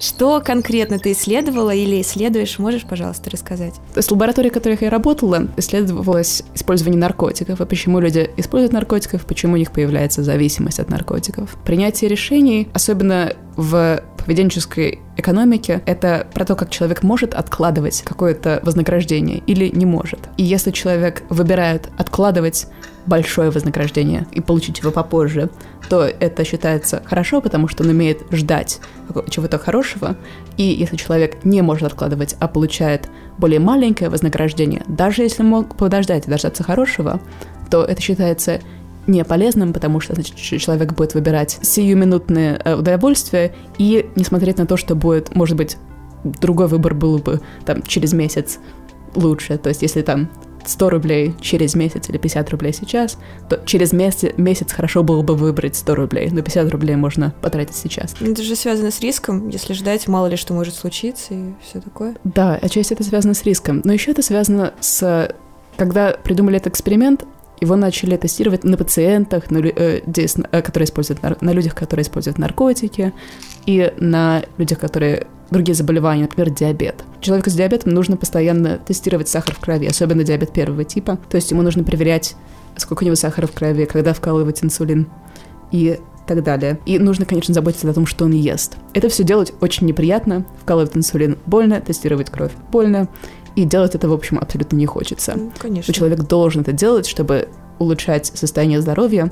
Что 0.04 0.42
конкретно 0.42 1.00
ты 1.00 1.14
исследовала 1.14 1.74
или 1.74 2.02
исследуешь? 2.02 2.60
Можешь, 2.60 2.84
пожалуйста, 2.84 3.30
рассказать? 3.30 3.76
То 3.94 4.00
есть 4.00 4.10
в 4.10 4.12
лаборатории, 4.12 4.50
в 4.50 4.54
которых 4.54 4.82
я 4.82 4.90
работала, 4.90 5.48
исследовалось 5.56 6.44
использование 6.54 7.00
наркотиков, 7.00 7.62
и 7.62 7.66
почему 7.66 8.02
люди 8.02 8.30
используют 8.36 8.74
наркотиков, 8.74 9.26
почему 9.26 9.54
у 9.54 9.58
них 9.58 9.72
появляется 9.72 10.22
зависимость 10.22 10.82
от 10.82 10.90
наркотиков. 10.90 11.56
Принятие 11.64 12.10
решений, 12.10 12.68
особенно 12.74 13.32
в 13.56 14.04
поведенческой 14.18 15.00
экономике— 15.16 15.82
это 15.86 16.28
про 16.34 16.44
то, 16.44 16.56
как 16.56 16.70
человек 16.70 17.04
может 17.04 17.34
откладывать 17.34 18.02
какое-то 18.02 18.60
вознаграждение 18.64 19.42
или 19.48 19.70
не 19.74 19.86
может. 19.86 20.20
И 20.36 20.44
если 20.44 20.72
человек 20.72 21.24
выбирает 21.30 21.90
откладывать 21.98 22.68
большое 23.06 23.50
вознаграждение 23.50 24.28
и 24.32 24.42
получить 24.42 24.80
его 24.80 24.92
попозже, 24.92 25.50
то 25.90 26.04
это 26.04 26.44
считается 26.44 27.02
хорошо, 27.06 27.42
потому 27.42 27.68
что 27.68 27.84
он 27.84 27.90
умеет 27.90 28.22
ждать 28.32 28.80
чего-то 29.30 29.58
хорошего. 29.58 30.16
И 30.58 30.64
если 30.64 30.96
человек 30.96 31.44
не 31.44 31.62
может 31.62 31.84
откладывать, 31.84 32.36
а 32.40 32.48
получает 32.48 33.10
более 33.38 33.60
маленькое 33.60 34.10
вознаграждение, 34.10 34.84
даже 34.88 35.24
если 35.24 35.44
мог 35.44 35.76
подождать 35.76 36.28
и 36.28 36.30
дождаться 36.30 36.64
хорошего, 36.64 37.20
то 37.70 37.84
это 37.84 38.02
считается 38.02 38.62
не 39.08 39.24
полезным, 39.26 39.74
потому 39.74 40.00
что 40.00 40.14
значит, 40.14 40.36
человек 40.36 40.94
будет 40.94 41.14
выбирать 41.14 41.60
сиюминутное 41.62 42.62
э, 42.64 42.76
удовольствие 42.76 43.54
и 43.78 44.10
не 44.16 44.24
смотреть 44.24 44.58
на 44.60 44.66
то, 44.66 44.78
что 44.78 44.96
будет, 44.96 45.36
может 45.36 45.58
быть, 45.58 45.78
другой 46.24 46.68
выбор 46.68 46.94
был 46.94 47.18
бы 47.18 47.42
там 47.66 47.82
через 47.84 48.14
месяц 48.14 48.60
лучше. 49.16 49.58
То 49.58 49.70
есть 49.70 49.82
если 49.82 50.02
там 50.02 50.30
100 50.66 50.90
рублей 50.90 51.34
через 51.42 51.76
месяц 51.76 52.10
или 52.10 52.18
50 52.18 52.50
рублей 52.52 52.74
сейчас, 52.74 53.18
то 53.50 53.62
через 53.66 53.94
месяц, 53.94 54.34
месяц 54.38 54.72
хорошо 54.72 55.04
было 55.04 55.22
бы 55.22 55.36
выбрать 55.36 55.76
100 55.76 55.96
рублей, 55.96 56.30
но 56.32 56.42
50 56.42 56.70
рублей 56.72 56.96
можно 56.96 57.34
потратить 57.42 57.76
сейчас. 57.76 58.16
Это 58.20 58.44
же 58.44 58.56
связано 58.56 58.92
с 58.92 59.00
риском, 59.00 59.50
если 59.50 59.74
ждать, 59.74 60.08
мало 60.08 60.28
ли 60.28 60.36
что 60.36 60.54
может 60.54 60.76
случиться 60.76 61.34
и 61.34 61.54
все 61.64 61.82
такое. 61.82 62.16
Да, 62.24 62.56
отчасти 62.56 62.94
это 62.94 63.04
связано 63.04 63.34
с 63.34 63.44
риском, 63.44 63.82
но 63.84 63.94
еще 63.94 64.12
это 64.12 64.22
связано 64.22 64.74
с... 64.80 65.34
Когда 65.76 66.12
придумали 66.12 66.58
этот 66.58 66.74
эксперимент, 66.74 67.26
его 67.60 67.76
начали 67.76 68.18
тестировать 68.18 68.64
на 68.64 68.78
пациентах, 68.78 69.50
на, 69.50 69.60
э, 69.60 70.02
э, 70.06 70.62
которые 70.62 70.86
используют, 70.86 71.22
на 71.42 71.52
людях, 71.52 71.74
которые 71.76 72.04
используют 72.04 72.38
наркотики, 72.38 73.14
и 73.66 73.94
на 73.98 74.44
людях, 74.58 74.80
которые 74.80 75.28
другие 75.54 75.76
заболевания, 75.76 76.24
например, 76.24 76.50
диабет. 76.50 77.04
Человеку 77.22 77.50
с 77.50 77.54
диабетом 77.54 77.94
нужно 77.94 78.18
постоянно 78.18 78.78
тестировать 78.78 79.30
сахар 79.30 79.56
в 79.56 79.60
крови, 79.60 79.88
особенно 79.88 80.24
диабет 80.24 80.52
первого 80.52 80.84
типа. 80.84 81.18
То 81.30 81.38
есть 81.38 81.52
ему 81.52 81.62
нужно 81.62 81.84
проверять, 81.84 82.36
сколько 82.76 83.04
у 83.04 83.06
него 83.06 83.16
сахара 83.16 83.48
в 83.48 83.52
крови, 83.52 83.86
когда 83.86 84.14
вкалывать 84.14 84.64
инсулин 84.64 85.08
и 85.72 86.00
так 86.28 86.44
далее. 86.44 86.80
И 86.86 87.00
нужно, 87.00 87.26
конечно, 87.26 87.54
заботиться 87.54 87.90
о 87.90 87.94
том, 87.94 88.06
что 88.06 88.26
он 88.26 88.32
ест. 88.32 88.78
Это 88.94 89.10
все 89.10 89.24
делать 89.24 89.54
очень 89.62 89.88
неприятно. 89.88 90.46
Вкалывать 90.62 90.96
инсулин 90.96 91.38
больно, 91.46 91.82
тестировать 91.82 92.30
кровь 92.30 92.52
больно. 92.72 93.08
И 93.56 93.66
делать 93.66 93.94
это, 93.94 94.10
в 94.10 94.14
общем, 94.14 94.40
абсолютно 94.40 94.76
не 94.78 94.86
хочется. 94.86 95.38
Конечно. 95.60 95.92
Но 95.92 95.94
человек 95.94 96.22
должен 96.22 96.62
это 96.62 96.72
делать, 96.72 97.06
чтобы 97.06 97.50
улучшать 97.80 98.32
состояние 98.34 98.82
здоровья. 98.82 99.32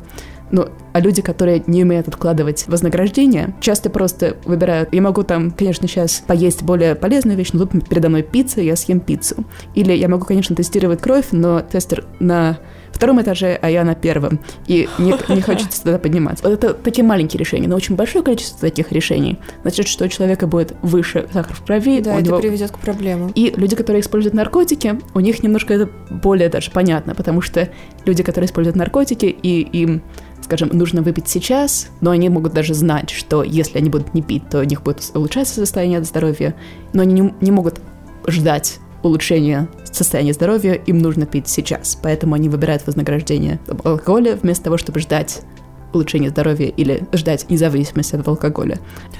Ну, 0.51 0.67
а 0.93 0.99
люди, 0.99 1.21
которые 1.21 1.63
не 1.67 1.83
умеют 1.83 2.07
откладывать 2.07 2.67
вознаграждение, 2.67 3.55
часто 3.61 3.89
просто 3.89 4.37
выбирают, 4.45 4.93
я 4.93 5.01
могу 5.01 5.23
там, 5.23 5.51
конечно, 5.51 5.87
сейчас 5.87 6.23
поесть 6.25 6.63
более 6.63 6.95
полезную 6.95 7.37
вещь, 7.37 7.49
но 7.53 7.65
тут 7.65 7.87
передо 7.87 8.09
мной 8.09 8.23
пицца, 8.23 8.61
я 8.61 8.75
съем 8.75 8.99
пиццу. 8.99 9.45
Или 9.75 9.93
я 9.93 10.07
могу, 10.07 10.25
конечно, 10.25 10.55
тестировать 10.55 11.01
кровь, 11.01 11.27
но 11.31 11.61
тестер 11.61 12.05
на 12.19 12.59
втором 12.91 13.21
этаже, 13.21 13.57
а 13.61 13.69
я 13.69 13.83
на 13.83 13.95
первом. 13.95 14.39
И 14.67 14.87
не, 14.99 15.15
не 15.33 15.41
хочется 15.41 15.83
туда 15.83 15.97
подниматься. 15.97 16.47
Вот 16.47 16.53
это 16.53 16.73
такие 16.73 17.03
маленькие 17.03 17.39
решения, 17.39 17.67
но 17.67 17.75
очень 17.75 17.95
большое 17.95 18.23
количество 18.23 18.59
таких 18.59 18.91
решений. 18.91 19.39
Значит, 19.63 19.87
что 19.87 20.05
у 20.05 20.07
человека 20.07 20.45
будет 20.45 20.75
выше 20.81 21.27
сахар 21.33 21.55
в 21.55 21.63
крови. 21.63 22.01
Да, 22.01 22.15
это 22.15 22.27
него... 22.27 22.39
приведет 22.39 22.71
к 22.71 22.77
проблемам. 22.77 23.31
И 23.33 23.53
люди, 23.55 23.75
которые 23.75 24.01
используют 24.01 24.35
наркотики, 24.35 24.99
у 25.13 25.19
них 25.19 25.41
немножко 25.41 25.73
это 25.73 25.89
более 26.09 26.49
даже 26.49 26.69
понятно, 26.71 27.15
потому 27.15 27.41
что 27.41 27.69
люди, 28.05 28.23
которые 28.23 28.47
используют 28.47 28.75
наркотики, 28.75 29.25
и 29.25 29.61
им 29.61 30.03
скажем, 30.51 30.67
нужно 30.73 31.01
выпить 31.01 31.29
сейчас, 31.29 31.87
но 32.01 32.11
они 32.11 32.27
могут 32.27 32.51
даже 32.51 32.73
знать, 32.73 33.09
что 33.09 33.41
если 33.41 33.77
они 33.77 33.89
будут 33.89 34.13
не 34.13 34.21
пить, 34.21 34.49
то 34.49 34.59
у 34.59 34.63
них 34.63 34.83
будет 34.83 35.01
улучшаться 35.13 35.55
состояние 35.55 36.03
здоровья, 36.03 36.55
но 36.91 37.03
они 37.03 37.21
не, 37.21 37.33
не 37.39 37.51
могут 37.51 37.79
ждать 38.27 38.79
улучшения 39.01 39.69
состояния 39.85 40.33
здоровья, 40.33 40.73
им 40.73 40.97
нужно 40.97 41.25
пить 41.25 41.47
сейчас. 41.47 41.97
Поэтому 42.03 42.35
они 42.35 42.49
выбирают 42.49 42.85
вознаграждение 42.85 43.61
алкоголя 43.85 44.35
вместо 44.35 44.65
того, 44.65 44.77
чтобы 44.77 44.99
ждать 44.99 45.41
улучшения 45.93 46.31
здоровья 46.31 46.67
или 46.67 47.07
ждать 47.13 47.49
независимости 47.49 48.15
от 48.17 48.27
алкоголя. 48.27 48.77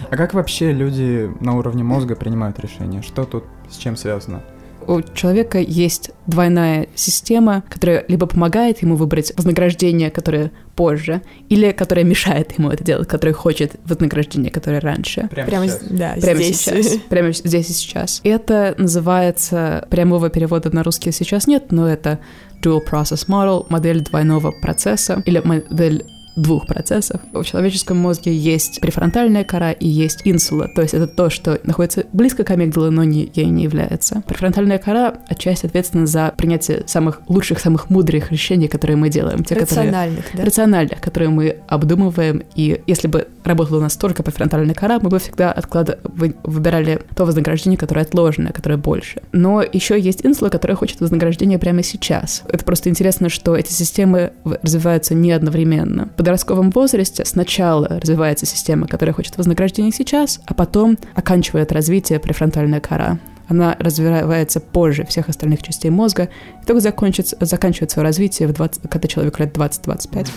А 0.10 0.18
как 0.18 0.34
вообще 0.34 0.74
люди 0.74 1.32
на 1.40 1.58
уровне 1.58 1.86
мозга 1.86 2.18
принимают 2.18 2.60
решения? 2.60 3.02
Что 3.02 3.24
тут 3.24 3.46
с 3.70 3.78
чем 3.78 3.96
связано? 3.96 4.44
У 4.88 5.02
человека 5.02 5.60
есть 5.60 6.12
двойная 6.28 6.88
система, 6.96 7.64
которая 7.70 8.06
либо 8.08 8.26
помогает 8.26 8.82
ему 8.82 8.96
выбрать 8.96 9.34
вознаграждение, 9.36 10.12
которое 10.12 10.52
позже, 10.76 11.22
или 11.50 11.72
которое 11.72 12.04
мешает 12.04 12.58
ему 12.58 12.70
это 12.70 12.84
делать, 12.84 13.08
которое 13.08 13.34
хочет 13.34 13.76
вознаграждение, 13.86 14.52
которое 14.52 14.80
раньше. 14.80 15.28
Прямо, 15.30 15.48
Прямо 15.50 15.68
сейчас. 15.68 15.84
Да, 15.90 16.14
Прямо 16.20 16.42
здесь. 16.42 16.60
сейчас. 16.60 16.88
Прямо 17.10 17.32
здесь 17.32 17.70
и 17.70 17.74
сейчас. 17.74 18.22
Это 18.24 18.76
называется, 18.78 19.88
прямого 19.90 20.30
перевода 20.30 20.74
на 20.76 20.84
русский 20.84 21.12
сейчас 21.12 21.48
нет, 21.48 21.72
но 21.72 21.88
это 21.88 22.20
Dual 22.64 22.80
Process 22.90 23.28
Model, 23.28 23.66
модель 23.70 24.02
двойного 24.02 24.52
процесса, 24.62 25.22
или 25.26 25.42
модель 25.44 26.06
двух 26.36 26.68
процессов. 26.68 27.22
В 27.34 27.44
человеческом 27.44 27.98
мозге 27.98 28.34
есть 28.36 28.80
префронтальная 28.82 29.44
кора 29.44 29.72
и 29.72 29.88
есть 29.88 30.22
инсула, 30.24 30.68
то 30.74 30.82
есть 30.82 30.94
это 30.94 31.08
то, 31.08 31.30
что 31.30 31.60
находится 31.64 32.06
близко 32.14 32.44
к 32.44 32.52
амигдале, 32.52 32.90
но 32.90 33.04
не, 33.04 33.32
ей 33.34 33.46
не 33.46 33.64
является. 33.64 34.24
Префронтальная 34.28 34.78
кора 34.78 35.16
отчасти 35.28 35.66
ответственна 35.66 36.08
за 36.08 36.34
принятие 36.38 36.84
самых 36.88 37.22
лучших, 37.28 37.60
самых 37.60 37.90
мудрых 37.90 38.32
решений, 38.32 38.68
которые 38.68 38.98
мы 38.98 39.10
делаем. 39.10 39.44
Те, 39.44 39.56
рациональных, 39.56 40.26
которые, 40.26 40.38
да? 40.38 40.46
Рациональных, 40.46 41.02
которые 41.02 41.30
мы 41.30 41.58
обдумываем, 41.68 42.44
и 42.56 42.82
если 42.88 43.08
бы 43.08 43.28
работала 43.44 43.78
у 43.78 43.82
нас 43.82 43.98
только 43.98 44.24
префронтальная 44.24 44.76
кора, 44.76 45.00
мы 45.00 45.10
бы 45.10 45.20
всегда 45.20 45.52
отклад... 45.52 46.00
выбирали 46.04 47.02
то 47.16 47.26
вознаграждение, 47.26 47.78
которое 47.78 48.02
отложенное, 48.02 48.52
которое 48.52 48.78
больше. 48.78 49.22
Но 49.32 49.62
еще 49.62 50.00
есть 50.00 50.26
инсула, 50.26 50.50
которая 50.50 50.76
хочет 50.76 51.02
вознаграждение 51.02 51.60
прямо 51.60 51.84
сейчас. 51.84 52.44
Это 52.48 52.64
просто 52.64 52.90
интересно, 52.90 53.30
что 53.30 53.56
эти 53.56 53.72
системы 53.72 54.34
развиваются 54.44 55.14
не 55.14 55.32
одновременно 55.32 56.10
подростковом 56.32 56.70
возрасте 56.70 57.26
сначала 57.26 58.00
развивается 58.00 58.46
система, 58.46 58.88
которая 58.88 59.14
хочет 59.14 59.36
вознаграждения 59.36 59.92
сейчас, 59.92 60.40
а 60.46 60.54
потом 60.54 60.98
оканчивает 61.14 61.74
развитие 61.74 62.20
префронтальная 62.20 62.80
кора. 62.80 63.20
Она 63.50 63.76
развивается 63.80 64.62
позже 64.62 65.06
всех 65.06 65.28
остальных 65.28 65.62
частей 65.62 65.90
мозга 65.90 66.30
и 66.62 66.66
только 66.66 66.80
закончится, 66.80 67.36
заканчивает 67.42 67.92
свое 67.92 68.08
развитие, 68.08 68.48
в 68.48 68.54
20, 68.54 68.90
когда 68.90 69.10
человек 69.10 69.40
лет 69.40 69.58
20-25. 69.58 70.30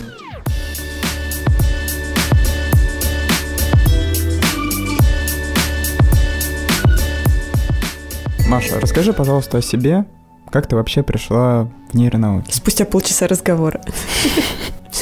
Маша, 8.49 8.81
расскажи, 8.81 9.13
пожалуйста, 9.13 9.59
о 9.59 9.61
себе. 9.61 10.03
Как 10.51 10.67
ты 10.67 10.75
вообще 10.75 11.03
пришла 11.03 11.69
в 11.89 11.95
нейронауки? 11.95 12.51
Спустя 12.51 12.83
полчаса 12.83 13.27
разговора. 13.27 13.81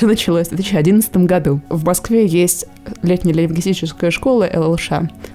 Все 0.04 0.10
началось 0.10 0.48
в 0.48 0.56
2011 0.56 1.16
году. 1.16 1.62
В 1.70 1.86
Москве 1.86 2.28
есть 2.28 2.66
летняя 3.04 3.34
лингвистическая 3.34 4.12
школа 4.12 4.50
ЛЛШ, 4.54 4.90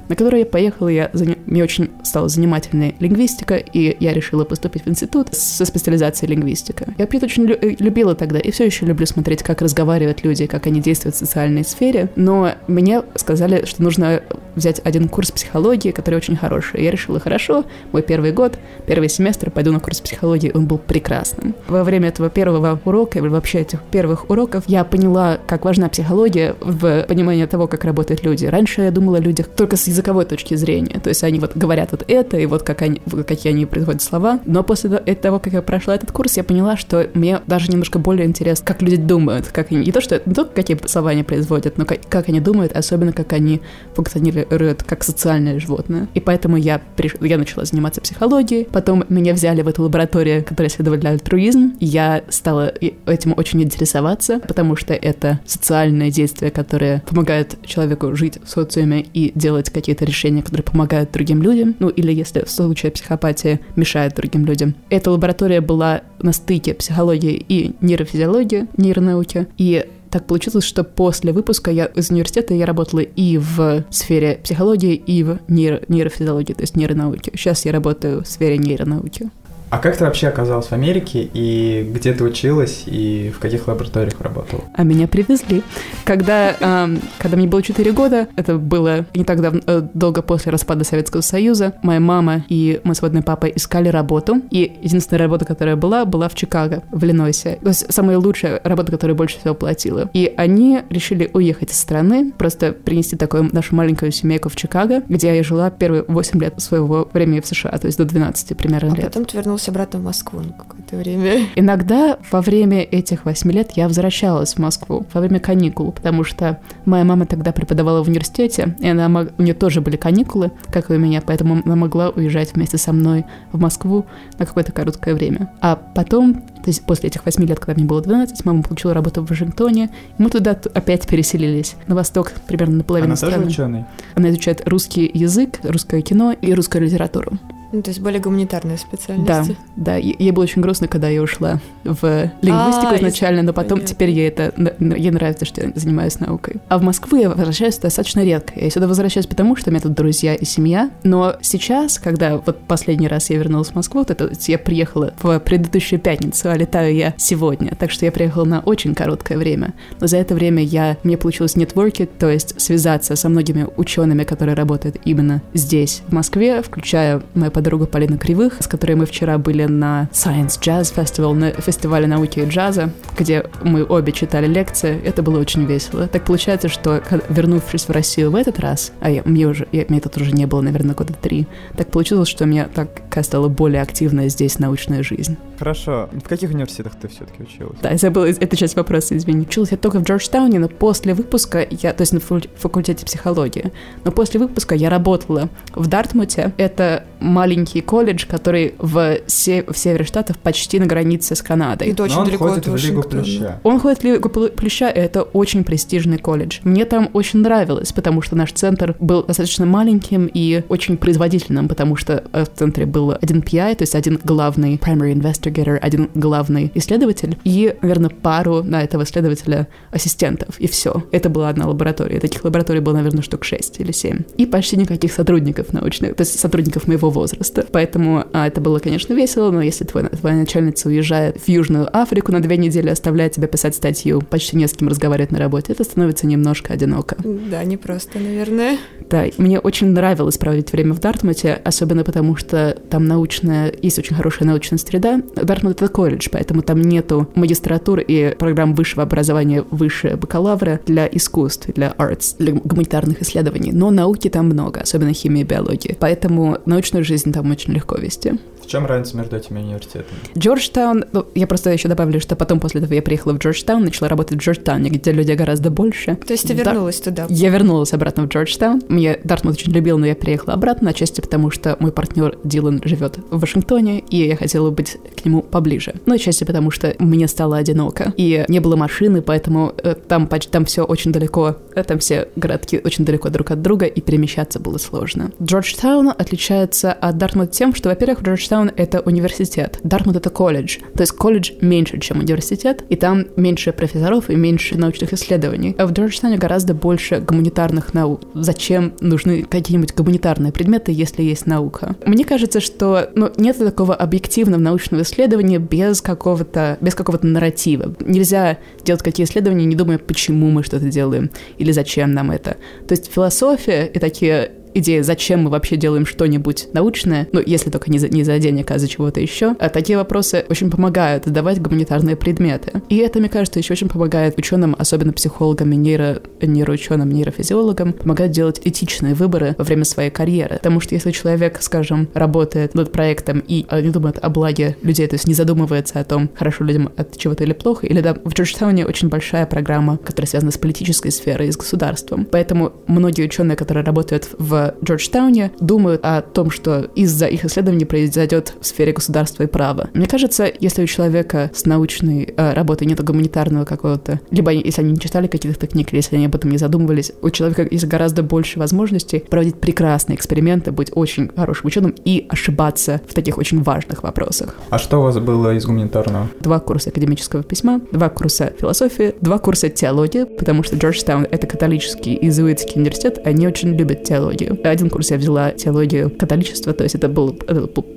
на 0.08 0.16
которую 0.16 0.40
я 0.40 0.46
поехала, 0.46 0.88
я 0.88 1.10
заня... 1.12 1.36
мне 1.46 1.62
очень 1.62 1.90
стала 2.02 2.28
занимательной 2.28 2.94
лингвистика, 2.98 3.56
и 3.56 3.96
я 4.00 4.12
решила 4.12 4.44
поступить 4.44 4.84
в 4.84 4.88
институт 4.88 5.34
со 5.34 5.64
специализацией 5.64 6.32
лингвистика. 6.32 6.86
Я 6.98 7.04
это 7.04 7.26
очень 7.26 7.44
лю- 7.44 7.58
любила 7.60 8.14
тогда, 8.14 8.38
и 8.38 8.50
все 8.50 8.64
еще 8.64 8.86
люблю 8.86 9.06
смотреть, 9.06 9.42
как 9.42 9.62
разговаривают 9.62 10.24
люди, 10.24 10.46
как 10.46 10.66
они 10.66 10.80
действуют 10.80 11.16
в 11.16 11.18
социальной 11.18 11.64
сфере, 11.64 12.10
но 12.16 12.52
мне 12.66 13.02
сказали, 13.14 13.64
что 13.64 13.82
нужно 13.82 14.22
взять 14.54 14.80
один 14.84 15.08
курс 15.08 15.30
психологии, 15.30 15.90
который 15.90 16.16
очень 16.16 16.36
хороший. 16.36 16.82
Я 16.82 16.90
решила, 16.90 17.20
хорошо, 17.20 17.64
мой 17.92 18.02
первый 18.02 18.32
год, 18.32 18.58
первый 18.86 19.08
семестр, 19.08 19.50
пойду 19.50 19.72
на 19.72 19.80
курс 19.80 20.00
психологии, 20.00 20.50
он 20.52 20.66
был 20.66 20.78
прекрасным. 20.78 21.54
Во 21.68 21.84
время 21.84 22.08
этого 22.08 22.30
первого 22.30 22.80
урока, 22.84 23.18
или 23.18 23.28
вообще 23.28 23.60
этих 23.60 23.82
первых 23.82 24.30
уроков, 24.30 24.64
я 24.66 24.84
поняла, 24.84 25.38
как 25.46 25.64
важна 25.64 25.88
психология 25.88 26.54
в 26.60 27.04
понимании 27.04 27.46
того, 27.46 27.66
как 27.66 27.84
работают 27.84 28.24
люди. 28.24 28.46
Раньше 28.46 28.82
я 28.82 28.90
думала 28.90 29.18
о 29.18 29.20
людях 29.20 29.48
только 29.48 29.76
с 29.76 29.88
языковой 29.98 30.24
точки 30.24 30.54
зрения, 30.54 31.00
то 31.00 31.08
есть 31.08 31.24
они 31.24 31.40
вот 31.40 31.56
говорят 31.56 31.90
вот 31.90 32.04
это, 32.06 32.36
и 32.36 32.46
вот 32.46 32.62
как 32.62 32.82
они, 32.82 33.00
какие 33.26 33.52
они 33.52 33.66
производят 33.66 34.02
слова, 34.02 34.40
но 34.46 34.62
после 34.62 34.90
того, 34.90 35.38
как 35.38 35.52
я 35.52 35.62
прошла 35.62 35.94
этот 35.94 36.12
курс, 36.12 36.36
я 36.36 36.44
поняла, 36.44 36.76
что 36.76 37.08
мне 37.14 37.40
даже 37.46 37.70
немножко 37.70 37.98
более 37.98 38.26
интересно, 38.26 38.64
как 38.66 38.82
люди 38.82 38.96
думают, 38.96 39.48
как 39.48 39.72
они, 39.72 39.84
не 39.86 39.92
то, 39.92 40.00
что 40.00 40.22
не 40.24 40.34
только 40.34 40.52
какие 40.52 40.78
слова 40.86 41.10
они 41.10 41.22
производят, 41.24 41.78
но 41.78 41.84
как, 41.84 42.00
как 42.08 42.28
они 42.28 42.40
думают, 42.40 42.72
особенно 42.72 43.12
как 43.12 43.32
они 43.32 43.60
функционируют 43.94 44.82
как 44.82 45.02
социальное 45.02 45.58
животное. 45.58 46.08
И 46.14 46.20
поэтому 46.20 46.56
я, 46.56 46.80
приш... 46.96 47.16
я 47.20 47.38
начала 47.38 47.64
заниматься 47.64 48.00
психологией, 48.00 48.66
потом 48.70 49.04
меня 49.08 49.34
взяли 49.34 49.62
в 49.62 49.68
эту 49.68 49.82
лабораторию, 49.82 50.44
которая 50.44 50.70
исследовала 50.70 51.10
альтруизм, 51.10 51.74
я 51.80 52.22
стала 52.28 52.72
этим 53.06 53.34
очень 53.36 53.62
интересоваться, 53.62 54.38
потому 54.40 54.76
что 54.76 54.94
это 54.94 55.40
социальное 55.46 56.10
действие, 56.10 56.50
которое 56.50 57.02
помогает 57.08 57.56
человеку 57.64 58.14
жить 58.14 58.38
в 58.44 58.48
социуме 58.48 59.04
и 59.12 59.32
делать 59.34 59.70
какие 59.70 59.87
какие-то 59.88 60.04
решения, 60.04 60.42
которые 60.42 60.64
помогают 60.64 61.12
другим 61.12 61.42
людям, 61.42 61.74
ну 61.78 61.88
или 61.88 62.12
если 62.12 62.44
в 62.44 62.50
случае 62.50 62.92
психопатии 62.92 63.60
мешают 63.74 64.14
другим 64.14 64.44
людям. 64.44 64.74
Эта 64.90 65.10
лаборатория 65.10 65.62
была 65.62 66.02
на 66.20 66.32
стыке 66.34 66.74
психологии 66.74 67.42
и 67.48 67.72
нейрофизиологии, 67.80 68.66
нейронауки, 68.76 69.46
и 69.56 69.86
так 70.10 70.26
получилось, 70.26 70.64
что 70.64 70.84
после 70.84 71.32
выпуска 71.32 71.70
я 71.70 71.86
из 71.86 72.10
университета 72.10 72.52
я 72.52 72.66
работала 72.66 73.00
и 73.00 73.38
в 73.38 73.84
сфере 73.88 74.40
психологии, 74.42 74.94
и 74.94 75.22
в 75.22 75.38
нейро, 75.48 75.80
нейрофизиологии, 75.88 76.52
то 76.52 76.62
есть 76.62 76.76
нейронауки. 76.76 77.32
Сейчас 77.34 77.64
я 77.64 77.72
работаю 77.72 78.24
в 78.24 78.26
сфере 78.26 78.58
нейронауки. 78.58 79.30
А 79.70 79.78
как 79.78 79.96
ты 79.96 80.04
вообще 80.04 80.28
оказалась 80.28 80.66
в 80.68 80.72
Америке 80.72 81.28
и 81.32 81.86
где 81.94 82.12
ты 82.14 82.24
училась 82.24 82.84
и 82.86 83.30
в 83.34 83.38
каких 83.38 83.68
лабораториях 83.68 84.20
работала? 84.20 84.64
А 84.74 84.82
меня 84.82 85.06
привезли. 85.06 85.62
Когда, 86.04 86.54
эм, 86.58 87.00
когда 87.18 87.36
мне 87.36 87.46
было 87.46 87.62
4 87.62 87.92
года, 87.92 88.28
это 88.36 88.56
было 88.56 89.04
не 89.14 89.24
так 89.24 89.40
давно, 89.42 89.60
э, 89.66 89.82
долго 89.92 90.22
после 90.22 90.52
распада 90.52 90.84
Советского 90.84 91.20
Союза, 91.20 91.74
моя 91.82 92.00
мама 92.00 92.44
и 92.48 92.80
мой 92.84 92.94
сводный 92.94 93.22
папа 93.22 93.46
искали 93.46 93.88
работу, 93.88 94.36
и 94.50 94.78
единственная 94.82 95.18
работа, 95.24 95.44
которая 95.44 95.76
была, 95.76 96.04
была 96.06 96.28
в 96.28 96.34
Чикаго, 96.34 96.82
в 96.90 97.04
Иллинойсе. 97.04 97.58
То 97.62 97.68
есть 97.68 97.92
самая 97.92 98.18
лучшая 98.18 98.60
работа, 98.64 98.90
которая 98.92 99.14
больше 99.16 99.38
всего 99.38 99.54
платила. 99.54 100.08
И 100.14 100.32
они 100.36 100.80
решили 100.88 101.30
уехать 101.34 101.72
из 101.72 101.78
страны, 101.78 102.32
просто 102.38 102.72
принести 102.72 103.16
такую 103.16 103.50
нашу 103.52 103.74
маленькую 103.74 104.12
семейку 104.12 104.48
в 104.48 104.56
Чикаго, 104.56 105.02
где 105.08 105.36
я 105.36 105.42
жила 105.42 105.70
первые 105.70 106.04
8 106.08 106.40
лет 106.40 106.54
своего 106.60 107.08
времени 107.12 107.40
в 107.40 107.46
США, 107.46 107.70
то 107.78 107.86
есть 107.86 107.98
до 107.98 108.04
12 108.04 108.56
примерно 108.56 108.92
А 108.92 108.96
лет. 108.96 109.04
потом 109.06 109.24
ты 109.26 109.36
вернулся 109.58 109.70
обратно 109.70 109.98
в 109.98 110.04
Москву 110.04 110.40
на 110.40 110.52
какое-то 110.52 110.96
время. 110.96 111.46
Иногда 111.56 112.18
во 112.30 112.40
время 112.40 112.82
этих 112.82 113.24
восьми 113.24 113.52
лет 113.52 113.72
я 113.74 113.88
возвращалась 113.88 114.54
в 114.54 114.58
Москву 114.58 115.04
во 115.12 115.20
время 115.20 115.40
каникул, 115.40 115.90
потому 115.92 116.24
что 116.24 116.60
моя 116.84 117.04
мама 117.04 117.26
тогда 117.26 117.52
преподавала 117.52 118.02
в 118.04 118.08
университете, 118.08 118.76
и 118.80 118.88
она, 118.88 119.08
мог- 119.08 119.32
у 119.38 119.42
нее 119.42 119.54
тоже 119.54 119.80
были 119.80 119.96
каникулы, 119.96 120.52
как 120.70 120.90
и 120.90 120.94
у 120.94 120.98
меня, 120.98 121.20
поэтому 121.24 121.62
она 121.64 121.76
могла 121.76 122.10
уезжать 122.10 122.54
вместе 122.54 122.78
со 122.78 122.92
мной 122.92 123.24
в 123.52 123.60
Москву 123.60 124.06
на 124.38 124.46
какое-то 124.46 124.72
короткое 124.72 125.14
время. 125.14 125.50
А 125.60 125.76
потом, 125.76 126.34
то 126.34 126.66
есть 126.66 126.84
после 126.84 127.08
этих 127.08 127.24
восьми 127.26 127.46
лет, 127.46 127.58
когда 127.58 127.74
мне 127.74 127.84
было 127.84 128.00
12, 128.00 128.44
мама 128.44 128.62
получила 128.62 128.94
работу 128.94 129.22
в 129.22 129.28
Вашингтоне, 129.28 129.90
и 130.18 130.22
мы 130.22 130.30
туда 130.30 130.56
опять 130.74 131.06
переселились, 131.08 131.74
на 131.88 131.94
восток, 131.94 132.32
примерно 132.46 132.76
на 132.76 132.84
половину 132.84 133.12
Она 133.12 133.16
тоже 133.20 133.32
страны. 133.32 133.46
ученый? 133.48 133.84
Она 134.14 134.30
изучает 134.30 134.62
русский 134.68 135.10
язык, 135.12 135.58
русское 135.64 136.00
кино 136.02 136.32
и 136.32 136.52
русскую 136.54 136.84
литературу. 136.84 137.32
Ну, 137.72 137.82
то 137.82 137.90
есть 137.90 138.00
более 138.00 138.20
гуманитарная 138.20 138.76
специальность. 138.76 139.26
Да, 139.26 139.44
да. 139.76 139.96
Ей 139.96 140.30
было 140.30 140.44
очень 140.44 140.62
грустно, 140.62 140.88
когда 140.88 141.08
я 141.08 141.22
ушла 141.22 141.60
в 141.84 142.30
лингвистику 142.40 142.94
А, 142.94 142.96
изначально, 142.98 143.42
но 143.42 143.52
потом 143.52 143.78
понятно. 143.78 143.94
теперь 143.94 144.10
ей 144.10 144.28
это 144.28 144.52
ей 144.80 145.10
нравится, 145.10 145.44
что 145.44 145.60
я 145.62 145.72
занимаюсь 145.74 146.18
наукой. 146.20 146.56
А 146.68 146.78
в 146.78 146.82
Москву 146.82 147.18
я 147.18 147.28
возвращаюсь 147.28 147.76
достаточно 147.78 148.24
редко. 148.24 148.58
Я 148.58 148.70
сюда 148.70 148.86
возвращаюсь 148.86 149.26
потому, 149.26 149.56
что 149.56 149.70
у 149.70 149.72
меня 149.72 149.82
тут 149.82 149.92
друзья 149.92 150.34
и 150.34 150.44
семья. 150.44 150.90
Но 151.04 151.36
сейчас, 151.42 151.98
когда 151.98 152.38
вот 152.38 152.58
последний 152.66 153.08
раз 153.08 153.30
я 153.30 153.36
вернулась 153.36 153.68
в 153.68 153.74
Москву, 153.74 154.00
вот 154.00 154.10
это 154.10 154.30
я 154.46 154.58
приехала 154.58 155.12
в 155.20 155.38
предыдущую 155.40 156.00
пятницу, 156.00 156.50
а 156.50 156.56
летаю 156.56 156.94
я 156.94 157.14
сегодня. 157.18 157.74
Так 157.78 157.90
что 157.90 158.06
я 158.06 158.12
приехала 158.12 158.44
на 158.44 158.60
очень 158.60 158.94
короткое 158.94 159.36
время. 159.36 159.74
Но 160.00 160.06
за 160.06 160.16
это 160.16 160.34
время 160.34 160.62
я, 160.62 160.96
мне 161.02 161.16
получилось 161.16 161.56
нетворки, 161.56 162.08
то 162.18 162.30
есть 162.30 162.60
связаться 162.60 163.14
со 163.14 163.28
многими 163.28 163.66
учеными, 163.76 164.24
которые 164.24 164.54
работают 164.54 164.96
именно 165.04 165.42
здесь, 165.54 166.02
в 166.08 166.12
Москве, 166.12 166.62
включая 166.62 167.22
мою 167.34 167.50
подругу 167.58 167.86
Полину 167.86 168.18
Кривых, 168.18 168.58
с 168.60 168.68
которой 168.68 168.94
мы 168.94 169.04
вчера 169.04 169.36
были 169.36 169.64
на 169.64 170.08
Science 170.12 170.60
Jazz 170.60 170.94
Festival, 170.94 171.34
на 171.34 171.50
фестивале 171.50 172.06
науки 172.06 172.38
и 172.38 172.44
джаза, 172.44 172.92
где 173.18 173.46
мы 173.64 173.84
обе 173.84 174.12
читали 174.12 174.46
лекции. 174.46 175.00
Это 175.04 175.24
было 175.24 175.40
очень 175.40 175.64
весело. 175.64 176.06
Так 176.06 176.24
получается, 176.24 176.68
что 176.68 177.02
вернувшись 177.28 177.88
в 177.88 177.90
Россию 177.90 178.30
в 178.30 178.36
этот 178.36 178.60
раз, 178.60 178.92
а 179.00 179.10
я, 179.10 179.22
мне 179.24 179.48
уже, 179.48 179.66
я, 179.72 179.86
мне 179.88 180.00
тут 180.00 180.16
уже 180.18 180.30
не 180.30 180.46
было, 180.46 180.60
наверное, 180.60 180.94
года 180.94 181.12
три, 181.14 181.48
так 181.76 181.90
получилось, 181.90 182.28
что 182.28 182.44
у 182.44 182.46
меня 182.46 182.68
так 182.72 182.88
стала 183.24 183.48
более 183.48 183.82
активная 183.82 184.28
здесь 184.28 184.60
научная 184.60 185.02
жизнь. 185.02 185.36
Хорошо. 185.58 186.08
В 186.12 186.28
каких 186.28 186.50
университетах 186.50 186.92
ты 186.94 187.08
все-таки 187.08 187.42
училась? 187.42 187.76
Да, 187.82 187.90
я 187.90 187.96
забыла 187.96 188.26
эту 188.26 188.54
часть 188.54 188.76
вопроса, 188.76 189.16
извини. 189.16 189.40
Училась 189.40 189.72
я 189.72 189.76
только 189.76 189.98
в 189.98 190.04
Джорджтауне, 190.04 190.60
но 190.60 190.68
после 190.68 191.12
выпуска 191.12 191.66
я, 191.68 191.92
то 191.92 192.02
есть 192.02 192.12
на 192.12 192.20
факуль- 192.20 192.48
факультете 192.56 193.04
психологии, 193.04 193.72
но 194.04 194.12
после 194.12 194.38
выпуска 194.38 194.76
я 194.76 194.88
работала 194.88 195.48
в 195.74 195.88
Дартмуте. 195.88 196.52
Это 196.56 197.02
маленький 197.18 197.47
колледж, 197.86 198.24
который 198.28 198.74
в, 198.78 199.18
се- 199.26 199.64
в 199.68 199.76
севере 199.76 200.04
штатов 200.04 200.38
почти 200.38 200.78
на 200.78 200.86
границе 200.86 201.34
с 201.34 201.42
Канадой. 201.42 201.88
Это 201.88 202.02
очень 202.04 202.14
Но 202.14 202.20
он 202.20 202.26
далеко 202.26 202.48
ходит 202.48 202.66
от 202.68 202.80
в 202.80 202.84
Лигу 202.84 202.96
Вашингтона. 202.98 203.22
Плюща. 203.22 203.60
Он 203.64 203.80
ходит 203.80 203.98
в 204.00 204.04
Лигу 204.04 204.28
Пл- 204.28 204.50
Плюща, 204.50 204.88
и 204.88 204.98
это 204.98 205.22
очень 205.22 205.64
престижный 205.64 206.18
колледж. 206.18 206.58
Мне 206.64 206.84
там 206.84 207.10
очень 207.12 207.40
нравилось, 207.40 207.92
потому 207.92 208.22
что 208.22 208.36
наш 208.36 208.52
центр 208.52 208.96
был 209.00 209.22
достаточно 209.24 209.66
маленьким 209.66 210.28
и 210.32 210.62
очень 210.68 210.96
производительным, 210.96 211.68
потому 211.68 211.96
что 211.96 212.24
в 212.32 212.46
центре 212.58 212.86
был 212.86 213.12
один 213.20 213.40
PI, 213.40 213.76
то 213.76 213.82
есть 213.82 213.94
один 213.94 214.18
главный 214.24 214.76
primary 214.76 215.12
investigator, 215.14 215.76
один 215.76 216.10
главный 216.14 216.70
исследователь 216.74 217.36
и, 217.44 217.74
наверное, 217.82 218.10
пару 218.10 218.62
на 218.62 218.82
этого 218.82 219.02
исследователя 219.04 219.68
ассистентов, 219.90 220.58
и 220.60 220.66
все. 220.68 221.02
Это 221.12 221.28
была 221.28 221.48
одна 221.48 221.66
лаборатория. 221.66 222.20
Таких 222.20 222.44
лабораторий 222.44 222.80
было, 222.80 222.94
наверное, 222.94 223.22
штук 223.22 223.44
6 223.44 223.80
или 223.80 223.92
7. 223.92 224.20
И 224.36 224.46
почти 224.46 224.76
никаких 224.76 225.12
сотрудников 225.12 225.72
научных, 225.72 226.14
то 226.16 226.22
есть 226.22 226.38
сотрудников 226.38 226.86
моего 226.86 227.10
возраста. 227.10 227.37
Поэтому 227.72 228.24
а, 228.32 228.46
это 228.46 228.60
было, 228.60 228.78
конечно, 228.78 229.14
весело, 229.14 229.50
но 229.50 229.62
если 229.62 229.84
твой, 229.84 230.04
твоя 230.04 230.36
начальница 230.36 230.88
уезжает 230.88 231.40
в 231.40 231.48
Южную 231.48 231.88
Африку 231.96 232.32
на 232.32 232.40
две 232.40 232.56
недели, 232.56 232.88
оставляет 232.88 233.32
тебя 233.32 233.46
писать 233.46 233.74
статью, 233.74 234.20
почти 234.22 234.56
не 234.56 234.66
с 234.66 234.72
кем 234.72 234.88
разговаривать 234.88 235.32
на 235.32 235.38
работе, 235.38 235.72
это 235.72 235.84
становится 235.84 236.26
немножко 236.26 236.72
одиноко. 236.72 237.16
Да, 237.22 237.64
непросто, 237.64 238.18
наверное. 238.18 238.78
Да, 239.08 239.24
мне 239.38 239.58
очень 239.58 239.88
нравилось 239.88 240.38
проводить 240.38 240.72
время 240.72 240.92
в 240.94 241.00
Дартмуте, 241.00 241.60
особенно 241.64 242.04
потому, 242.04 242.36
что 242.36 242.76
там 242.90 243.06
научная, 243.06 243.72
есть 243.80 243.98
очень 243.98 244.16
хорошая 244.16 244.48
научная 244.48 244.78
среда. 244.78 245.20
Дартмут— 245.34 245.72
это 245.82 245.88
колледж, 245.88 246.28
поэтому 246.30 246.62
там 246.62 246.80
нету 246.82 247.28
магистратуры 247.34 248.02
и 248.02 248.34
программ 248.38 248.74
высшего 248.74 249.02
образования 249.02 249.64
выше 249.70 250.16
бакалавра 250.16 250.80
для 250.86 251.06
искусств, 251.06 251.68
для 251.74 251.94
arts, 251.98 252.36
для 252.38 252.52
гуманитарных 252.52 253.22
исследований. 253.22 253.72
Но 253.72 253.90
науки 253.90 254.28
там 254.28 254.46
много, 254.46 254.80
особенно 254.80 255.12
химии 255.12 255.40
и 255.40 255.44
биологии. 255.44 255.96
Поэтому 255.98 256.58
научную 256.66 257.04
жизнь 257.04 257.27
там 257.32 257.50
очень 257.50 257.72
легко 257.72 257.96
вести. 257.96 258.34
В 258.68 258.70
чем 258.70 258.84
разница 258.84 259.16
между 259.16 259.34
этими 259.34 259.60
университетами? 259.60 260.18
Джорджтаун, 260.36 261.06
ну, 261.12 261.24
я 261.34 261.46
просто 261.46 261.70
еще 261.70 261.88
добавлю, 261.88 262.20
что 262.20 262.36
потом 262.36 262.60
после 262.60 262.82
этого 262.82 262.92
я 262.92 263.00
приехала 263.00 263.32
в 263.32 263.38
Джорджтаун, 263.38 263.82
начала 263.82 264.10
работать 264.10 264.36
в 264.36 264.40
Джорджтауне, 264.42 264.90
где 264.90 265.10
людей 265.10 265.36
гораздо 265.36 265.70
больше. 265.70 266.16
То 266.16 266.34
есть 266.34 266.46
ты 266.46 266.52
Да. 266.52 266.64
вернулась 266.64 267.00
туда. 267.00 267.24
Я 267.30 267.48
вернулась 267.48 267.94
обратно 267.94 268.24
в 268.24 268.28
Джорджтаун. 268.28 268.82
Мне 268.90 269.20
Дартмут 269.24 269.54
очень 269.54 269.72
любил, 269.72 269.96
но 269.96 270.04
я 270.06 270.14
приехала 270.14 270.52
обратно, 270.52 270.90
отчасти 270.90 271.22
потому, 271.22 271.50
что 271.50 271.78
мой 271.80 271.92
партнер 271.92 272.36
Дилан 272.44 272.82
живет 272.84 273.18
в 273.30 273.40
Вашингтоне, 273.40 274.00
и 274.00 274.18
я 274.28 274.36
хотела 274.36 274.68
быть 274.70 274.98
к 275.16 275.24
нему 275.24 275.40
поближе. 275.40 275.94
Но 276.04 276.16
отчасти 276.16 276.44
потому, 276.44 276.70
что 276.70 276.94
мне 276.98 277.26
стало 277.26 277.56
одиноко. 277.56 278.12
И 278.18 278.44
не 278.48 278.60
было 278.60 278.76
машины, 278.76 279.22
поэтому 279.22 279.72
э, 279.82 279.94
там, 279.94 280.26
поч- 280.26 280.48
там 280.48 280.66
все 280.66 280.82
очень 280.84 281.10
далеко, 281.10 281.56
э, 281.74 281.82
там 281.84 282.00
все 282.00 282.28
городки 282.36 282.78
очень 282.84 283.06
далеко 283.06 283.30
друг 283.30 283.50
от 283.50 283.62
друга, 283.62 283.86
и 283.86 284.02
перемещаться 284.02 284.60
было 284.60 284.76
сложно. 284.76 285.32
Джорджтаун 285.42 286.10
отличается 286.10 286.92
от 286.92 287.16
Дартмута 287.16 287.52
тем, 287.52 287.74
что, 287.74 287.88
во-первых, 287.88 288.22
Джорджтаун— 288.58 288.72
это 288.76 289.00
университет, 289.00 289.78
Дартмут— 289.82 290.16
это 290.16 290.30
колледж. 290.30 290.78
То 290.94 291.02
есть 291.02 291.12
колледж 291.12 291.52
меньше, 291.60 291.98
чем 292.00 292.20
университет, 292.20 292.84
и 292.88 292.96
там 292.96 293.26
меньше 293.36 293.72
профессоров 293.72 294.30
и 294.30 294.36
меньше 294.36 294.76
научных 294.76 295.12
исследований. 295.12 295.74
А 295.78 295.86
в 295.86 295.92
Джорджтауне 295.92 296.38
гораздо 296.38 296.74
больше 296.74 297.20
гуманитарных 297.20 297.94
наук. 297.94 298.22
Зачем 298.34 298.94
нужны 299.00 299.42
какие-нибудь 299.42 299.94
гуманитарные 299.94 300.52
предметы, 300.52 300.92
если 300.92 301.22
есть 301.22 301.46
наука? 301.46 301.96
Мне 302.04 302.24
кажется, 302.24 302.60
что 302.60 303.10
ну, 303.14 303.30
нет 303.36 303.58
такого 303.58 303.94
объективного 303.94 304.60
научного 304.60 305.02
исследования 305.02 305.58
без 305.58 306.00
какого-то, 306.00 306.78
без 306.80 306.94
какого-то 306.94 307.26
нарратива. 307.26 307.94
Нельзя 308.00 308.58
делать 308.84 309.02
какие 309.02 309.24
исследования, 309.26 309.66
не 309.66 309.76
думая, 309.76 309.98
почему 309.98 310.50
мы 310.50 310.62
что-то 310.62 310.88
делаем 310.88 311.30
или 311.58 311.72
зачем 311.72 312.12
нам 312.12 312.30
это. 312.30 312.56
То 312.86 312.92
есть 312.92 313.10
философия 313.12 313.86
и 313.86 313.98
такие 313.98 314.52
идея, 314.78 315.02
зачем 315.02 315.42
мы 315.42 315.50
вообще 315.50 315.76
делаем 315.76 316.06
что-нибудь 316.06 316.68
научное, 316.72 317.28
ну, 317.32 317.40
если 317.44 317.70
только 317.70 317.90
не 317.90 317.98
за, 317.98 318.08
не 318.08 318.24
за 318.24 318.38
денег, 318.38 318.70
а 318.70 318.78
за 318.78 318.88
чего-то 318.88 319.20
еще, 319.20 319.54
а 319.58 319.68
такие 319.68 319.98
вопросы 319.98 320.44
очень 320.48 320.70
помогают 320.70 321.24
задавать 321.24 321.60
гуманитарные 321.60 322.16
предметы. 322.16 322.82
И 322.88 322.96
это, 322.96 323.18
мне 323.18 323.28
кажется, 323.28 323.58
еще 323.58 323.72
очень 323.72 323.88
помогает 323.88 324.38
ученым, 324.38 324.74
особенно 324.78 325.12
психологам, 325.12 325.72
и 325.72 325.76
нейро, 325.76 326.20
нейроученым, 326.40 327.10
нейрофизиологам, 327.10 327.92
помогает 327.92 328.30
делать 328.30 328.60
этичные 328.64 329.14
выборы 329.14 329.54
во 329.58 329.64
время 329.64 329.84
своей 329.84 330.10
карьеры. 330.10 330.56
Потому 330.56 330.80
что 330.80 330.94
если 330.94 331.10
человек, 331.10 331.58
скажем, 331.60 332.08
работает 332.14 332.74
над 332.74 332.92
проектом 332.92 333.42
и 333.46 333.66
э, 333.68 333.80
не 333.80 333.90
думает 333.90 334.18
о 334.20 334.28
благе 334.28 334.76
людей, 334.82 335.06
то 335.06 335.14
есть 335.14 335.26
не 335.26 335.34
задумывается 335.34 336.00
о 336.00 336.04
том, 336.04 336.30
хорошо 336.34 336.64
людям 336.64 336.90
от 336.96 337.16
чего-то 337.16 337.44
или 337.44 337.52
плохо, 337.52 337.86
или 337.86 338.00
да, 338.00 338.14
в 338.24 338.32
Джорджтауне 338.32 338.86
очень 338.86 339.08
большая 339.08 339.46
программа, 339.46 339.98
которая 339.98 340.28
связана 340.28 340.52
с 340.52 340.58
политической 340.58 341.10
сферой 341.10 341.48
и 341.48 341.52
с 341.52 341.56
государством. 341.56 342.26
Поэтому 342.30 342.72
многие 342.86 343.24
ученые, 343.24 343.56
которые 343.56 343.84
работают 343.84 344.28
в 344.38 344.67
в 344.80 344.84
Джорджтауне 344.84 345.52
думают 345.60 346.00
о 346.04 346.22
том, 346.22 346.50
что 346.50 346.88
из-за 346.94 347.26
их 347.26 347.44
исследований 347.44 347.84
произойдет 347.84 348.54
в 348.60 348.66
сфере 348.66 348.92
государства 348.92 349.42
и 349.42 349.46
права. 349.46 349.90
Мне 349.94 350.06
кажется, 350.06 350.50
если 350.60 350.82
у 350.82 350.86
человека 350.86 351.50
с 351.54 351.66
научной 351.66 352.34
э, 352.36 352.52
работой 352.54 352.86
нет 352.86 353.02
гуманитарного 353.02 353.64
какого-то, 353.64 354.20
либо 354.30 354.50
если 354.50 354.82
они 354.82 354.92
не 354.92 354.98
читали 354.98 355.26
каких-то 355.26 355.66
книг, 355.66 355.88
или 355.92 355.96
если 355.98 356.16
они 356.16 356.26
об 356.26 356.34
этом 356.34 356.50
не 356.50 356.58
задумывались, 356.58 357.12
у 357.22 357.30
человека 357.30 357.66
есть 357.70 357.86
гораздо 357.86 358.22
больше 358.22 358.58
возможностей 358.58 359.20
проводить 359.20 359.60
прекрасные 359.60 360.16
эксперименты, 360.16 360.72
быть 360.72 360.90
очень 360.94 361.30
хорошим 361.34 361.66
ученым 361.66 361.94
и 362.04 362.26
ошибаться 362.28 363.00
в 363.06 363.14
таких 363.14 363.38
очень 363.38 363.62
важных 363.62 364.02
вопросах. 364.02 364.56
А 364.70 364.78
что 364.78 365.00
у 365.00 365.02
вас 365.02 365.18
было 365.18 365.54
из 365.54 365.66
гуманитарного? 365.66 366.28
Два 366.40 366.60
курса 366.60 366.90
академического 366.90 367.42
письма, 367.42 367.80
два 367.92 368.08
курса 368.08 368.52
философии, 368.58 369.14
два 369.20 369.38
курса 369.38 369.68
теологии, 369.68 370.24
потому 370.24 370.62
что 370.62 370.76
Джорджтаун— 370.76 371.26
это 371.30 371.46
католический 371.46 372.14
иезуитский 372.14 372.80
университет, 372.80 373.20
они 373.24 373.46
очень 373.46 373.74
любят 373.74 374.04
теологию. 374.04 374.47
Один 374.64 374.90
курс 374.90 375.10
я 375.10 375.16
взяла 375.16 375.52
теологию 375.52 376.10
католичества, 376.10 376.72
то 376.72 376.84
есть 376.84 376.94
это 376.94 377.08
был 377.08 377.32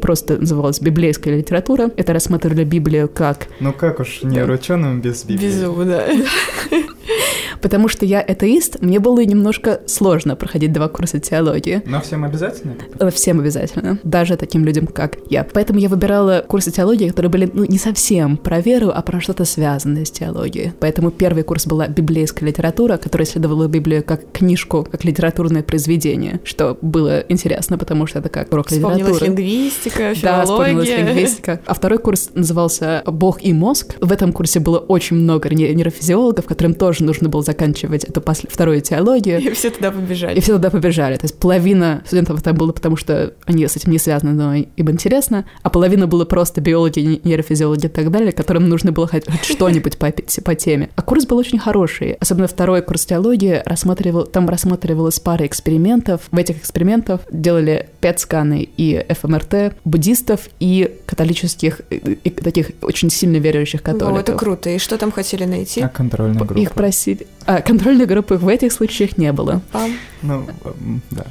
просто 0.01 0.37
называлось 0.37 0.79
библейская 0.81 1.37
литература. 1.37 1.91
Это 1.97 2.13
рассматривали 2.13 2.63
Библию 2.63 3.09
как... 3.09 3.47
Ну 3.59 3.73
как 3.73 3.99
уж 3.99 4.23
не 4.23 4.43
ученым 4.43 5.01
без 5.01 5.23
Библии. 5.23 5.47
Без 5.47 5.59
да. 5.87 6.05
Потому 7.61 7.87
что 7.87 8.05
я 8.05 8.19
атеист, 8.19 8.81
мне 8.81 8.99
было 8.99 9.23
немножко 9.23 9.81
сложно 9.85 10.35
проходить 10.35 10.73
два 10.73 10.87
курса 10.87 11.19
теологии. 11.19 11.81
Но 11.85 12.01
всем 12.01 12.23
обязательно? 12.23 12.75
Э, 12.99 13.09
всем 13.11 13.39
обязательно. 13.39 13.99
Даже 14.03 14.37
таким 14.37 14.65
людям, 14.65 14.87
как 14.87 15.17
я. 15.29 15.45
Поэтому 15.53 15.79
я 15.79 15.89
выбирала 15.89 16.43
курсы 16.47 16.71
теологии, 16.71 17.09
которые 17.09 17.29
были 17.29 17.49
ну, 17.53 17.65
не 17.65 17.77
совсем 17.77 18.37
про 18.37 18.59
веру, 18.61 18.91
а 18.93 19.01
про 19.01 19.21
что-то 19.21 19.45
связанное 19.45 20.05
с 20.05 20.11
теологией. 20.11 20.73
Поэтому 20.79 21.11
первый 21.11 21.43
курс 21.43 21.67
была 21.67 21.87
библейская 21.87 22.45
литература, 22.45 22.97
которая 22.97 23.27
исследовала 23.27 23.67
Библию 23.67 24.03
как 24.03 24.31
книжку, 24.31 24.87
как 24.89 25.03
литературное 25.03 25.63
произведение, 25.63 26.39
что 26.43 26.77
было 26.81 27.19
интересно, 27.29 27.77
потому 27.77 28.07
что 28.07 28.19
это 28.19 28.29
как 28.29 28.51
урок 28.51 28.71
литературы. 28.71 29.27
лингвистика, 29.27 30.13
филология. 30.15 30.21
Да, 30.23 30.43
вспомнилась 30.43 30.89
лингвистика. 30.89 31.61
А 31.65 31.73
второй 31.73 31.99
курс 31.99 32.31
назывался 32.33 33.03
«Бог 33.05 33.43
и 33.43 33.53
мозг». 33.53 33.95
В 34.01 34.11
этом 34.11 34.33
курсе 34.33 34.59
было 34.59 34.79
очень 34.79 35.17
много 35.17 35.49
нейрофизиологов, 35.49 36.45
которым 36.45 36.73
тоже 36.73 37.03
нужно 37.03 37.29
было 37.29 37.43
заканчивать 37.51 38.03
эту 38.05 38.21
пос... 38.21 38.41
вторую 38.49 38.81
теологию. 38.81 39.39
И 39.39 39.51
все 39.51 39.69
туда 39.69 39.91
побежали. 39.91 40.37
И 40.37 40.41
все 40.41 40.53
туда 40.53 40.69
побежали. 40.69 41.15
То 41.17 41.25
есть 41.25 41.37
половина 41.37 42.01
студентов 42.05 42.41
там 42.41 42.55
было, 42.55 42.71
потому 42.71 42.97
что 42.97 43.33
они 43.45 43.67
с 43.67 43.75
этим 43.75 43.91
не 43.91 43.99
связаны, 43.99 44.31
но 44.31 44.55
им 44.55 44.89
интересно, 44.89 45.45
а 45.61 45.69
половина 45.69 46.07
было 46.07 46.25
просто 46.25 46.61
биологи, 46.61 47.21
нейрофизиологи 47.23 47.85
и 47.85 47.89
так 47.89 48.09
далее, 48.11 48.31
которым 48.31 48.69
нужно 48.69 48.91
было 48.91 49.07
хоть 49.07 49.25
что-нибудь 49.43 49.97
по, 49.97 50.11
по 50.43 50.55
теме. 50.55 50.89
А 50.95 51.01
курс 51.01 51.25
был 51.25 51.37
очень 51.37 51.59
хороший. 51.59 52.13
Особенно 52.13 52.47
второй 52.47 52.81
курс 52.81 53.05
теологии 53.05 53.61
рассматривал, 53.65 54.25
там 54.25 54.47
рассматривалась 54.49 55.19
пара 55.19 55.45
экспериментов. 55.45 56.21
В 56.31 56.37
этих 56.37 56.57
экспериментах 56.57 57.21
делали 57.31 57.89
пэт-сканы 58.01 58.67
и 58.77 59.05
ФМРТ 59.09 59.75
буддистов 59.83 60.49
и 60.59 60.97
католических, 61.05 61.81
и 61.89 62.29
таких 62.29 62.71
очень 62.81 63.09
сильно 63.09 63.37
верующих 63.37 63.81
католиков. 63.81 64.17
О, 64.17 64.21
это 64.21 64.33
круто. 64.33 64.69
И 64.69 64.77
что 64.77 64.97
там 64.97 65.11
хотели 65.11 65.45
найти? 65.45 65.81
А 65.81 65.89
контрольная 65.89 66.39
группа? 66.39 66.59
Их 66.59 66.71
просили... 66.71 67.27
А, 67.45 67.61
контрольной 67.61 68.05
группы 68.05 68.35
в 68.35 68.47
этих 68.47 68.71
случаях 68.71 69.17
не 69.17 69.31
было. 69.31 69.61
Пам. 69.71 69.91
Ну, 70.21 70.45
да. 71.09 71.25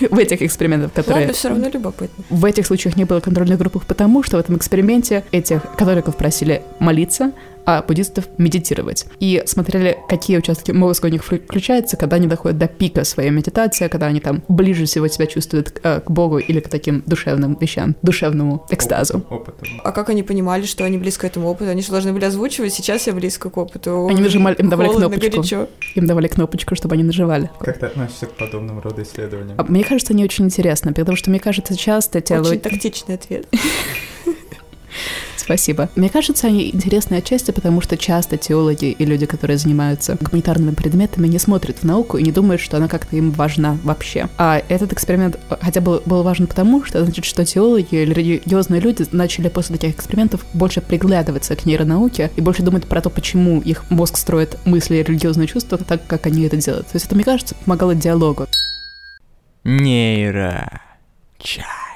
В 0.10 0.18
этих 0.18 0.42
экспериментах, 0.42 0.92
которые... 0.92 1.26
Ладно, 1.26 1.34
все 1.34 1.48
равно 1.48 1.68
любопытно. 1.68 2.24
В 2.30 2.44
этих 2.44 2.66
случаях 2.66 2.96
не 2.96 3.04
было 3.04 3.20
контрольных 3.20 3.58
групп, 3.58 3.84
потому 3.86 4.22
что 4.22 4.36
в 4.36 4.40
этом 4.40 4.56
эксперименте 4.56 5.24
этих 5.32 5.62
католиков 5.76 6.16
просили 6.16 6.62
молиться, 6.78 7.32
а 7.66 7.82
буддистов 7.82 8.26
медитировать. 8.38 9.06
И 9.20 9.42
смотрели, 9.46 9.98
какие 10.08 10.38
участки 10.38 10.72
мозга 10.72 11.06
у 11.06 11.08
них 11.08 11.24
включаются, 11.24 11.96
когда 11.96 12.16
они 12.16 12.26
доходят 12.26 12.58
до 12.58 12.68
пика 12.68 13.04
своей 13.04 13.30
медитации, 13.30 13.88
когда 13.88 14.06
они 14.06 14.20
там 14.20 14.42
ближе 14.48 14.86
всего 14.86 15.08
себя 15.08 15.26
чувствуют 15.26 15.70
к, 15.70 15.80
э, 15.82 16.00
к 16.00 16.10
Богу 16.10 16.38
или 16.38 16.60
к 16.60 16.68
таким 16.68 17.02
душевным 17.06 17.56
вещам, 17.60 17.96
душевному 18.02 18.66
экстазу. 18.70 19.24
Опыту. 19.30 19.66
А 19.84 19.92
как 19.92 20.08
они 20.08 20.22
понимали, 20.22 20.64
что 20.64 20.84
они 20.84 20.98
близко 20.98 21.22
к 21.22 21.30
этому 21.30 21.48
опыту? 21.48 21.70
Они 21.70 21.82
же 21.82 21.90
должны 21.90 22.12
были 22.12 22.24
озвучивать, 22.24 22.72
сейчас 22.72 23.06
я 23.06 23.12
близко 23.12 23.50
к 23.50 23.56
опыту. 23.56 24.06
Они 24.08 24.20
нажимали, 24.20 24.56
им 24.56 24.68
давали 24.68 24.88
Холодно, 24.88 25.08
кнопочку. 25.08 25.36
горячо. 25.36 25.68
Им 25.94 26.06
давали 26.06 26.28
кнопочку, 26.28 26.74
чтобы 26.74 26.94
они 26.94 27.04
нажимали. 27.04 27.50
Как 27.60 27.78
ты 27.78 27.86
относишься 27.86 28.26
к 28.26 28.32
подобным 28.32 28.80
рода 28.80 29.02
исследованиям? 29.02 29.54
А 29.58 29.64
мне 29.64 29.84
кажется, 29.84 30.12
они 30.12 30.24
очень 30.24 30.46
интересны, 30.46 30.92
потому 30.94 31.16
что, 31.16 31.30
мне 31.30 31.40
кажется, 31.40 31.76
часто 31.76 32.20
теологи... 32.20 32.52
Очень 32.52 32.60
тактичный 32.60 33.14
ответ. 33.16 33.46
Спасибо. 35.40 35.88
Мне 35.96 36.10
кажется, 36.10 36.48
они 36.48 36.70
интересны 36.70 37.14
отчасти, 37.14 37.50
потому 37.50 37.80
что 37.80 37.96
часто 37.96 38.36
теологи 38.36 38.90
и 38.90 39.04
люди, 39.06 39.24
которые 39.24 39.56
занимаются 39.56 40.18
гуманитарными 40.20 40.74
предметами, 40.74 41.26
не 41.28 41.38
смотрят 41.38 41.78
в 41.78 41.84
науку 41.84 42.18
и 42.18 42.22
не 42.22 42.30
думают, 42.30 42.60
что 42.60 42.76
она 42.76 42.88
как-то 42.88 43.16
им 43.16 43.30
важна 43.30 43.78
вообще. 43.82 44.28
А 44.36 44.62
этот 44.68 44.92
эксперимент 44.92 45.38
хотя 45.60 45.80
бы 45.80 46.02
был 46.04 46.22
важен 46.22 46.46
потому, 46.46 46.84
что 46.84 47.02
значит, 47.02 47.24
что 47.24 47.44
теологи 47.46 47.94
или 47.94 48.12
религиозные 48.12 48.82
люди 48.82 49.06
начали 49.12 49.48
после 49.48 49.76
таких 49.76 49.96
экспериментов 49.96 50.44
больше 50.52 50.82
приглядываться 50.82 51.56
к 51.56 51.64
нейронауке 51.64 52.30
и 52.36 52.40
больше 52.42 52.62
думать 52.62 52.86
про 52.86 53.00
то, 53.00 53.08
почему 53.08 53.62
их 53.62 53.90
мозг 53.90 54.18
строит 54.18 54.58
мысли 54.66 54.96
и 54.96 55.02
религиозные 55.02 55.48
чувства 55.48 55.78
так, 55.78 56.06
как 56.06 56.26
они 56.26 56.44
это 56.44 56.58
делают. 56.58 56.86
То 56.88 56.96
есть 56.96 57.06
это, 57.06 57.14
мне 57.14 57.24
кажется, 57.24 57.54
помогало 57.64 57.94
диалогу. 57.94 58.46
Нейро. 59.64 60.80
Чай. 61.38 61.89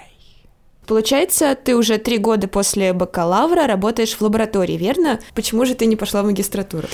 Получается, 0.86 1.56
ты 1.56 1.76
уже 1.76 1.98
три 1.98 2.18
года 2.18 2.48
после 2.48 2.92
бакалавра 2.92 3.66
работаешь 3.66 4.14
в 4.14 4.20
лаборатории, 4.20 4.76
верно? 4.76 5.20
Почему 5.34 5.64
же 5.64 5.74
ты 5.74 5.86
не 5.86 5.96
пошла 5.96 6.22
в 6.22 6.26
магистратуру? 6.26 6.88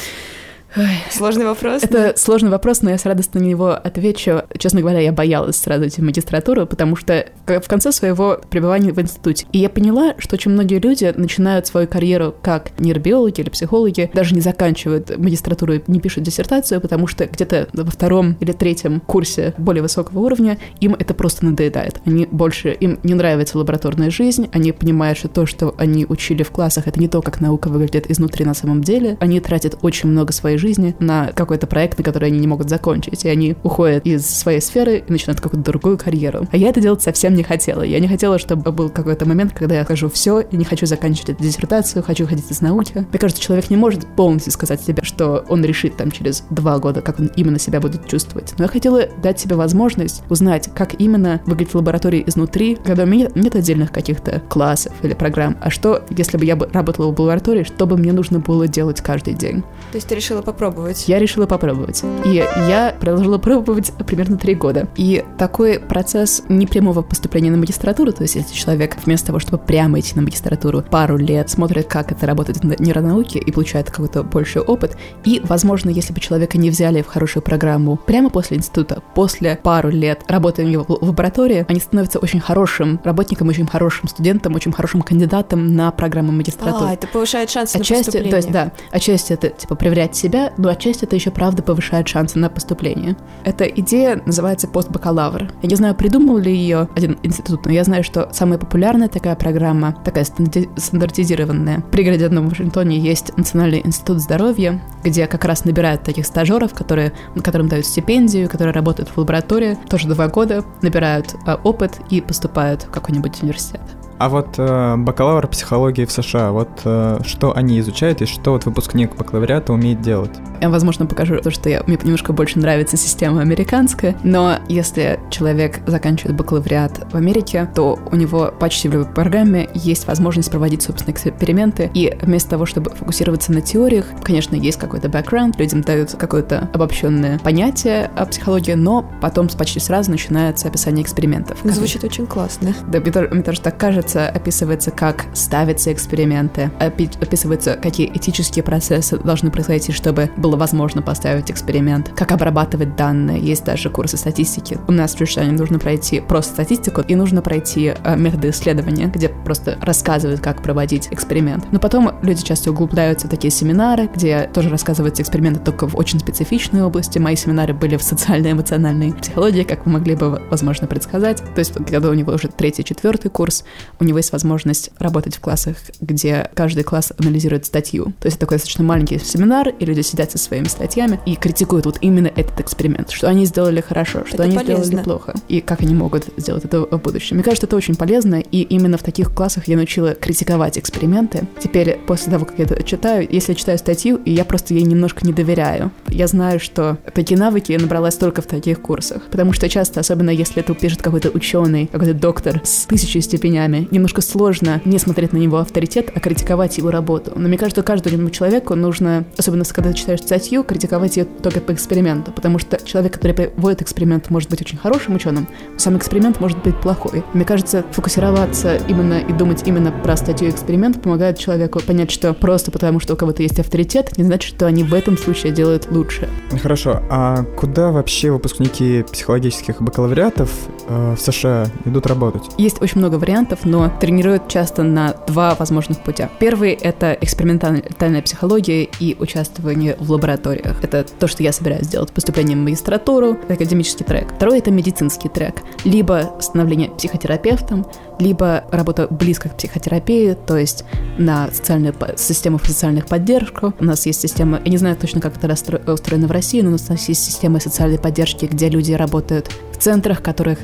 Ой, 0.76 0.86
Сложный 1.10 1.46
вопрос. 1.46 1.82
Это 1.82 2.14
сложный 2.16 2.50
вопрос, 2.50 2.82
но 2.82 2.90
я 2.90 2.98
с 2.98 3.04
радостью 3.04 3.40
на 3.40 3.44
него 3.44 3.70
отвечу. 3.72 4.42
Честно 4.56 4.80
говоря, 4.80 5.00
я 5.00 5.12
боялась 5.12 5.56
сразу 5.56 5.88
идти 5.88 6.00
в 6.00 6.04
магистратуру, 6.04 6.66
потому 6.66 6.94
что 6.94 7.26
в 7.46 7.68
конце 7.68 7.90
своего 7.90 8.40
пребывания 8.48 8.92
в 8.92 9.00
институте. 9.00 9.46
И 9.52 9.58
я 9.58 9.68
поняла, 9.68 10.14
что 10.18 10.36
очень 10.36 10.52
многие 10.52 10.78
люди 10.78 11.12
начинают 11.16 11.66
свою 11.66 11.88
карьеру 11.88 12.34
как 12.40 12.78
нейробиологи 12.78 13.40
или 13.40 13.50
психологи, 13.50 14.10
даже 14.14 14.34
не 14.34 14.40
заканчивают 14.40 15.18
магистратуру 15.18 15.74
и 15.74 15.82
не 15.88 16.00
пишут 16.00 16.22
диссертацию, 16.22 16.80
потому 16.80 17.08
что 17.08 17.26
где-то 17.26 17.68
во 17.72 17.90
втором 17.90 18.36
или 18.38 18.52
третьем 18.52 19.00
курсе 19.00 19.54
более 19.58 19.82
высокого 19.82 20.20
уровня 20.20 20.58
им 20.80 20.94
это 20.94 21.14
просто 21.14 21.44
надоедает. 21.44 22.00
Они 22.06 22.28
больше, 22.30 22.70
им 22.70 23.00
не 23.02 23.14
нравится 23.14 23.58
лабораторная 23.58 24.10
жизнь, 24.10 24.48
они 24.52 24.70
понимают, 24.70 25.18
что 25.18 25.28
то, 25.28 25.46
что 25.46 25.74
они 25.78 26.06
учили 26.08 26.44
в 26.44 26.50
классах, 26.50 26.86
это 26.86 27.00
не 27.00 27.08
то, 27.08 27.22
как 27.22 27.40
наука 27.40 27.68
выглядит 27.68 28.08
изнутри 28.08 28.44
на 28.44 28.54
самом 28.54 28.82
деле. 28.82 29.16
Они 29.20 29.40
тратят 29.40 29.78
очень 29.82 30.08
много 30.08 30.32
своей 30.32 30.59
жизни 30.60 30.94
на 31.00 31.32
какой-то 31.32 31.66
проект, 31.66 31.98
на 31.98 32.04
который 32.04 32.28
они 32.28 32.38
не 32.38 32.46
могут 32.46 32.68
закончить. 32.68 33.24
И 33.24 33.28
они 33.28 33.56
уходят 33.62 34.06
из 34.06 34.26
своей 34.26 34.60
сферы 34.60 35.02
и 35.06 35.10
начинают 35.12 35.40
какую-то 35.40 35.64
другую 35.64 35.98
карьеру. 35.98 36.46
А 36.52 36.56
я 36.56 36.68
это 36.68 36.80
делать 36.80 37.02
совсем 37.02 37.34
не 37.34 37.42
хотела. 37.42 37.82
Я 37.82 37.98
не 37.98 38.08
хотела, 38.08 38.38
чтобы 38.38 38.70
был 38.70 38.88
какой-то 38.90 39.26
момент, 39.26 39.52
когда 39.52 39.76
я 39.76 39.84
скажу 39.84 40.08
все, 40.08 40.40
и 40.40 40.56
не 40.56 40.64
хочу 40.64 40.86
заканчивать 40.86 41.30
эту 41.30 41.42
диссертацию, 41.42 42.02
хочу 42.02 42.26
ходить 42.26 42.50
из 42.50 42.60
науки. 42.60 43.06
Мне 43.10 43.18
кажется, 43.18 43.42
человек 43.42 43.70
не 43.70 43.76
может 43.76 44.06
полностью 44.16 44.52
сказать 44.52 44.80
себе, 44.80 45.02
что 45.02 45.44
он 45.48 45.64
решит 45.64 45.96
там 45.96 46.10
через 46.10 46.44
два 46.50 46.78
года, 46.78 47.00
как 47.00 47.18
он 47.18 47.30
именно 47.36 47.58
себя 47.58 47.80
будет 47.80 48.06
чувствовать. 48.06 48.54
Но 48.58 48.64
я 48.64 48.68
хотела 48.68 49.06
дать 49.22 49.40
себе 49.40 49.56
возможность 49.56 50.22
узнать, 50.28 50.68
как 50.74 51.00
именно 51.00 51.40
выглядит 51.46 51.74
лаборатория 51.74 52.22
изнутри, 52.26 52.76
когда 52.76 53.04
у 53.04 53.06
меня 53.06 53.28
нет 53.34 53.56
отдельных 53.56 53.92
каких-то 53.92 54.42
классов 54.48 54.92
или 55.02 55.14
программ, 55.14 55.56
а 55.60 55.70
что, 55.70 56.04
если 56.10 56.36
бы 56.36 56.44
я 56.44 56.56
бы 56.56 56.68
работала 56.72 57.06
в 57.06 57.20
лаборатории, 57.20 57.64
что 57.64 57.86
бы 57.86 57.96
мне 57.96 58.12
нужно 58.12 58.38
было 58.38 58.68
делать 58.68 59.00
каждый 59.00 59.34
день. 59.34 59.62
То 59.92 59.96
есть 59.96 60.08
ты 60.08 60.14
решила 60.14 60.42
попробовать? 60.52 61.08
Я 61.08 61.18
решила 61.18 61.46
попробовать. 61.46 62.02
И 62.24 62.44
я 62.68 62.94
продолжила 62.98 63.38
пробовать 63.38 63.92
примерно 64.06 64.36
три 64.36 64.54
года. 64.54 64.88
И 64.96 65.24
такой 65.38 65.78
процесс 65.78 66.42
непрямого 66.48 67.02
поступления 67.02 67.50
на 67.50 67.56
магистратуру, 67.56 68.12
то 68.12 68.22
есть 68.22 68.34
если 68.34 68.54
человек 68.54 68.96
вместо 69.04 69.28
того, 69.28 69.38
чтобы 69.38 69.58
прямо 69.58 69.98
идти 70.00 70.14
на 70.14 70.22
магистратуру, 70.22 70.82
пару 70.82 71.16
лет 71.16 71.50
смотрит, 71.50 71.86
как 71.86 72.12
это 72.12 72.26
работает 72.26 72.62
на 72.64 72.74
нейронауке 72.78 73.38
и 73.38 73.50
получает 73.50 73.90
какой-то 73.90 74.22
большой 74.22 74.62
опыт, 74.62 74.96
и, 75.24 75.40
возможно, 75.44 75.90
если 75.90 76.12
бы 76.12 76.20
человека 76.20 76.58
не 76.58 76.70
взяли 76.70 77.02
в 77.02 77.06
хорошую 77.06 77.42
программу 77.42 77.96
прямо 77.96 78.30
после 78.30 78.56
института, 78.56 79.02
после 79.14 79.56
пару 79.56 79.90
лет 79.90 80.22
работы 80.28 80.66
в 80.66 81.04
лаборатории, 81.04 81.64
они 81.68 81.80
становятся 81.80 82.18
очень 82.18 82.40
хорошим 82.40 83.00
работником, 83.04 83.48
очень 83.48 83.66
хорошим 83.66 84.08
студентом, 84.08 84.54
очень 84.54 84.72
хорошим 84.72 85.02
кандидатом 85.02 85.74
на 85.74 85.90
программу 85.90 86.32
магистратуры. 86.32 86.90
А, 86.90 86.94
это 86.94 87.06
повышает 87.06 87.50
шансы 87.50 87.76
отчасти, 87.76 87.92
на 87.92 87.98
поступление. 87.98 88.30
То 88.30 88.36
есть, 88.36 88.50
да, 88.50 88.72
отчасти 88.90 89.32
это, 89.32 89.48
типа, 89.50 89.74
проверять 89.74 90.16
себя, 90.16 90.39
но 90.56 90.68
отчасти 90.68 91.04
это 91.04 91.16
еще, 91.16 91.30
правда, 91.30 91.62
повышает 91.62 92.08
шансы 92.08 92.38
на 92.38 92.48
поступление. 92.48 93.16
Эта 93.44 93.64
идея 93.64 94.22
называется 94.26 94.68
постбакалавр. 94.68 95.50
Я 95.62 95.68
не 95.68 95.76
знаю, 95.76 95.94
придумал 95.94 96.38
ли 96.38 96.54
ее 96.54 96.88
один 96.96 97.18
институт, 97.22 97.66
но 97.66 97.72
я 97.72 97.84
знаю, 97.84 98.04
что 98.04 98.28
самая 98.32 98.58
популярная 98.58 99.08
такая 99.08 99.36
программа, 99.36 99.96
такая 100.04 100.24
стандартизированная. 100.24 101.82
При 101.90 102.04
Градиатном 102.04 102.48
Вашингтоне 102.48 102.98
есть 102.98 103.36
Национальный 103.36 103.82
институт 103.84 104.20
здоровья, 104.20 104.82
где 105.04 105.26
как 105.26 105.44
раз 105.44 105.64
набирают 105.64 106.02
таких 106.02 106.26
стажеров, 106.26 106.74
которые, 106.74 107.12
которым 107.42 107.68
дают 107.68 107.86
стипендию, 107.86 108.48
которые 108.48 108.74
работают 108.74 109.08
в 109.08 109.18
лаборатории, 109.18 109.78
тоже 109.88 110.08
два 110.08 110.28
года, 110.28 110.64
набирают 110.82 111.34
а, 111.46 111.60
опыт 111.62 112.00
и 112.10 112.20
поступают 112.20 112.82
в 112.82 112.90
какой-нибудь 112.90 113.42
университет. 113.42 113.80
А 114.20 114.28
вот 114.28 114.56
э, 114.58 114.96
бакалавр 114.98 115.48
психологии 115.48 116.04
в 116.04 116.12
США, 116.12 116.52
вот 116.52 116.68
э, 116.84 117.20
что 117.24 117.56
они 117.56 117.80
изучают 117.80 118.20
и 118.20 118.26
что 118.26 118.52
вот 118.52 118.66
выпускник 118.66 119.16
бакалавриата 119.16 119.72
умеет 119.72 120.02
делать? 120.02 120.32
Я, 120.60 120.68
возможно, 120.68 121.06
покажу 121.06 121.38
то, 121.38 121.50
что 121.50 121.70
я, 121.70 121.82
мне 121.86 121.98
немножко 122.02 122.34
больше 122.34 122.58
нравится 122.58 122.98
система 122.98 123.40
американская, 123.40 124.14
но 124.22 124.58
если 124.68 125.18
человек 125.30 125.80
заканчивает 125.86 126.36
бакалавриат 126.36 127.10
в 127.10 127.16
Америке, 127.16 127.66
то 127.74 127.98
у 128.12 128.14
него 128.14 128.52
почти 128.60 128.88
в 128.88 128.92
любой 128.92 129.10
программе 129.10 129.70
есть 129.72 130.06
возможность 130.06 130.50
проводить 130.50 130.82
собственные 130.82 131.14
эксперименты, 131.14 131.90
и 131.94 132.14
вместо 132.20 132.50
того, 132.50 132.66
чтобы 132.66 132.90
фокусироваться 132.90 133.52
на 133.52 133.62
теориях, 133.62 134.04
конечно, 134.22 134.54
есть 134.54 134.78
какой-то 134.78 135.08
бэкграунд, 135.08 135.58
людям 135.58 135.80
дают 135.80 136.10
какое-то 136.10 136.68
обобщенное 136.74 137.38
понятие 137.38 138.10
о 138.14 138.26
психологии, 138.26 138.74
но 138.74 139.10
потом 139.22 139.48
почти 139.48 139.80
сразу 139.80 140.10
начинается 140.10 140.68
описание 140.68 141.02
экспериментов. 141.02 141.56
Звучит 141.64 142.04
очень 142.04 142.26
классно. 142.26 142.74
Да, 142.86 143.00
мне 143.00 143.10
тоже, 143.10 143.28
мне 143.30 143.42
тоже 143.42 143.62
так 143.62 143.78
кажется, 143.78 144.09
описывается, 144.18 144.90
как 144.90 145.26
ставятся 145.32 145.92
эксперименты, 145.92 146.70
описывается, 146.78 147.76
какие 147.76 148.10
этические 148.14 148.62
процессы 148.62 149.18
должны 149.18 149.50
произойти, 149.50 149.92
чтобы 149.92 150.30
было 150.36 150.56
возможно 150.56 151.02
поставить 151.02 151.50
эксперимент, 151.50 152.12
как 152.16 152.32
обрабатывать 152.32 152.96
данные. 152.96 153.40
Есть 153.40 153.64
даже 153.64 153.90
курсы 153.90 154.16
статистики. 154.16 154.78
У 154.88 154.92
нас 154.92 155.14
в 155.14 155.20
Ришане 155.20 155.52
нужно 155.52 155.78
пройти 155.78 156.20
просто 156.20 156.52
статистику 156.54 157.00
и 157.00 157.14
нужно 157.14 157.42
пройти 157.42 157.94
э, 158.02 158.16
методы 158.16 158.50
исследования, 158.50 159.06
где 159.06 159.28
просто 159.28 159.78
рассказывают, 159.80 160.40
как 160.40 160.62
проводить 160.62 161.08
эксперимент. 161.10 161.66
Но 161.72 161.78
потом 161.78 162.12
люди 162.22 162.42
часто 162.42 162.70
углубляются 162.70 163.26
в 163.26 163.30
такие 163.30 163.50
семинары, 163.50 164.08
где 164.14 164.50
тоже 164.52 164.68
рассказываются 164.68 165.22
эксперименты 165.22 165.60
только 165.60 165.86
в 165.86 165.96
очень 165.96 166.18
специфичной 166.20 166.82
области. 166.82 167.18
Мои 167.18 167.36
семинары 167.36 167.74
были 167.74 167.96
в 167.96 168.02
социально-эмоциональной 168.02 169.12
психологии, 169.12 169.62
как 169.62 169.86
вы 169.86 169.92
могли 169.92 170.16
бы, 170.16 170.42
возможно, 170.50 170.86
предсказать. 170.86 171.38
То 171.54 171.58
есть, 171.58 171.72
когда 171.72 172.10
у 172.10 172.14
него 172.14 172.32
уже 172.32 172.48
третий, 172.48 172.84
четвертый 172.84 173.30
курс, 173.30 173.64
у 174.00 174.04
него 174.04 174.18
есть 174.18 174.32
возможность 174.32 174.90
работать 174.98 175.36
в 175.36 175.40
классах, 175.40 175.76
где 176.00 176.50
каждый 176.54 176.82
класс 176.82 177.12
анализирует 177.18 177.66
статью. 177.66 178.06
То 178.20 178.26
есть, 178.26 178.36
это 178.36 178.46
такой 178.46 178.56
достаточно 178.56 178.84
маленький 178.84 179.18
семинар, 179.18 179.68
и 179.68 179.84
люди 179.84 180.00
сидят 180.00 180.30
со 180.32 180.38
своими 180.38 180.66
статьями 180.66 181.20
и 181.26 181.36
критикуют 181.36 181.86
вот 181.86 181.98
именно 182.00 182.28
этот 182.28 182.60
эксперимент, 182.60 183.10
что 183.10 183.28
они 183.28 183.44
сделали 183.44 183.80
хорошо, 183.80 184.24
что 184.26 184.36
это 184.36 184.44
они 184.44 184.56
полезно. 184.56 184.84
сделали 184.84 185.04
плохо, 185.04 185.34
и 185.48 185.60
как 185.60 185.82
они 185.82 185.94
могут 185.94 186.28
сделать 186.36 186.64
это 186.64 186.80
в 186.80 186.98
будущем. 186.98 187.36
Мне 187.36 187.44
кажется, 187.44 187.66
это 187.66 187.76
очень 187.76 187.94
полезно, 187.94 188.40
и 188.40 188.62
именно 188.62 188.96
в 188.96 189.02
таких 189.02 189.34
классах 189.34 189.68
я 189.68 189.76
научила 189.76 190.14
критиковать 190.14 190.78
эксперименты. 190.78 191.46
Теперь, 191.62 191.98
после 192.06 192.32
того, 192.32 192.46
как 192.46 192.58
я 192.58 192.64
это 192.64 192.82
читаю, 192.82 193.26
если 193.30 193.52
я 193.52 193.56
читаю 193.56 193.78
статью, 193.78 194.20
и 194.24 194.32
я 194.32 194.44
просто 194.44 194.74
ей 194.74 194.82
немножко 194.82 195.26
не 195.26 195.32
доверяю, 195.32 195.90
я 196.08 196.26
знаю, 196.26 196.60
что 196.60 196.98
такие 197.14 197.38
навыки 197.38 197.72
я 197.72 197.78
набралась 197.78 198.14
только 198.14 198.42
в 198.42 198.46
таких 198.46 198.80
курсах, 198.80 199.22
потому 199.30 199.52
что 199.52 199.68
часто, 199.68 200.00
особенно 200.00 200.30
если 200.30 200.62
это 200.62 200.74
пишет 200.74 201.02
какой-то 201.02 201.30
ученый, 201.30 201.86
какой-то 201.86 202.14
доктор 202.14 202.60
с 202.64 202.86
тысячей 202.86 203.20
степенями, 203.20 203.88
немножко 203.90 204.20
сложно 204.20 204.80
не 204.84 204.98
смотреть 204.98 205.32
на 205.32 205.38
него 205.38 205.58
авторитет, 205.58 206.10
а 206.14 206.20
критиковать 206.20 206.78
его 206.78 206.90
работу. 206.90 207.32
Но 207.34 207.48
мне 207.48 207.58
кажется, 207.58 207.82
каждому 207.82 208.30
человеку 208.30 208.74
нужно, 208.74 209.24
особенно 209.36 209.64
когда 209.64 209.90
ты 209.90 209.96
читаешь 209.96 210.20
статью, 210.20 210.64
критиковать 210.64 211.16
ее 211.16 211.24
только 211.24 211.60
по 211.60 211.72
эксперименту, 211.72 212.32
потому 212.32 212.58
что 212.58 212.78
человек, 212.84 213.14
который 213.14 213.32
проводит 213.32 213.82
эксперимент, 213.82 214.30
может 214.30 214.50
быть 214.50 214.60
очень 214.60 214.78
хорошим 214.78 215.14
ученым, 215.14 215.48
но 215.72 215.78
сам 215.78 215.96
эксперимент 215.96 216.40
может 216.40 216.62
быть 216.62 216.78
плохой. 216.80 217.24
Мне 217.34 217.44
кажется, 217.44 217.84
фокусироваться 217.92 218.76
именно 218.88 219.20
и 219.20 219.32
думать 219.32 219.62
именно 219.66 219.92
про 219.92 220.16
статью 220.16 220.48
и 220.48 220.50
эксперимент 220.50 221.02
помогает 221.02 221.38
человеку 221.38 221.80
понять, 221.80 222.10
что 222.10 222.34
просто 222.34 222.70
потому, 222.70 223.00
что 223.00 223.14
у 223.14 223.16
кого-то 223.16 223.42
есть 223.42 223.58
авторитет, 223.58 224.16
не 224.18 224.24
значит, 224.24 224.54
что 224.54 224.66
они 224.66 224.84
в 224.84 224.94
этом 224.94 225.16
случае 225.16 225.52
делают 225.52 225.90
лучше. 225.90 226.28
Хорошо, 226.62 227.02
а 227.10 227.44
куда 227.56 227.90
вообще 227.90 228.30
выпускники 228.30 229.04
психологических 229.10 229.80
бакалавриатов 229.80 230.50
э, 230.88 231.14
в 231.16 231.20
США 231.20 231.66
идут 231.84 232.06
работать? 232.06 232.42
Есть 232.58 232.82
очень 232.82 232.98
много 232.98 233.16
вариантов, 233.16 233.60
но 233.64 233.79
тренируют 233.88 234.48
часто 234.48 234.82
на 234.82 235.14
два 235.26 235.54
возможных 235.54 236.00
путя. 236.00 236.28
Первый— 236.38 236.72
это 236.82 237.16
экспериментальная 237.20 238.22
психология 238.22 238.88
и 238.98 239.16
участвование 239.18 239.96
в 239.98 240.10
лабораториях. 240.10 240.82
Это 240.84 241.04
то, 241.04 241.26
что 241.26 241.42
я 241.42 241.52
собираюсь 241.52 241.86
сделать. 241.86 242.12
Поступление 242.12 242.56
в 242.56 242.60
магистратуру, 242.60 243.38
академический 243.48 244.04
трек. 244.04 244.32
Второй— 244.34 244.58
это 244.60 244.70
медицинский 244.70 245.28
трек. 245.28 245.62
Либо 245.84 246.34
становление 246.40 246.90
психотерапевтом, 246.90 247.86
либо 248.20 248.64
работа 248.70 249.08
близко 249.10 249.48
к 249.48 249.56
психотерапии, 249.56 250.36
то 250.46 250.56
есть 250.56 250.84
на 251.18 251.50
социальную 251.50 251.94
систему 252.16 252.58
социальных 252.58 253.06
поддержку. 253.06 253.74
У 253.80 253.84
нас 253.84 254.06
есть 254.06 254.20
система, 254.20 254.60
я 254.64 254.70
не 254.70 254.76
знаю 254.76 254.96
точно, 254.96 255.20
как 255.20 255.36
это 255.36 255.92
устроено 255.92 256.26
в 256.26 256.30
России, 256.30 256.60
но 256.60 256.68
у 256.68 256.72
нас 256.72 257.08
есть 257.08 257.24
система 257.24 257.60
социальной 257.60 257.98
поддержки, 257.98 258.46
где 258.46 258.68
люди 258.68 258.92
работают 258.92 259.50
в 259.72 259.78
центрах, 259.78 260.22
которых 260.22 260.58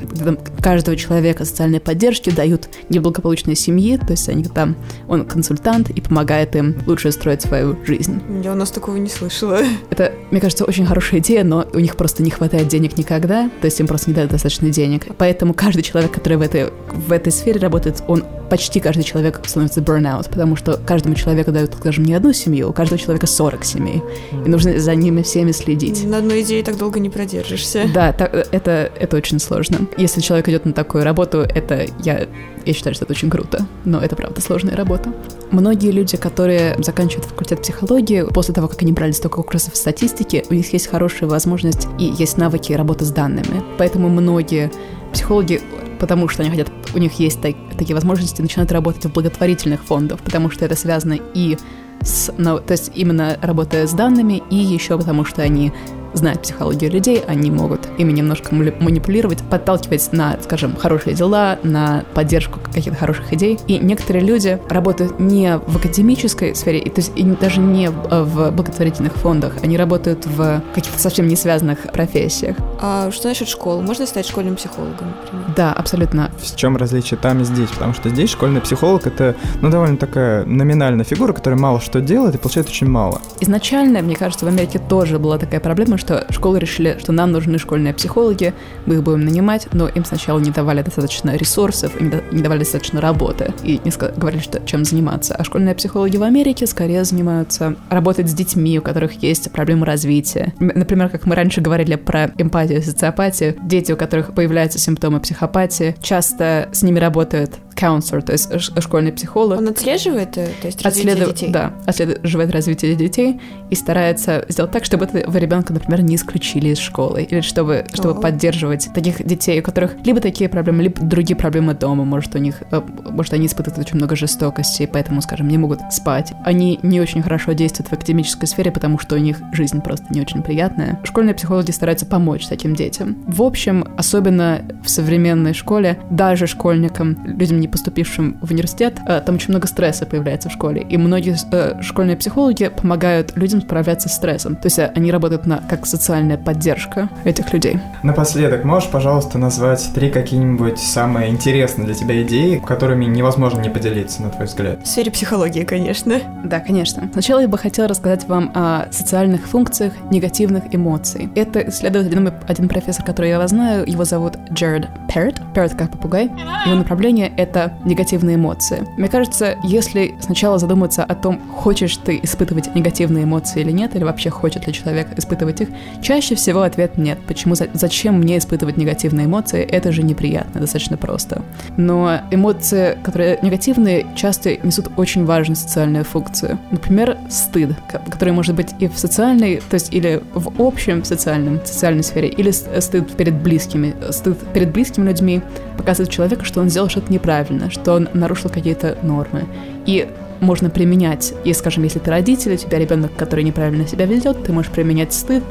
каждого 0.61 0.95
человека 0.95 1.43
социальной 1.43 1.79
поддержки 1.79 2.29
дают 2.29 2.69
неблагополучной 2.89 3.55
семьи, 3.55 3.97
то 3.97 4.11
есть 4.11 4.29
они 4.29 4.43
там, 4.43 4.75
он 5.07 5.25
консультант 5.25 5.89
и 5.89 6.01
помогает 6.01 6.55
им 6.55 6.75
лучше 6.85 7.11
строить 7.11 7.41
свою 7.41 7.77
жизнь. 7.85 8.21
Я 8.43 8.51
у 8.51 8.55
нас 8.55 8.69
такого 8.69 8.97
не 8.97 9.09
слышала. 9.09 9.59
Это, 9.89 10.13
мне 10.31 10.41
кажется, 10.41 10.65
очень 10.65 10.85
хорошая 10.85 11.19
идея, 11.19 11.43
но 11.43 11.65
у 11.73 11.79
них 11.79 11.95
просто 11.95 12.23
не 12.23 12.29
хватает 12.29 12.67
денег 12.67 12.97
никогда, 12.97 13.49
то 13.61 13.65
есть 13.65 13.79
им 13.79 13.87
просто 13.87 14.09
не 14.09 14.15
дают 14.15 14.31
достаточно 14.31 14.69
денег. 14.69 15.07
Поэтому 15.17 15.53
каждый 15.53 15.83
человек, 15.83 16.11
который 16.11 16.37
в 16.37 16.41
этой, 16.41 16.71
в 16.91 17.11
этой 17.11 17.31
сфере 17.31 17.59
работает, 17.59 18.03
он 18.07 18.23
почти 18.49 18.79
каждый 18.79 19.03
человек 19.03 19.41
становится 19.45 19.81
burnout, 19.81 20.29
потому 20.29 20.55
что 20.55 20.77
каждому 20.77 21.15
человеку 21.15 21.51
дают, 21.51 21.73
скажем, 21.75 22.05
не 22.05 22.13
одну 22.13 22.33
семью, 22.33 22.69
у 22.69 22.73
каждого 22.73 22.99
человека 22.99 23.27
40 23.27 23.63
семей, 23.63 24.01
и 24.31 24.49
нужно 24.49 24.79
за 24.79 24.95
ними 24.95 25.21
всеми 25.21 25.51
следить. 25.51 26.05
На 26.05 26.17
одной 26.17 26.41
идее 26.41 26.63
так 26.63 26.77
долго 26.77 26.99
не 26.99 27.09
продержишься. 27.09 27.83
Да, 27.93 28.11
так, 28.13 28.33
это, 28.51 28.91
это 28.99 29.17
очень 29.17 29.39
сложно. 29.39 29.87
Если 29.97 30.21
человек 30.21 30.49
идет 30.49 30.65
на 30.65 30.73
такую 30.73 31.03
работу, 31.03 31.39
это 31.39 31.85
я, 32.03 32.27
я 32.67 32.73
считаю, 32.73 32.93
что 32.93 33.05
это 33.05 33.13
очень 33.13 33.29
круто, 33.29 33.65
но 33.85 33.99
это 33.99 34.15
правда 34.15 34.41
сложная 34.41 34.75
работа. 34.75 35.13
Многие 35.51 35.91
люди, 35.91 36.17
которые 36.17 36.75
заканчивают 36.79 37.25
факультет 37.25 37.61
психологии, 37.61 38.25
после 38.33 38.53
того, 38.53 38.67
как 38.67 38.81
они 38.81 38.91
брали 38.91 39.11
столько 39.11 39.41
курсов 39.41 39.75
статистики, 39.75 40.43
у 40.49 40.53
них 40.53 40.71
есть 40.73 40.87
хорошая 40.87 41.29
возможность 41.29 41.87
и 41.97 42.03
есть 42.05 42.37
навыки 42.37 42.73
работы 42.73 43.05
с 43.05 43.11
данными. 43.11 43.63
Поэтому 43.77 44.09
многие 44.09 44.71
психологи 45.13 45.61
потому 45.99 46.27
что 46.27 46.43
они 46.43 46.51
хотят, 46.51 46.69
у 46.93 46.99
них 46.99 47.13
есть 47.13 47.41
так, 47.41 47.55
такие 47.75 47.95
возможности, 47.95 48.39
начинают 48.39 48.71
работать 48.71 49.05
в 49.05 49.11
благотворительных 49.11 49.83
фондах, 49.83 50.19
потому 50.19 50.51
что 50.51 50.63
это 50.63 50.75
связано 50.75 51.17
и 51.33 51.57
с, 52.01 52.31
ну, 52.37 52.59
то 52.59 52.73
есть 52.73 52.91
именно 52.93 53.37
работая 53.41 53.87
с 53.87 53.93
данными, 53.93 54.43
и 54.51 54.55
еще 54.55 54.97
потому 54.97 55.25
что 55.25 55.41
они 55.41 55.73
знают 56.17 56.41
психологию 56.41 56.91
людей, 56.91 57.23
они 57.25 57.51
могут 57.51 57.87
ими 57.97 58.11
немножко 58.11 58.53
манипулировать, 58.53 59.39
подталкивать 59.49 60.11
на, 60.11 60.37
скажем, 60.41 60.75
хорошие 60.75 61.15
дела, 61.15 61.59
на 61.63 62.03
поддержку 62.13 62.59
каких-то 62.59 62.97
хороших 62.97 63.33
идей. 63.33 63.59
И 63.67 63.77
некоторые 63.79 64.25
люди 64.25 64.59
работают 64.69 65.19
не 65.19 65.57
в 65.57 65.77
академической 65.77 66.55
сфере, 66.55 66.81
то 66.81 66.99
есть 67.01 67.11
и 67.15 67.23
даже 67.23 67.59
не 67.61 67.89
в 67.89 68.51
благотворительных 68.51 69.13
фондах, 69.13 69.53
они 69.63 69.77
работают 69.77 70.25
в 70.25 70.61
каких-то 70.73 70.99
совсем 70.99 71.27
не 71.27 71.35
связанных 71.35 71.91
профессиях. 71.91 72.57
А 72.79 73.11
что 73.11 73.27
насчет 73.29 73.47
школы? 73.47 73.81
Можно 73.81 74.05
стать 74.05 74.27
школьным 74.27 74.55
психологом, 74.55 75.13
например? 75.23 75.45
Да, 75.55 75.73
абсолютно. 75.73 76.31
В 76.37 76.55
чем 76.55 76.77
различие 76.77 77.17
там 77.17 77.41
и 77.41 77.43
здесь? 77.43 77.69
Потому 77.69 77.93
что 77.93 78.09
здесь 78.09 78.29
школьный 78.29 78.61
психолог— 78.61 79.05
это, 79.07 79.35
ну, 79.61 79.69
довольно 79.69 79.97
такая 79.97 80.45
номинальная 80.45 81.05
фигура, 81.05 81.33
которая 81.33 81.59
мало 81.59 81.79
что 81.79 82.01
делает 82.01 82.35
и 82.35 82.37
получает 82.37 82.67
очень 82.67 82.87
мало. 82.87 83.21
Изначально, 83.39 84.01
мне 84.01 84.15
кажется, 84.15 84.45
в 84.45 84.47
Америке 84.47 84.79
тоже 84.79 85.17
была 85.19 85.37
такая 85.37 85.59
проблема, 85.59 85.97
что 85.97 86.25
школы 86.29 86.59
решили, 86.59 86.97
что 86.99 87.11
нам 87.11 87.31
нужны 87.31 87.57
школьные 87.57 87.93
психологи, 87.93 88.53
мы 88.85 88.95
их 88.95 89.03
будем 89.03 89.25
нанимать, 89.25 89.67
но 89.73 89.87
им 89.87 90.05
сначала 90.05 90.39
не 90.39 90.51
давали 90.51 90.81
достаточно 90.81 91.35
ресурсов, 91.35 91.99
не 91.99 92.41
давали 92.41 92.59
достаточно 92.59 93.01
работы, 93.01 93.53
и 93.63 93.81
не 93.83 93.91
говорили, 94.15 94.41
что, 94.41 94.59
чем 94.65 94.85
заниматься. 94.85 95.35
А 95.35 95.43
школьные 95.43 95.73
психологи 95.73 96.17
в 96.17 96.23
Америке 96.23 96.67
скорее 96.67 97.03
занимаются 97.03 97.75
работать 97.89 98.29
с 98.29 98.33
детьми, 98.33 98.77
у 98.77 98.81
которых 98.81 99.23
есть 99.23 99.51
проблемы 99.51 99.85
развития. 99.85 100.53
Например, 100.59 101.09
как 101.09 101.25
мы 101.25 101.35
раньше 101.35 101.61
говорили 101.61 101.95
про 101.95 102.31
эмпатию 102.37 102.66
и 102.75 102.81
социопатию, 102.81 103.55
дети, 103.61 103.91
у 103.91 103.97
которых 103.97 104.33
появляются 104.33 104.79
симптомы 104.79 105.19
психопатии, 105.19 105.95
часто 106.01 106.69
с 106.71 106.81
ними 106.81 106.99
работают 106.99 107.59
counselor, 107.77 108.21
то 108.21 108.33
есть 108.33 108.49
школьный 108.81 109.11
психолог. 109.11 109.59
Он 109.59 109.67
отслеживает, 109.69 110.37
э, 110.37 110.49
то 110.61 110.67
есть 110.67 110.81
развитие 110.81 111.13
Отследует, 111.13 111.35
детей? 111.35 111.51
Да, 111.51 111.73
отслеживает 111.85 112.51
развитие 112.51 112.95
детей 112.95 113.39
и 113.69 113.75
старается 113.75 114.45
сделать 114.49 114.71
так, 114.71 114.83
чтобы 114.83 115.05
этого 115.05 115.37
ребенка, 115.37 115.73
например, 115.73 116.01
не 116.01 116.15
исключили 116.15 116.69
из 116.69 116.79
школы, 116.79 117.23
или 117.23 117.41
чтобы, 117.41 117.85
чтобы 117.93 118.19
поддерживать 118.19 118.89
таких 118.93 119.23
детей, 119.23 119.59
у 119.59 119.63
которых 119.63 119.95
либо 120.03 120.19
такие 120.19 120.49
проблемы, 120.49 120.83
либо 120.83 121.01
другие 121.01 121.37
проблемы 121.37 121.73
дома, 121.73 122.03
может, 122.03 122.35
у 122.35 122.39
них, 122.39 122.63
э, 122.71 122.81
может, 123.09 123.33
они 123.33 123.45
испытывают 123.45 123.85
очень 123.85 123.97
много 123.97 124.15
жестокости, 124.15 124.83
и 124.83 124.87
поэтому, 124.87 125.21
скажем, 125.21 125.47
не 125.47 125.57
могут 125.57 125.79
спать. 125.91 126.33
Они 126.43 126.79
не 126.81 126.99
очень 126.99 127.21
хорошо 127.21 127.53
действуют 127.53 127.89
в 127.89 127.93
академической 127.93 128.47
сфере, 128.47 128.71
потому 128.71 128.97
что 128.97 129.15
у 129.15 129.19
них 129.19 129.39
жизнь 129.53 129.81
просто 129.81 130.05
не 130.09 130.21
очень 130.21 130.41
приятная. 130.41 130.99
Школьные 131.03 131.35
психологи 131.35 131.71
стараются 131.71 132.05
помочь 132.05 132.45
таким 132.57 132.75
детям. 132.75 133.15
В 133.27 133.43
общем, 133.43 133.85
особенно 133.97 134.63
в 134.83 134.89
современной 134.89 135.53
школе, 135.53 135.99
даже 136.09 136.47
школьникам, 136.47 137.15
людям 137.25 137.59
не 137.59 137.67
поступившим 137.67 138.39
в 138.41 138.51
университет, 138.51 138.95
э, 139.07 139.21
там 139.23 139.35
очень 139.35 139.51
много 139.51 139.67
стресса 139.67 140.07
появляется 140.07 140.49
в 140.49 140.53
школе, 140.53 140.81
и 140.81 140.97
многие 140.97 141.35
э, 141.51 141.81
школьные 141.83 142.17
психологи 142.17 142.69
помогают 142.69 143.37
людям 143.37 143.61
справляться 143.61 144.09
с 144.09 144.15
стрессом. 144.15 144.55
То 144.55 144.65
есть 144.65 144.79
они 144.79 145.11
работают 145.11 145.45
на, 145.45 145.57
как 145.69 145.85
социальная 145.85 146.37
поддержка 146.37 147.09
этих 147.25 147.53
людей. 147.53 147.79
Напоследок, 148.01 148.63
можешь, 148.63 148.89
пожалуйста, 148.89 149.37
назвать 149.37 149.87
три 149.93 150.09
какие-нибудь 150.09 150.79
самые 150.79 151.29
интересные 151.29 151.85
для 151.85 151.93
тебя 151.93 152.23
идеи, 152.23 152.61
которыми 152.65 153.05
невозможно 153.05 153.61
не 153.61 153.69
поделиться, 153.69 154.23
на 154.23 154.31
твой 154.31 154.47
взгляд? 154.47 154.83
В 154.83 154.87
сфере 154.87 155.11
психологии, 155.11 155.63
конечно. 155.63 156.19
Да, 156.43 156.59
конечно. 156.59 157.07
Сначала 157.11 157.41
я 157.41 157.47
бы 157.47 157.59
хотела 157.59 157.87
рассказать 157.87 158.27
вам 158.27 158.51
о 158.55 158.87
социальных 158.91 159.47
функциях 159.47 159.93
негативных 160.09 160.63
эмоций. 160.73 161.29
Это 161.35 161.67
исследует 161.69 162.07
один, 162.47 162.67
профессор, 162.67 163.05
который 163.05 163.29
я 163.29 163.47
знаю, 163.47 163.85
его 163.87 164.05
зовут 164.05 164.37
Джеред 164.51 164.87
Перрит. 165.13 165.41
Перрит 165.53 165.73
как 165.75 165.91
попугай. 165.91 166.25
Его 166.65 166.75
направление— 166.75 167.31
это 167.37 167.73
негативные 167.85 168.35
эмоции. 168.35 168.87
Мне 168.97 169.07
кажется, 169.07 169.55
если 169.63 170.15
сначала 170.19 170.57
задуматься 170.57 171.03
о 171.03 171.15
том, 171.15 171.39
хочешь 171.49 171.97
ты 171.97 172.19
испытывать 172.21 172.73
негативные 172.75 173.23
эмоции 173.23 173.61
или 173.61 173.71
нет, 173.71 173.95
или 173.95 174.03
вообще 174.03 174.29
хочет 174.29 174.67
ли 174.67 174.73
человек 174.73 175.07
испытывать 175.17 175.61
их, 175.61 175.69
чаще 176.01 176.35
всего 176.35 176.61
ответ 176.61 176.97
нет. 176.97 177.19
Почему? 177.27 177.55
Зачем 177.55 178.19
мне 178.19 178.37
испытывать 178.37 178.77
негативные 178.77 179.25
эмоции? 179.25 179.61
Это 179.61 179.91
же 179.91 180.03
неприятно, 180.03 180.61
достаточно 180.61 180.97
просто. 180.97 181.41
Но 181.77 182.19
эмоции, 182.31 182.97
которые 183.03 183.39
негативные, 183.41 184.05
часто 184.15 184.57
несут 184.57 184.89
очень 184.97 185.25
важную 185.25 185.55
социальную 185.55 186.05
функцию. 186.05 186.59
Например, 186.71 187.17
стыд, 187.29 187.71
который 187.87 188.33
может 188.33 188.55
быть 188.55 188.69
и 188.79 188.87
в 188.87 188.97
социальной, 188.97 189.57
то 189.57 189.73
есть 189.75 189.93
или 189.93 190.21
в 190.33 190.61
общем 190.61 191.03
социальном, 191.03 191.65
социальной 191.65 192.03
сфере, 192.03 192.29
или 192.37 192.51
стыд 192.51 193.11
перед 193.17 193.35
близкими. 193.35 193.95
Стыд 194.11 194.37
перед 194.53 194.71
близкими 194.71 195.07
людьми 195.07 195.41
показывает 195.77 196.11
человеку, 196.11 196.45
что 196.45 196.61
он 196.61 196.69
сделал 196.69 196.89
что-то 196.89 197.11
неправильно, 197.11 197.69
что 197.69 197.93
он 197.93 198.07
нарушил 198.13 198.49
какие-то 198.49 198.97
нормы. 199.01 199.45
И 199.85 200.07
можно 200.39 200.69
применять, 200.69 201.33
и, 201.43 201.53
скажем, 201.53 201.83
если 201.83 201.97
ты 201.97 202.11
родитель, 202.11 202.53
у 202.53 202.57
тебя 202.57 202.77
ребенок, 202.77 203.11
который 203.17 203.43
неправильно 203.43 203.87
себя 203.87 204.05
ведет, 204.05 204.43
ты 204.43 204.53
можешь 204.53 204.71
применять 204.71 205.11
стыд, 205.11 205.43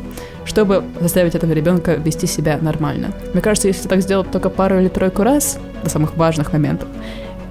чтобы 0.45 0.85
заставить 1.01 1.35
этого 1.35 1.53
ребенка 1.53 1.95
вести 1.95 2.29
себя 2.29 2.57
нормально. 2.61 3.11
Мне 3.33 3.43
кажется, 3.43 3.67
если 3.67 3.89
так 3.89 4.01
сделать 4.01 4.31
только 4.31 4.49
пару 4.49 4.79
или 4.79 4.89
тройку 4.89 5.25
раз, 5.25 5.59
до 5.83 5.91
самых 5.91 6.17
важных 6.17 6.53
моментов, 6.53 6.89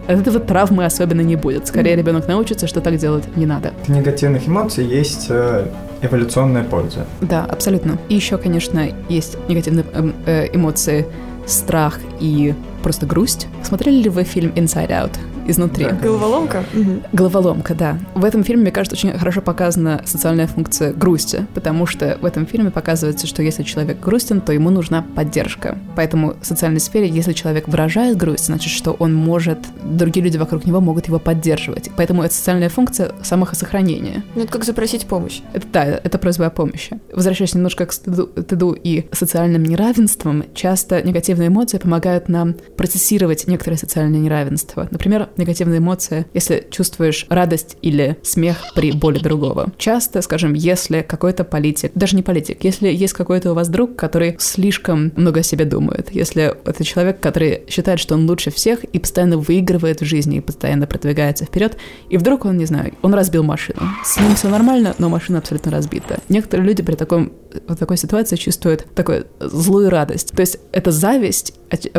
от 0.08 0.20
этого 0.20 0.40
травмы 0.40 0.86
особенно 0.86 1.22
не 1.22 1.36
будет. 1.36 1.68
Скорее, 1.68 1.96
ребенок 1.96 2.28
научится, 2.28 2.68
что 2.68 2.82
так 2.82 2.98
делать 2.98 3.24
не 3.36 3.46
надо. 3.46 3.74
В 3.86 3.90
негативных 3.90 4.48
эмоций 4.48 4.86
есть 4.86 5.28
э, 5.30 5.68
эволюционная 6.02 6.64
польза. 6.64 7.06
Да, 7.22 7.46
абсолютно. 7.46 7.98
И 8.10 8.16
еще, 8.16 8.38
конечно, 8.38 8.88
есть 9.10 9.38
негативные 9.48 9.86
эм, 9.94 10.14
э, 10.26 10.48
эмоции 10.54 11.06
страх 11.46 12.00
и 12.20 12.54
просто 12.84 13.06
грусть. 13.06 13.48
Смотрели 13.64 14.04
ли 14.04 14.10
вы 14.10 14.24
фильм 14.24 14.52
Inside 14.56 14.90
Out? 14.90 15.18
Изнутри. 15.46 15.86
Да. 15.86 15.92
Головоломка? 15.92 16.64
Угу. 16.74 17.02
Головоломка, 17.14 17.76
да. 17.76 17.98
В 18.14 18.26
этом 18.26 18.44
фильме, 18.44 18.64
мне 18.64 18.72
кажется, 18.72 18.96
очень 18.96 19.18
хорошо 19.18 19.42
показана 19.42 20.02
социальная 20.06 20.48
функция 20.48 20.94
грусти, 20.94 21.46
потому 21.54 21.86
что 21.86 22.18
в 22.22 22.26
этом 22.26 22.46
фильме 22.46 22.72
показывается, 22.72 23.28
что 23.28 23.42
если 23.42 23.64
человек 23.64 24.00
грустен, 24.00 24.42
то 24.42 24.54
ему 24.54 24.70
нужна 24.70 25.06
поддержка. 25.16 25.78
Поэтому 25.96 26.36
в 26.42 26.46
социальной 26.46 26.80
сфере, 26.80 27.08
если 27.08 27.34
человек 27.34 27.68
выражает 27.68 28.18
грусть, 28.18 28.46
значит, 28.46 28.72
что 28.72 28.92
он 28.92 29.14
может, 29.14 29.60
другие 29.84 30.24
люди 30.24 30.38
вокруг 30.38 30.66
него 30.66 30.82
могут 30.82 31.08
его 31.08 31.20
поддерживать. 31.20 31.90
Поэтому 31.96 32.24
это 32.24 32.34
социальная 32.34 32.70
функция 32.70 33.12
самосохранения. 33.24 34.24
Ну, 34.36 34.44
это 34.44 34.52
как 34.52 34.64
запросить 34.64 35.06
помощь. 35.06 35.42
Это, 35.54 35.68
да, 35.72 35.86
это 35.86 36.18
просьба 36.18 36.48
о 36.48 36.50
помощи. 36.50 37.00
Возвращаясь 37.14 37.54
немножко 37.54 37.86
к 37.86 37.94
стыду, 37.94 38.30
стыду 38.42 38.74
и 38.74 39.08
социальным 39.12 39.64
неравенствам, 39.64 40.46
часто 40.54 41.02
негативные 41.02 41.48
эмоции 41.48 41.78
помогают 41.78 42.30
нам 42.30 42.56
процессировать 42.78 43.48
некоторые 43.48 43.78
социальные 43.78 44.22
неравенства. 44.22 44.88
Например, 44.92 45.30
негативная 45.38 45.80
эмоция, 45.80 46.26
если 46.34 46.68
чувствуешь 46.72 47.26
радость 47.30 47.78
или 47.82 48.18
смех 48.24 48.58
при 48.76 48.92
боли 48.92 49.20
другого. 49.20 49.72
Часто, 49.78 50.22
скажем, 50.22 50.54
если 50.54 51.02
какой-то 51.02 51.44
политик, 51.44 51.92
даже 51.96 52.16
не 52.16 52.24
политик, 52.24 52.64
если 52.64 52.88
есть 52.88 53.14
какой-то 53.14 53.52
у 53.52 53.56
вас 53.56 53.70
друг, 53.70 53.96
который 53.96 54.36
слишком 54.40 55.12
много 55.16 55.42
о 55.42 55.44
себе 55.44 55.66
думает, 55.66 56.10
если 56.12 56.56
это 56.66 56.84
человек, 56.84 57.20
который 57.20 57.64
считает, 57.70 58.00
что 58.00 58.16
он 58.16 58.28
лучше 58.30 58.52
всех 58.52 58.84
и 58.84 59.00
постоянно 59.00 59.38
выигрывает 59.38 60.02
в 60.02 60.06
жизни 60.06 60.38
и 60.38 60.42
постоянно 60.42 60.88
продвигается 60.88 61.46
вперед, 61.46 61.78
и 62.10 62.18
вдруг 62.18 62.46
он, 62.46 62.58
не 62.58 62.66
знаю, 62.66 62.94
он 63.02 63.14
разбил 63.14 63.44
машину. 63.44 63.82
С 64.04 64.20
ним 64.20 64.36
все 64.36 64.50
нормально, 64.50 64.96
но 64.98 65.10
машина 65.10 65.40
абсолютно 65.40 65.72
разбита. 65.72 66.20
Некоторые 66.30 66.68
люди 66.68 66.84
при 66.84 66.96
таком, 66.96 67.34
в 67.68 67.76
такой 67.76 67.98
ситуации 67.98 68.36
чувствуют 68.36 68.86
такую 68.96 69.28
злую 69.40 69.90
радость. 69.90 70.32
То 70.32 70.42
есть 70.42 70.60
это 70.72 70.92
зависть 70.92 71.54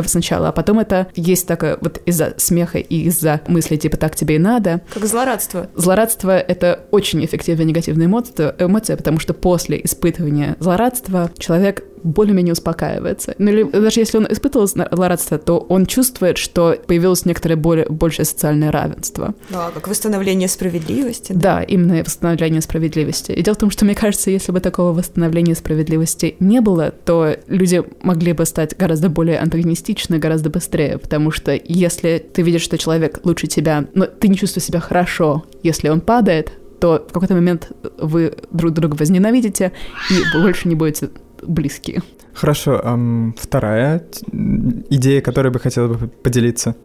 сначала, 0.05 0.49
а 0.49 0.51
потом 0.51 0.79
это 0.79 1.07
есть 1.15 1.47
такое 1.47 1.77
вот 1.81 2.01
из-за 2.05 2.33
смеха 2.37 2.79
и 2.79 3.03
из-за 3.03 3.26
мысли 3.47 3.75
типа 3.75 3.97
«так 3.97 4.15
тебе 4.15 4.35
и 4.35 4.39
надо». 4.39 4.81
Как 4.93 5.05
злорадство. 5.05 5.69
Злорадство— 5.75 6.37
это 6.39 6.85
очень 6.91 7.23
эффективная 7.23 7.65
негативная 7.65 8.07
эмоция, 8.07 8.55
эмоция, 8.59 8.97
потому 8.97 9.19
что 9.19 9.33
после 9.33 9.79
испытывания 9.83 10.55
злорадства 10.59 11.31
человек 11.37 11.83
более-менее 12.03 12.53
успокаивается. 12.53 13.35
Ну 13.37 13.51
или 13.51 13.63
даже 13.63 13.99
если 13.99 14.17
он 14.17 14.27
испытывал 14.29 14.67
злорадство, 14.67 15.37
то 15.37 15.57
он 15.57 15.85
чувствует, 15.85 16.37
что 16.37 16.75
появилось 16.87 17.25
некоторое 17.25 17.55
более, 17.55 17.87
большее 17.89 18.25
социальное 18.25 18.71
равенство. 18.71 19.33
Да, 19.49 19.71
как 19.73 19.87
восстановление 19.87 20.47
справедливости. 20.47 21.33
Да, 21.33 21.57
да 21.57 21.63
именно 21.63 22.03
восстановление 22.03 22.61
справедливости. 22.61 23.31
И 23.31 23.41
дело 23.41 23.55
в 23.55 23.59
том, 23.59 23.71
что 23.71 23.85
мне 23.85 23.95
кажется, 23.95 24.29
если 24.31 24.51
бы 24.51 24.59
такого 24.59 24.93
восстановления 24.93 25.55
справедливости 25.55 26.35
не 26.39 26.61
было, 26.61 26.91
то 26.91 27.35
люди 27.47 27.83
могли 28.01 28.33
бы 28.33 28.45
стать 28.45 28.77
гораздо 28.77 29.09
более 29.09 29.39
антагонистичны 29.39 30.17
гораздо 30.17 30.49
быстрее, 30.49 30.97
потому 30.97 31.31
что 31.31 31.59
если 31.63 32.17
ты 32.17 32.41
видишь, 32.41 32.61
что 32.61 32.77
человек 32.77 33.19
лучше 33.23 33.47
тебя, 33.47 33.85
но 33.93 34.05
ты 34.05 34.27
не 34.27 34.35
чувствуешь 34.35 34.65
себя 34.65 34.79
хорошо, 34.79 35.45
если 35.63 35.89
он 35.89 36.01
падает, 36.01 36.51
то 36.79 37.05
в 37.09 37.13
какой-то 37.13 37.33
момент 37.33 37.71
вы 37.97 38.35
друг 38.51 38.73
друга 38.73 38.95
возненавидите 38.95 39.71
и 40.11 40.39
больше 40.39 40.67
не 40.67 40.75
будете 40.75 41.09
близкие. 41.47 42.01
Хорошо, 42.33 42.79
эм, 42.83 43.35
вторая 43.39 44.03
идея, 44.31 45.21
которой 45.21 45.51
бы 45.51 45.59
хотела 45.59 45.87
бы 45.87 46.07
поделиться. 46.07 46.75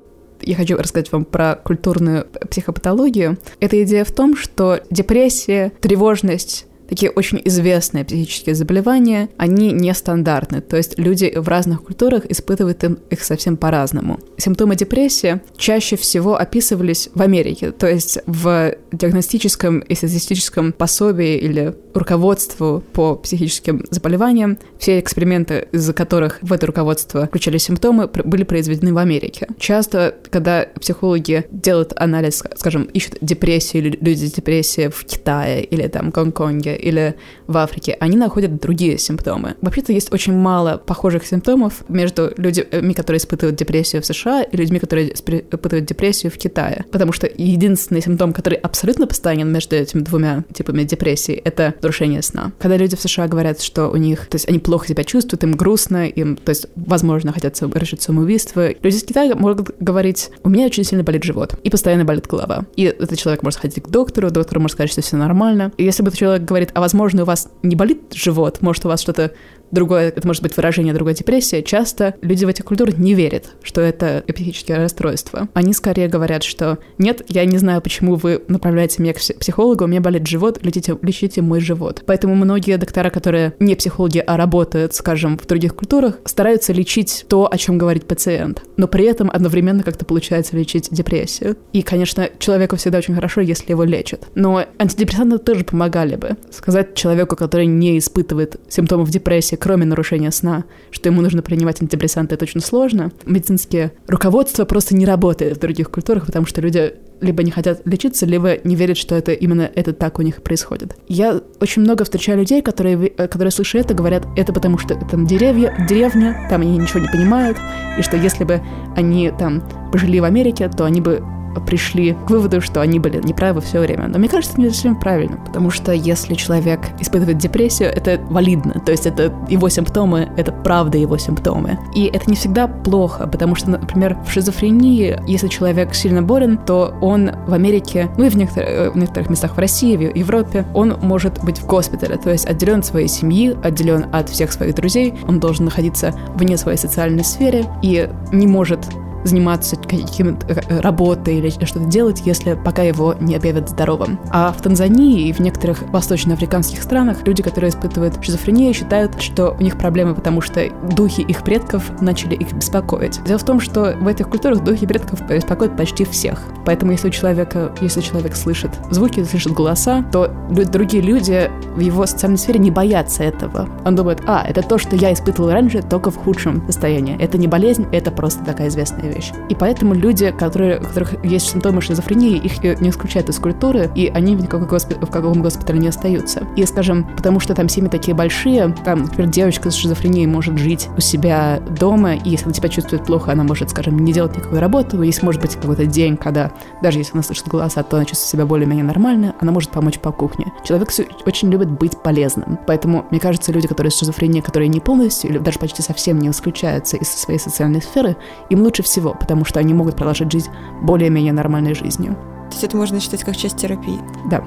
Я 0.40 0.56
хочу 0.56 0.76
рассказать 0.76 1.12
вам 1.12 1.24
про 1.24 1.54
культурную 1.54 2.26
психопатологию. 2.50 3.38
Эта 3.60 3.82
идея 3.84 4.04
в 4.04 4.12
том, 4.12 4.36
что 4.36 4.80
депрессия, 4.90 5.72
тревожность, 5.80 6.66
такие 6.88 7.10
очень 7.10 7.40
известные 7.44 8.04
психические 8.04 8.54
заболевания, 8.54 9.28
они 9.36 9.72
нестандартны, 9.72 10.60
то 10.60 10.76
есть 10.76 10.98
люди 10.98 11.32
в 11.34 11.48
разных 11.48 11.82
культурах 11.82 12.24
испытывают 12.26 12.82
их 13.10 13.24
совсем 13.24 13.56
по-разному. 13.56 14.18
Симптомы 14.36 14.76
депрессии 14.76 15.40
чаще 15.56 15.96
всего 15.96 16.36
описывались 16.36 17.08
в 17.14 17.22
Америке, 17.22 17.70
то 17.70 17.88
есть 17.88 18.18
в 18.26 18.74
диагностическом 18.92 19.80
и 19.80 19.94
статистическом 19.94 20.72
пособии 20.72 21.36
или 21.36 21.74
руководству 21.94 22.82
по 22.92 23.16
психическим 23.16 23.84
заболеваниям 23.90 24.58
все 24.78 24.98
эксперименты, 24.98 25.68
из-за 25.72 25.92
которых 25.92 26.38
в 26.42 26.52
это 26.52 26.66
руководство 26.66 27.26
включали 27.26 27.58
симптомы, 27.58 28.08
были 28.08 28.44
произведены 28.44 28.92
в 28.92 28.98
Америке. 28.98 29.46
Часто, 29.58 30.14
когда 30.30 30.66
психологи 30.80 31.46
делают 31.50 31.92
анализ, 31.96 32.42
скажем, 32.56 32.84
ищут 32.84 33.18
депрессию 33.20 33.84
или 33.84 33.98
люди 34.00 34.26
с 34.26 34.32
депрессией 34.32 34.88
в 34.88 35.04
Китае 35.04 35.64
или 35.64 35.86
там 35.88 36.10
Гонконге 36.10 36.71
или 36.76 37.16
в 37.46 37.56
Африке, 37.56 37.96
они 38.00 38.16
находят 38.16 38.60
другие 38.60 38.98
симптомы. 38.98 39.56
Вообще-то 39.60 39.92
есть 39.92 40.12
очень 40.12 40.34
мало 40.34 40.78
похожих 40.78 41.26
симптомов 41.26 41.84
между 41.88 42.32
людьми, 42.36 42.94
которые 42.94 43.18
испытывают 43.18 43.56
депрессию 43.56 44.02
в 44.02 44.06
США, 44.06 44.42
и 44.42 44.56
людьми, 44.56 44.78
которые 44.78 45.12
испытывают 45.12 45.84
депрессию 45.84 46.32
в 46.32 46.38
Китае. 46.38 46.84
Потому 46.90 47.12
что 47.12 47.28
единственный 47.36 48.02
симптом, 48.02 48.32
который 48.32 48.58
абсолютно 48.58 49.06
постоянен 49.06 49.52
между 49.52 49.76
этими 49.76 50.00
двумя 50.00 50.44
типами 50.52 50.84
депрессии, 50.84 51.34
это 51.34 51.74
нарушение 51.82 52.22
сна. 52.22 52.52
Когда 52.58 52.76
люди 52.76 52.96
в 52.96 53.00
США 53.00 53.28
говорят, 53.28 53.60
что 53.60 53.88
у 53.88 53.96
них, 53.96 54.26
то 54.26 54.36
есть 54.36 54.48
они 54.48 54.58
плохо 54.58 54.88
себя 54.88 55.04
чувствуют, 55.04 55.44
им 55.44 55.52
грустно, 55.52 56.06
им, 56.06 56.36
то 56.36 56.50
есть, 56.50 56.66
возможно, 56.76 57.32
хотят 57.32 57.56
совершить 57.56 58.02
самоубийство, 58.02 58.68
люди 58.68 58.96
из 58.96 59.04
Китая 59.04 59.34
могут 59.34 59.70
говорить, 59.80 60.30
у 60.42 60.48
меня 60.48 60.66
очень 60.66 60.84
сильно 60.84 61.04
болит 61.04 61.24
живот, 61.24 61.54
и 61.62 61.70
постоянно 61.70 62.04
болит 62.04 62.26
голова. 62.26 62.64
И 62.76 62.84
этот 62.84 63.18
человек 63.18 63.42
может 63.42 63.60
ходить 63.60 63.82
к 63.82 63.88
доктору, 63.88 64.30
доктор 64.30 64.58
может 64.58 64.76
сказать, 64.76 64.90
что 64.90 65.02
все 65.02 65.16
нормально. 65.16 65.72
И 65.76 65.84
если 65.84 66.02
бы 66.02 66.08
этот 66.08 66.18
человек 66.18 66.42
говорит, 66.62 66.76
а 66.76 66.80
возможно, 66.80 67.22
у 67.22 67.26
вас 67.26 67.48
не 67.62 67.76
болит 67.76 68.12
живот, 68.12 68.62
может, 68.62 68.84
у 68.84 68.88
вас 68.88 69.00
что-то 69.00 69.32
другое, 69.72 70.08
это 70.08 70.26
может 70.26 70.42
быть 70.42 70.56
выражение 70.56 70.94
другой 70.94 71.14
депрессии, 71.14 71.62
часто 71.62 72.14
люди 72.22 72.44
в 72.44 72.48
этих 72.48 72.64
культурах 72.64 72.98
не 72.98 73.14
верят, 73.14 73.46
что 73.62 73.80
это 73.80 74.22
психическое 74.28 74.76
расстройство. 74.76 75.48
Они 75.54 75.72
скорее 75.72 76.08
говорят, 76.08 76.44
что 76.44 76.78
нет, 76.98 77.22
я 77.28 77.44
не 77.44 77.58
знаю, 77.58 77.80
почему 77.82 78.14
вы 78.14 78.42
направляете 78.48 79.02
меня 79.02 79.14
к 79.14 79.18
психологу, 79.18 79.84
у 79.84 79.86
меня 79.88 80.00
болит 80.00 80.26
живот, 80.26 80.58
лечите, 80.62 80.96
лечите 81.02 81.42
мой 81.42 81.60
живот. 81.60 82.02
Поэтому 82.06 82.34
многие 82.34 82.76
доктора, 82.76 83.10
которые 83.10 83.54
не 83.58 83.74
психологи, 83.74 84.18
а 84.18 84.36
работают, 84.36 84.94
скажем, 84.94 85.38
в 85.38 85.46
других 85.46 85.74
культурах, 85.74 86.18
стараются 86.24 86.72
лечить 86.72 87.24
то, 87.28 87.50
о 87.50 87.58
чем 87.58 87.78
говорит 87.78 88.06
пациент, 88.06 88.62
но 88.76 88.86
при 88.86 89.06
этом 89.06 89.30
одновременно 89.30 89.82
как-то 89.82 90.04
получается 90.04 90.56
лечить 90.56 90.88
депрессию. 90.90 91.56
И, 91.72 91.82
конечно, 91.82 92.28
человеку 92.38 92.76
всегда 92.76 92.98
очень 92.98 93.14
хорошо, 93.14 93.40
если 93.40 93.70
его 93.70 93.84
лечат. 93.84 94.28
Но 94.34 94.64
антидепрессанты 94.78 95.38
тоже 95.38 95.64
помогали 95.64 96.16
бы. 96.16 96.36
Сказать 96.50 96.94
человеку, 96.94 97.36
который 97.36 97.66
не 97.66 97.98
испытывает 97.98 98.56
симптомов 98.68 99.10
депрессии, 99.10 99.56
кроме 99.62 99.86
нарушения 99.86 100.32
сна, 100.32 100.64
что 100.90 101.08
ему 101.08 101.22
нужно 101.22 101.40
принимать 101.40 101.80
антидепрессанты, 101.80 102.34
это 102.34 102.44
очень 102.44 102.60
сложно. 102.60 103.12
Медицинское 103.24 103.92
руководство 104.08 104.64
просто 104.64 104.96
не 104.96 105.06
работает 105.06 105.56
в 105.56 105.60
других 105.60 105.88
культурах, 105.88 106.26
потому 106.26 106.46
что 106.46 106.60
люди 106.60 106.94
либо 107.20 107.44
не 107.44 107.52
хотят 107.52 107.80
лечиться, 107.84 108.26
либо 108.26 108.56
не 108.64 108.74
верят, 108.74 108.96
что 108.96 109.14
это 109.14 109.30
именно 109.30 109.70
это 109.72 109.92
так 109.92 110.18
у 110.18 110.22
них 110.22 110.42
происходит. 110.42 110.96
Я 111.06 111.40
очень 111.60 111.82
много 111.82 112.02
встречаю 112.02 112.38
людей, 112.38 112.60
которые, 112.60 113.06
э, 113.06 113.28
которые 113.28 113.52
слышат 113.52 113.82
это, 113.82 113.94
говорят, 113.94 114.26
это 114.36 114.52
потому 114.52 114.78
что 114.78 114.96
там 114.96 115.26
деревья, 115.28 115.72
деревня, 115.88 116.44
там 116.50 116.62
они 116.62 116.76
ничего 116.76 116.98
не 116.98 117.08
понимают, 117.08 117.56
и 117.96 118.02
что 118.02 118.16
если 118.16 118.42
бы 118.42 118.60
они 118.96 119.30
там 119.38 119.62
пожили 119.92 120.18
в 120.18 120.24
Америке, 120.24 120.68
то 120.76 120.84
они 120.84 121.00
бы 121.00 121.22
пришли 121.60 122.16
к 122.26 122.30
выводу, 122.30 122.60
что 122.60 122.80
они 122.80 122.98
были 122.98 123.20
неправы 123.22 123.60
все 123.60 123.80
время. 123.80 124.08
Но 124.08 124.18
мне 124.18 124.28
кажется, 124.28 124.60
не 124.60 124.68
совсем 124.70 124.96
правильно, 124.98 125.36
потому 125.44 125.70
что 125.70 125.92
если 125.92 126.34
человек 126.34 126.80
испытывает 127.00 127.38
депрессию, 127.38 127.90
это 127.90 128.20
валидно, 128.30 128.80
то 128.84 128.92
есть 128.92 129.06
это 129.06 129.32
его 129.48 129.68
симптомы, 129.68 130.30
это 130.36 130.52
правда 130.52 130.98
его 130.98 131.18
симптомы. 131.18 131.78
И 131.94 132.04
это 132.04 132.28
не 132.28 132.36
всегда 132.36 132.66
плохо, 132.66 133.26
потому 133.26 133.54
что, 133.54 133.70
например, 133.70 134.18
в 134.26 134.30
шизофрении, 134.30 135.20
если 135.26 135.48
человек 135.48 135.94
сильно 135.94 136.22
болен, 136.22 136.58
то 136.58 136.94
он 137.00 137.30
в 137.46 137.52
Америке, 137.52 138.08
ну 138.16 138.24
и 138.24 138.28
в 138.28 138.36
некоторых, 138.36 138.68
э, 138.68 138.90
в 138.90 138.96
некоторых 138.96 139.30
местах 139.30 139.56
в 139.56 139.58
России, 139.58 139.96
в 139.96 140.16
Европе, 140.16 140.64
он 140.74 140.96
может 141.02 141.42
быть 141.44 141.58
в 141.58 141.66
госпитале, 141.66 142.16
то 142.16 142.30
есть 142.30 142.46
отделен 142.46 142.80
от 142.80 142.86
своей 142.86 143.08
семьи, 143.08 143.56
отделен 143.62 144.06
от 144.12 144.28
всех 144.28 144.52
своих 144.52 144.74
друзей, 144.74 145.14
он 145.26 145.40
должен 145.40 145.64
находиться 145.64 146.14
вне 146.34 146.56
своей 146.56 146.78
социальной 146.78 147.24
сферы 147.24 147.64
и 147.82 148.08
не 148.32 148.46
может 148.46 148.80
заниматься 149.24 149.76
каким-то 149.76 150.46
э, 150.48 150.80
работой 150.80 151.38
или 151.38 151.50
что-то 151.50 151.86
делать, 151.86 152.22
если 152.24 152.54
пока 152.54 152.82
его 152.82 153.14
не 153.20 153.36
объявят 153.36 153.68
здоровым. 153.68 154.18
А 154.30 154.52
в 154.52 154.60
Танзании 154.62 155.28
и 155.28 155.32
в 155.32 155.40
некоторых 155.40 155.82
восточноафриканских 155.90 156.82
странах 156.82 157.26
люди, 157.26 157.42
которые 157.42 157.70
испытывают 157.70 158.22
шизофрению, 158.22 158.74
считают, 158.74 159.20
что 159.20 159.56
у 159.58 159.62
них 159.62 159.78
проблемы, 159.78 160.14
потому 160.14 160.40
что 160.40 160.68
духи 160.94 161.22
их 161.22 161.42
предков 161.42 162.00
начали 162.00 162.34
их 162.34 162.52
беспокоить. 162.52 163.22
Дело 163.24 163.38
в 163.38 163.44
том, 163.44 163.60
что 163.60 163.96
в 163.98 164.06
этих 164.06 164.28
культурах 164.28 164.62
духи 164.64 164.86
предков 164.86 165.26
беспокоят 165.28 165.76
почти 165.76 166.04
всех. 166.04 166.42
Поэтому 166.64 166.92
если 166.92 167.08
у 167.08 167.10
человека, 167.10 167.72
если 167.80 168.00
человек 168.00 168.36
слышит 168.36 168.70
звуки, 168.90 169.22
слышит 169.24 169.52
голоса, 169.52 170.04
то 170.12 170.30
другие 170.50 171.02
люди 171.02 171.50
в 171.74 171.80
его 171.80 172.06
социальной 172.06 172.38
сфере 172.38 172.58
не 172.58 172.70
боятся 172.70 173.24
этого. 173.24 173.68
Он 173.84 173.96
думает, 173.96 174.22
а, 174.26 174.44
это 174.46 174.62
то, 174.62 174.78
что 174.78 174.96
я 174.96 175.12
испытывал 175.12 175.50
раньше, 175.50 175.82
только 175.82 176.10
в 176.10 176.16
худшем 176.16 176.64
состоянии. 176.66 177.16
Это 177.20 177.38
не 177.38 177.46
болезнь, 177.46 177.86
это 177.92 178.10
просто 178.10 178.44
такая 178.44 178.68
известная 178.68 179.11
вещь. 179.12 179.32
И 179.48 179.54
поэтому 179.54 179.94
люди, 179.94 180.30
которые, 180.30 180.80
у 180.80 180.84
которых 180.84 181.24
есть 181.24 181.50
симптомы 181.50 181.80
шизофрении, 181.80 182.36
их 182.36 182.62
не 182.62 182.90
исключают 182.90 183.28
из 183.28 183.38
культуры, 183.38 183.90
и 183.94 184.08
они 184.08 184.36
в 184.36 184.42
никаком, 184.42 184.66
госп... 184.66 184.92
в 184.92 185.10
каком 185.10 185.42
госпитале 185.42 185.78
не 185.78 185.88
остаются. 185.88 186.46
И, 186.56 186.64
скажем, 186.66 187.04
потому 187.16 187.40
что 187.40 187.54
там 187.54 187.68
семьи 187.68 187.88
такие 187.88 188.14
большие, 188.14 188.74
там, 188.84 189.02
например, 189.02 189.30
девочка 189.30 189.70
с 189.70 189.74
шизофренией 189.74 190.26
может 190.26 190.58
жить 190.58 190.88
у 190.96 191.00
себя 191.00 191.60
дома, 191.60 192.14
и 192.14 192.30
если 192.30 192.46
она 192.46 192.54
себя 192.54 192.68
чувствует 192.68 193.04
плохо, 193.04 193.32
она 193.32 193.44
может, 193.44 193.70
скажем, 193.70 193.98
не 193.98 194.12
делать 194.12 194.36
никакой 194.36 194.58
работы, 194.58 194.96
но 194.96 195.04
есть, 195.04 195.22
может 195.22 195.40
быть, 195.40 195.56
какой-то 195.56 195.86
день, 195.86 196.16
когда, 196.16 196.52
даже 196.82 196.98
если 196.98 197.12
она 197.14 197.22
слышит 197.22 197.48
голоса, 197.48 197.82
то 197.82 197.96
она 197.96 198.04
чувствует 198.04 198.30
себя 198.30 198.46
более-менее 198.46 198.84
нормально, 198.84 199.34
она 199.40 199.52
может 199.52 199.70
помочь 199.70 199.98
по 199.98 200.12
кухне. 200.12 200.52
Человек 200.64 200.90
очень 201.26 201.50
любит 201.50 201.70
быть 201.70 202.00
полезным. 202.02 202.58
Поэтому, 202.66 203.06
мне 203.10 203.20
кажется, 203.20 203.52
люди, 203.52 203.68
которые 203.68 203.90
с 203.90 203.98
шизофренией, 203.98 204.42
которые 204.42 204.68
не 204.68 204.80
полностью 204.80 205.30
или 205.30 205.38
даже 205.38 205.58
почти 205.58 205.82
совсем 205.82 206.18
не 206.18 206.28
исключаются 206.28 206.96
из 206.96 207.08
своей 207.08 207.38
социальной 207.38 207.82
сферы, 207.82 208.16
им 208.50 208.62
лучше 208.62 208.82
всего 208.82 209.01
всего, 209.02 209.14
потому 209.14 209.44
что 209.44 209.58
они 209.58 209.74
могут 209.74 209.96
продолжать 209.96 210.30
жить 210.30 210.48
более-менее 210.80 211.32
нормальной 211.32 211.74
жизнью. 211.74 212.14
То 212.14 212.52
есть 212.52 212.64
это 212.64 212.76
можно 212.76 213.00
считать 213.00 213.24
как 213.24 213.36
часть 213.36 213.56
терапии? 213.56 213.98
Да. 214.30 214.44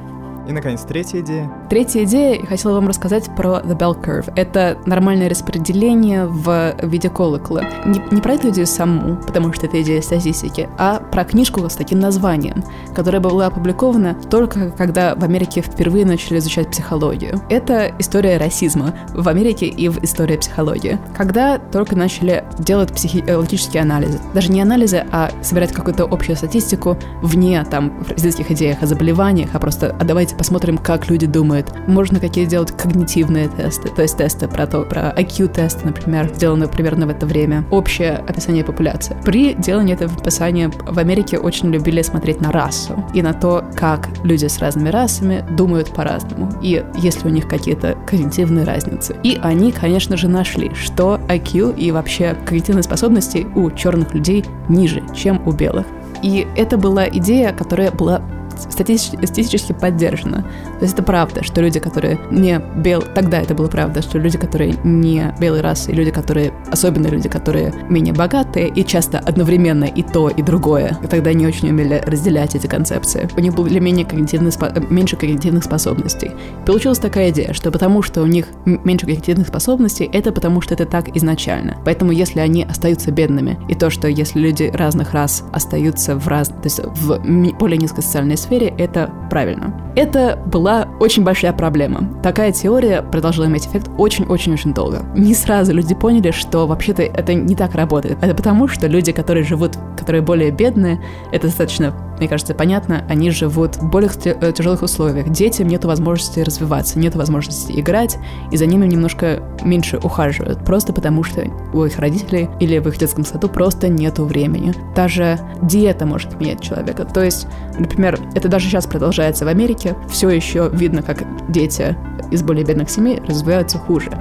И, 0.47 0.51
наконец, 0.51 0.81
третья 0.81 1.21
идея. 1.21 1.51
Третья 1.69 2.03
идея, 2.03 2.39
я 2.39 2.45
хотела 2.45 2.73
вам 2.73 2.87
рассказать 2.87 3.33
про 3.35 3.61
The 3.61 3.77
Bell 3.77 3.99
Curve. 3.99 4.31
Это 4.35 4.77
нормальное 4.85 5.29
распределение 5.29 6.25
в 6.25 6.75
виде 6.83 7.09
колокола. 7.09 7.63
Не, 7.85 8.01
не 8.11 8.21
про 8.21 8.33
эту 8.33 8.49
идею 8.49 8.67
саму, 8.67 9.17
потому 9.25 9.53
что 9.53 9.65
это 9.65 9.81
идея 9.81 10.01
статистики, 10.01 10.69
а 10.77 10.99
про 10.99 11.25
книжку 11.25 11.67
с 11.67 11.73
таким 11.73 11.99
названием, 11.99 12.63
которая 12.93 13.21
была 13.21 13.47
опубликована 13.47 14.15
только 14.29 14.69
когда 14.71 15.15
в 15.15 15.23
Америке 15.23 15.61
впервые 15.61 16.05
начали 16.05 16.37
изучать 16.37 16.69
психологию. 16.69 17.41
Это 17.49 17.91
история 17.97 18.37
расизма 18.37 18.93
в 19.13 19.27
Америке 19.27 19.65
и 19.65 19.89
в 19.89 20.03
истории 20.03 20.37
психологии. 20.37 20.99
Когда 21.17 21.57
только 21.57 21.95
начали 21.95 22.43
делать 22.59 22.93
психологические 22.93 23.81
анализы. 23.81 24.19
Даже 24.33 24.51
не 24.51 24.61
анализы, 24.61 25.05
а 25.11 25.31
собирать 25.41 25.73
какую-то 25.73 26.03
общую 26.03 26.35
статистику 26.35 26.97
вне 27.21 27.63
там 27.63 28.03
физических 28.03 28.51
идеях 28.51 28.83
о 28.83 28.85
заболеваниях, 28.85 29.49
а 29.53 29.59
просто 29.59 29.95
а 29.99 30.03
давайте 30.35 30.37
посмотрим, 30.37 30.77
как 30.77 31.09
люди 31.09 31.27
думают. 31.27 31.73
Можно 31.87 32.19
какие 32.19 32.45
делать 32.45 32.71
когнитивные 32.71 33.47
тесты, 33.47 33.89
то 33.89 34.01
есть 34.01 34.17
тесты 34.17 34.47
про 34.47 34.67
то, 34.67 34.81
про 34.83 35.13
IQ-тесты, 35.17 35.85
например, 35.85 36.31
сделанные 36.35 36.67
примерно 36.67 37.07
в 37.07 37.09
это 37.09 37.25
время. 37.25 37.63
Общее 37.71 38.23
описание 38.27 38.63
популяции. 38.63 39.15
При 39.23 39.53
делании 39.53 39.93
этого 39.93 40.11
описания 40.13 40.69
в 40.69 40.99
Америке 40.99 41.37
очень 41.37 41.71
любили 41.71 42.01
смотреть 42.01 42.41
на 42.41 42.51
расу 42.51 42.93
и 43.13 43.21
на 43.21 43.33
то, 43.33 43.63
как 43.75 44.09
люди 44.23 44.47
с 44.47 44.59
разными 44.59 44.89
расами 44.89 45.43
думают 45.57 45.93
по-разному, 45.93 46.51
и 46.61 46.83
есть 46.97 47.23
ли 47.23 47.31
у 47.31 47.33
них 47.33 47.47
какие-то 47.47 47.95
когнитивные 48.05 48.65
разницы. 48.65 49.15
И 49.23 49.39
они, 49.41 49.71
конечно 49.71 50.17
же, 50.17 50.27
нашли, 50.27 50.71
что 50.75 51.19
IQ 51.27 51.77
и 51.77 51.91
вообще 51.91 52.35
когнитивные 52.45 52.83
способности 52.83 53.47
у 53.55 53.71
черных 53.71 54.13
людей 54.13 54.45
ниже, 54.69 55.01
чем 55.15 55.41
у 55.47 55.51
белых. 55.51 55.85
И 56.21 56.47
это 56.55 56.77
была 56.77 57.07
идея, 57.07 57.53
которая 57.53 57.91
была 57.91 58.21
статистически 58.59 59.73
поддержано. 59.73 60.43
То 60.79 60.81
есть 60.81 60.93
это 60.93 61.03
правда, 61.03 61.43
что 61.43 61.61
люди, 61.61 61.79
которые 61.79 62.19
не 62.31 62.61
бел... 62.77 63.03
Тогда 63.13 63.41
это 63.41 63.53
было 63.53 63.67
правда, 63.67 64.01
что 64.01 64.17
люди, 64.17 64.37
которые 64.37 64.75
не 64.83 65.33
белой 65.39 65.61
расы, 65.61 65.91
и 65.91 65.95
люди, 65.95 66.11
которые... 66.11 66.53
Особенно 66.71 67.07
люди, 67.07 67.29
которые 67.29 67.73
менее 67.89 68.13
богатые, 68.13 68.69
и 68.69 68.85
часто 68.85 69.19
одновременно 69.19 69.85
и 69.85 70.03
то, 70.03 70.29
и 70.29 70.41
другое, 70.41 70.97
тогда 71.09 71.33
не 71.33 71.45
очень 71.45 71.69
умели 71.69 72.01
разделять 72.05 72.55
эти 72.55 72.67
концепции. 72.67 73.29
У 73.35 73.39
них 73.39 73.53
были 73.55 73.79
менее 73.79 74.05
когнитивных, 74.05 74.53
меньше 74.89 75.15
когнитивных 75.15 75.63
способностей. 75.63 76.31
Получилась 76.65 76.99
такая 76.99 77.29
идея, 77.31 77.53
что 77.53 77.71
потому 77.71 78.01
что 78.01 78.21
у 78.21 78.25
них 78.25 78.47
меньше 78.65 79.05
когнитивных 79.05 79.47
способностей, 79.47 80.09
это 80.11 80.31
потому 80.31 80.61
что 80.61 80.73
это 80.73 80.85
так 80.85 81.15
изначально. 81.15 81.77
Поэтому 81.85 82.11
если 82.11 82.39
они 82.39 82.63
остаются 82.63 83.11
бедными, 83.11 83.57
и 83.69 83.75
то, 83.75 83.89
что 83.89 84.07
если 84.07 84.39
люди 84.39 84.71
разных 84.73 85.13
рас 85.13 85.43
остаются 85.51 86.15
в 86.15 86.27
раз... 86.27 86.49
то 86.49 86.55
есть 86.63 86.79
в 86.79 87.19
более 87.57 87.77
низкой 87.77 88.01
социальной 88.01 88.37
сфере, 88.45 88.73
это 88.77 89.11
правильно. 89.29 89.73
Это 89.95 90.39
была 90.45 90.87
очень 90.99 91.23
большая 91.23 91.53
проблема. 91.53 92.09
Такая 92.21 92.51
теория 92.51 93.01
продолжала 93.01 93.45
иметь 93.45 93.65
эффект 93.65 93.89
очень-очень-очень 93.97 94.73
долго. 94.73 95.03
Не 95.15 95.33
сразу 95.33 95.73
люди 95.73 95.95
поняли, 95.95 96.31
что 96.31 96.67
вообще-то 96.67 97.01
это 97.03 97.33
не 97.33 97.55
так 97.55 97.75
работает. 97.75 98.17
Это 98.21 98.35
потому, 98.35 98.67
что 98.67 98.87
люди, 98.87 99.11
которые 99.11 99.43
живут, 99.43 99.77
которые 99.97 100.21
более 100.21 100.51
бедные, 100.51 101.01
это 101.31 101.47
достаточно 101.47 101.93
мне 102.17 102.27
кажется, 102.27 102.53
понятно, 102.53 103.05
они 103.09 103.31
живут 103.31 103.77
в 103.77 103.89
более 103.89 104.09
э, 104.25 104.51
тяжелых 104.51 104.81
условиях. 104.81 105.29
Детям 105.29 105.67
нет 105.67 105.85
возможности 105.85 106.39
развиваться, 106.39 106.99
нет 106.99 107.15
возможности 107.15 107.73
играть, 107.79 108.17
и 108.51 108.57
за 108.57 108.65
ними 108.65 108.85
немножко 108.85 109.43
меньше 109.63 109.97
ухаживают, 109.97 110.63
просто 110.63 110.93
потому 110.93 111.23
что 111.23 111.45
у 111.73 111.83
их 111.83 111.99
родителей 111.99 112.49
или 112.59 112.77
в 112.79 112.87
их 112.87 112.97
детском 112.97 113.25
саду 113.25 113.49
просто 113.49 113.89
нету 113.89 114.25
времени. 114.25 114.73
Даже 114.95 115.39
диета 115.61 116.05
может 116.05 116.39
менять 116.39 116.61
человека. 116.61 117.05
То 117.05 117.23
есть, 117.23 117.47
например, 117.77 118.19
это 118.33 118.47
даже 118.47 118.67
сейчас 118.67 118.85
продолжается 118.85 119.45
в 119.45 119.47
Америке, 119.47 119.95
все 120.09 120.29
еще 120.29 120.69
видно, 120.71 121.01
как 121.01 121.23
дети 121.51 121.95
из 122.31 122.41
более 122.43 122.65
бедных 122.65 122.89
семей 122.89 123.21
развиваются 123.27 123.77
хуже. 123.77 124.11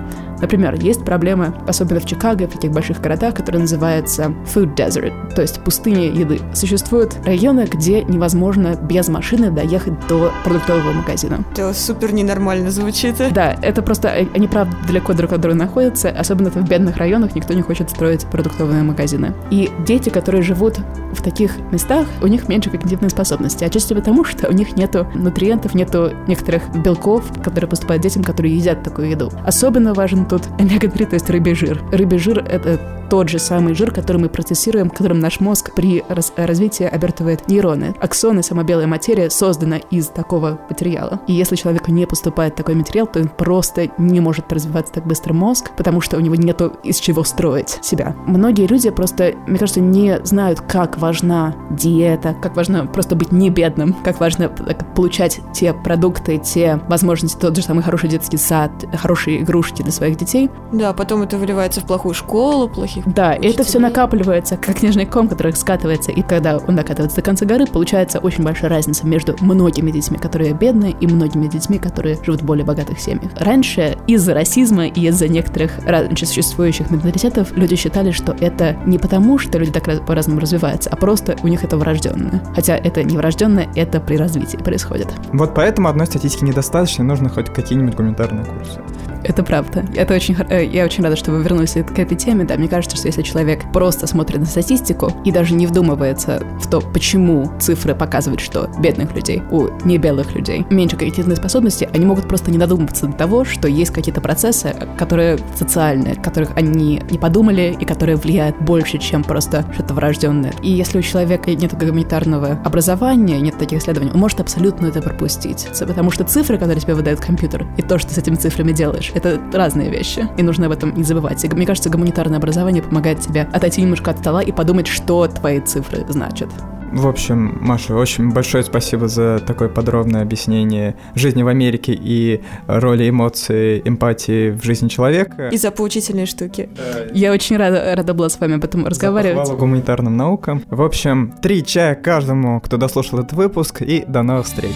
Например, 0.40 0.74
есть 0.74 1.04
проблемы, 1.04 1.54
особенно 1.66 2.00
в 2.00 2.06
Чикаго, 2.06 2.46
в 2.46 2.52
таких 2.52 2.70
больших 2.72 3.00
городах, 3.00 3.34
которые 3.34 3.62
называются 3.62 4.34
food 4.44 4.74
desert, 4.74 5.34
то 5.34 5.42
есть 5.42 5.62
пустыня 5.62 6.10
еды. 6.10 6.40
Существуют 6.54 7.16
районы, 7.24 7.66
где 7.70 7.83
невозможно 7.92 8.76
без 8.76 9.08
машины 9.08 9.50
доехать 9.50 9.94
до 10.08 10.32
продуктового 10.44 10.92
магазина. 10.92 11.44
Это 11.52 11.72
супер 11.72 12.12
ненормально 12.12 12.70
звучит. 12.70 13.16
Да, 13.32 13.56
это 13.62 13.82
просто, 13.82 14.08
э, 14.08 14.26
они 14.34 14.48
правда 14.48 14.76
далеко 14.86 15.12
друг 15.12 15.32
от 15.32 15.40
друга 15.40 15.56
находятся, 15.56 16.08
особенно 16.08 16.50
в 16.50 16.68
бедных 16.68 16.96
районах 16.96 17.34
никто 17.34 17.54
не 17.54 17.62
хочет 17.62 17.90
строить 17.90 18.26
продуктовые 18.26 18.82
магазины. 18.82 19.34
И 19.50 19.70
дети, 19.86 20.10
которые 20.10 20.42
живут 20.42 20.78
в 21.12 21.22
таких 21.22 21.58
местах, 21.70 22.06
у 22.22 22.26
них 22.26 22.48
меньше 22.48 22.70
когнитивной 22.70 23.10
способности, 23.10 23.64
отчасти 23.64 23.94
потому, 23.94 24.24
что 24.24 24.48
у 24.48 24.52
них 24.52 24.76
нету 24.76 25.06
нутриентов, 25.14 25.74
нету 25.74 26.12
некоторых 26.26 26.62
белков, 26.74 27.24
которые 27.42 27.68
поступают 27.68 28.02
детям, 28.02 28.22
которые 28.24 28.56
едят 28.56 28.82
такую 28.82 29.10
еду. 29.10 29.30
Особенно 29.44 29.94
важен 29.94 30.26
тут 30.26 30.42
омега-3, 30.58 31.06
то 31.06 31.14
есть 31.14 31.30
рыбий 31.30 31.54
жир. 31.54 31.82
Рыбий 31.92 32.18
жир— 32.18 32.38
это 32.50 32.78
тот 33.10 33.28
же 33.28 33.38
самый 33.38 33.74
жир, 33.74 33.90
который 33.90 34.16
мы 34.16 34.28
процессируем, 34.28 34.90
которым 34.90 35.20
наш 35.20 35.40
мозг 35.40 35.72
при 35.74 36.02
раз 36.08 36.32
развитии 36.36 36.84
обертывает 36.84 37.48
нейроны. 37.48 37.73
Аксоны, 38.00 38.42
сама 38.42 38.62
белая 38.62 38.86
материя, 38.86 39.30
создана 39.30 39.76
из 39.76 40.06
такого 40.08 40.60
материала. 40.68 41.20
И 41.26 41.32
если 41.32 41.56
человеку 41.56 41.90
не 41.90 42.06
поступает 42.06 42.54
такой 42.54 42.74
материал, 42.74 43.06
то 43.06 43.20
он 43.20 43.28
просто 43.28 43.88
не 43.98 44.20
может 44.20 44.52
развиваться 44.52 44.92
так 44.94 45.06
быстро 45.06 45.32
мозг, 45.32 45.70
потому 45.76 46.00
что 46.00 46.16
у 46.16 46.20
него 46.20 46.34
нету 46.34 46.72
из 46.82 46.98
чего 46.98 47.24
строить 47.24 47.78
себя. 47.82 48.14
Многие 48.26 48.66
люди 48.66 48.90
просто, 48.90 49.32
мне 49.46 49.58
кажется, 49.58 49.80
не 49.80 50.20
знают, 50.24 50.60
как 50.60 50.98
важна 50.98 51.54
диета, 51.70 52.34
как 52.40 52.56
важно 52.56 52.86
просто 52.86 53.16
быть 53.16 53.32
не 53.32 53.50
бедным, 53.50 53.94
как 54.04 54.20
важно 54.20 54.48
получать 54.48 55.40
те 55.52 55.72
продукты, 55.72 56.38
те 56.38 56.80
возможности, 56.88 57.38
тот 57.38 57.56
же 57.56 57.62
самый 57.62 57.82
хороший 57.82 58.08
детский 58.08 58.36
сад, 58.36 58.70
хорошие 58.96 59.40
игрушки 59.42 59.82
для 59.82 59.92
своих 59.92 60.16
детей. 60.16 60.50
Да, 60.72 60.92
потом 60.92 61.22
это 61.22 61.36
выливается 61.38 61.80
в 61.80 61.84
плохую 61.86 62.14
школу, 62.14 62.68
плохих 62.68 63.04
Да, 63.06 63.30
учителей. 63.30 63.52
это 63.52 63.64
все 63.64 63.78
накапливается, 63.78 64.56
как 64.56 64.78
снежный 64.78 65.06
ком, 65.06 65.28
который 65.28 65.52
скатывается, 65.52 66.12
и 66.12 66.22
когда 66.22 66.58
он 66.58 66.74
накатывается 66.74 67.16
до 67.16 67.22
конца 67.22 67.46
горы, 67.46 67.63
получается 67.70 68.18
очень 68.18 68.44
большая 68.44 68.70
разница 68.70 69.06
между 69.06 69.36
многими 69.40 69.90
детьми, 69.90 70.18
которые 70.18 70.52
бедные, 70.54 70.92
и 71.00 71.06
многими 71.06 71.46
детьми, 71.46 71.78
которые 71.78 72.18
живут 72.22 72.42
в 72.42 72.44
более 72.44 72.64
богатых 72.64 73.00
семьях. 73.00 73.32
Раньше 73.38 73.96
из-за 74.06 74.34
расизма 74.34 74.86
и 74.86 75.08
из-за 75.08 75.28
некоторых 75.28 75.72
раньше 75.84 76.26
существующих 76.26 76.90
менталитетов 76.90 77.52
люди 77.56 77.76
считали, 77.76 78.10
что 78.10 78.32
это 78.40 78.76
не 78.86 78.98
потому, 78.98 79.38
что 79.38 79.58
люди 79.58 79.72
так 79.72 79.84
по-разному 80.06 80.40
развиваются, 80.40 80.90
а 80.90 80.96
просто 80.96 81.36
у 81.42 81.48
них 81.48 81.64
это 81.64 81.76
врожденное. 81.76 82.42
Хотя 82.54 82.76
это 82.76 83.02
не 83.02 83.16
врожденное, 83.16 83.68
это 83.74 84.00
при 84.00 84.16
развитии 84.16 84.56
происходит. 84.56 85.08
Вот 85.32 85.54
поэтому 85.54 85.88
одной 85.88 86.06
статистики 86.06 86.44
недостаточно, 86.44 87.04
нужно 87.04 87.28
хоть 87.28 87.52
какие-нибудь 87.52 87.94
гуманитарные 87.94 88.44
курсы. 88.44 88.80
Это 89.24 89.42
правда. 89.42 89.84
Это 89.94 90.14
очень, 90.14 90.36
э, 90.50 90.66
я 90.66 90.84
очень 90.84 91.02
рада, 91.02 91.16
что 91.16 91.32
вы 91.32 91.42
вернулись 91.42 91.72
к 91.72 91.98
этой 91.98 92.16
теме. 92.16 92.44
Да, 92.44 92.56
мне 92.56 92.68
кажется, 92.68 92.96
что 92.96 93.08
если 93.08 93.22
человек 93.22 93.62
просто 93.72 94.06
смотрит 94.06 94.40
на 94.40 94.46
статистику 94.46 95.12
и 95.24 95.32
даже 95.32 95.54
не 95.54 95.66
вдумывается 95.66 96.42
в 96.60 96.68
то, 96.68 96.80
почему 96.80 97.50
цифры 97.58 97.94
показывают, 97.94 98.40
что 98.40 98.68
бедных 98.78 99.14
людей, 99.14 99.42
у 99.50 99.68
небелых 99.84 100.34
людей 100.34 100.66
меньше 100.70 100.96
когнитивной 100.96 101.36
способности, 101.36 101.88
они 101.92 102.04
могут 102.04 102.28
просто 102.28 102.50
не 102.50 102.58
додуматься 102.58 103.06
до 103.06 103.12
того, 103.12 103.44
что 103.44 103.66
есть 103.66 103.92
какие-то 103.92 104.20
процессы, 104.20 104.74
которые 104.98 105.38
социальные, 105.54 106.16
которых 106.16 106.50
они 106.56 107.02
не 107.10 107.18
подумали 107.18 107.76
и 107.78 107.84
которые 107.84 108.16
влияют 108.16 108.60
больше, 108.60 108.98
чем 108.98 109.24
просто 109.24 109.64
что-то 109.74 109.94
врожденное. 109.94 110.52
И 110.62 110.70
если 110.70 110.98
у 110.98 111.02
человека 111.02 111.50
нет 111.50 111.74
гуманитарного 111.74 112.58
образования, 112.64 113.40
нет 113.40 113.56
таких 113.56 113.80
исследований, 113.80 114.12
он 114.12 114.20
может 114.20 114.40
абсолютно 114.40 114.86
это 114.86 115.00
пропустить. 115.00 115.66
Потому 115.78 116.10
что 116.10 116.24
цифры, 116.24 116.58
которые 116.58 116.80
тебе 116.80 116.94
выдает 116.94 117.20
компьютер, 117.20 117.66
и 117.78 117.82
то, 117.82 117.98
что 117.98 118.12
с 118.12 118.18
этими 118.18 118.34
цифрами 118.34 118.72
делаешь, 118.72 119.12
это 119.14 119.40
разные 119.52 119.90
вещи, 119.90 120.28
и 120.36 120.42
нужно 120.42 120.66
об 120.66 120.72
этом 120.72 120.94
не 120.94 121.04
забывать. 121.04 121.44
И, 121.44 121.48
мне 121.48 121.66
кажется, 121.66 121.90
гуманитарное 121.90 122.38
образование 122.38 122.82
помогает 122.82 123.20
тебе 123.20 123.48
отойти 123.52 123.82
немножко 123.82 124.10
от 124.10 124.18
стола 124.18 124.42
и 124.42 124.52
подумать, 124.52 124.86
что 124.86 125.26
твои 125.26 125.60
цифры 125.60 126.04
значат. 126.08 126.48
В 126.94 127.08
общем, 127.08 127.58
Маша, 127.60 127.96
очень 127.96 128.32
большое 128.32 128.62
спасибо 128.62 129.08
за 129.08 129.40
такое 129.44 129.68
подробное 129.68 130.22
объяснение 130.22 130.94
жизни 131.16 131.42
в 131.42 131.48
Америке 131.48 131.92
и 131.92 132.40
роли 132.68 133.08
эмоций, 133.08 133.80
эмпатии 133.84 134.50
в 134.50 134.62
жизни 134.62 134.86
человека. 134.86 135.48
И 135.48 135.56
за 135.56 135.72
поучительные 135.72 136.26
штуки. 136.26 136.68
Я 137.12 137.32
очень 137.32 137.56
рада, 137.56 137.96
рада 137.96 138.14
была 138.14 138.28
с 138.28 138.38
вами 138.38 138.54
об 138.54 138.64
этом 138.64 138.86
разговаривать. 138.86 139.48
За 139.48 139.54
гуманитарным 139.54 140.16
наукам. 140.16 140.62
В 140.70 140.82
общем, 140.82 141.34
три 141.42 141.64
чая 141.64 141.96
каждому, 141.96 142.60
кто 142.60 142.76
дослушал 142.76 143.18
этот 143.18 143.32
выпуск, 143.32 143.82
и 143.82 144.04
до 144.06 144.22
новых 144.22 144.46
встреч. 144.46 144.74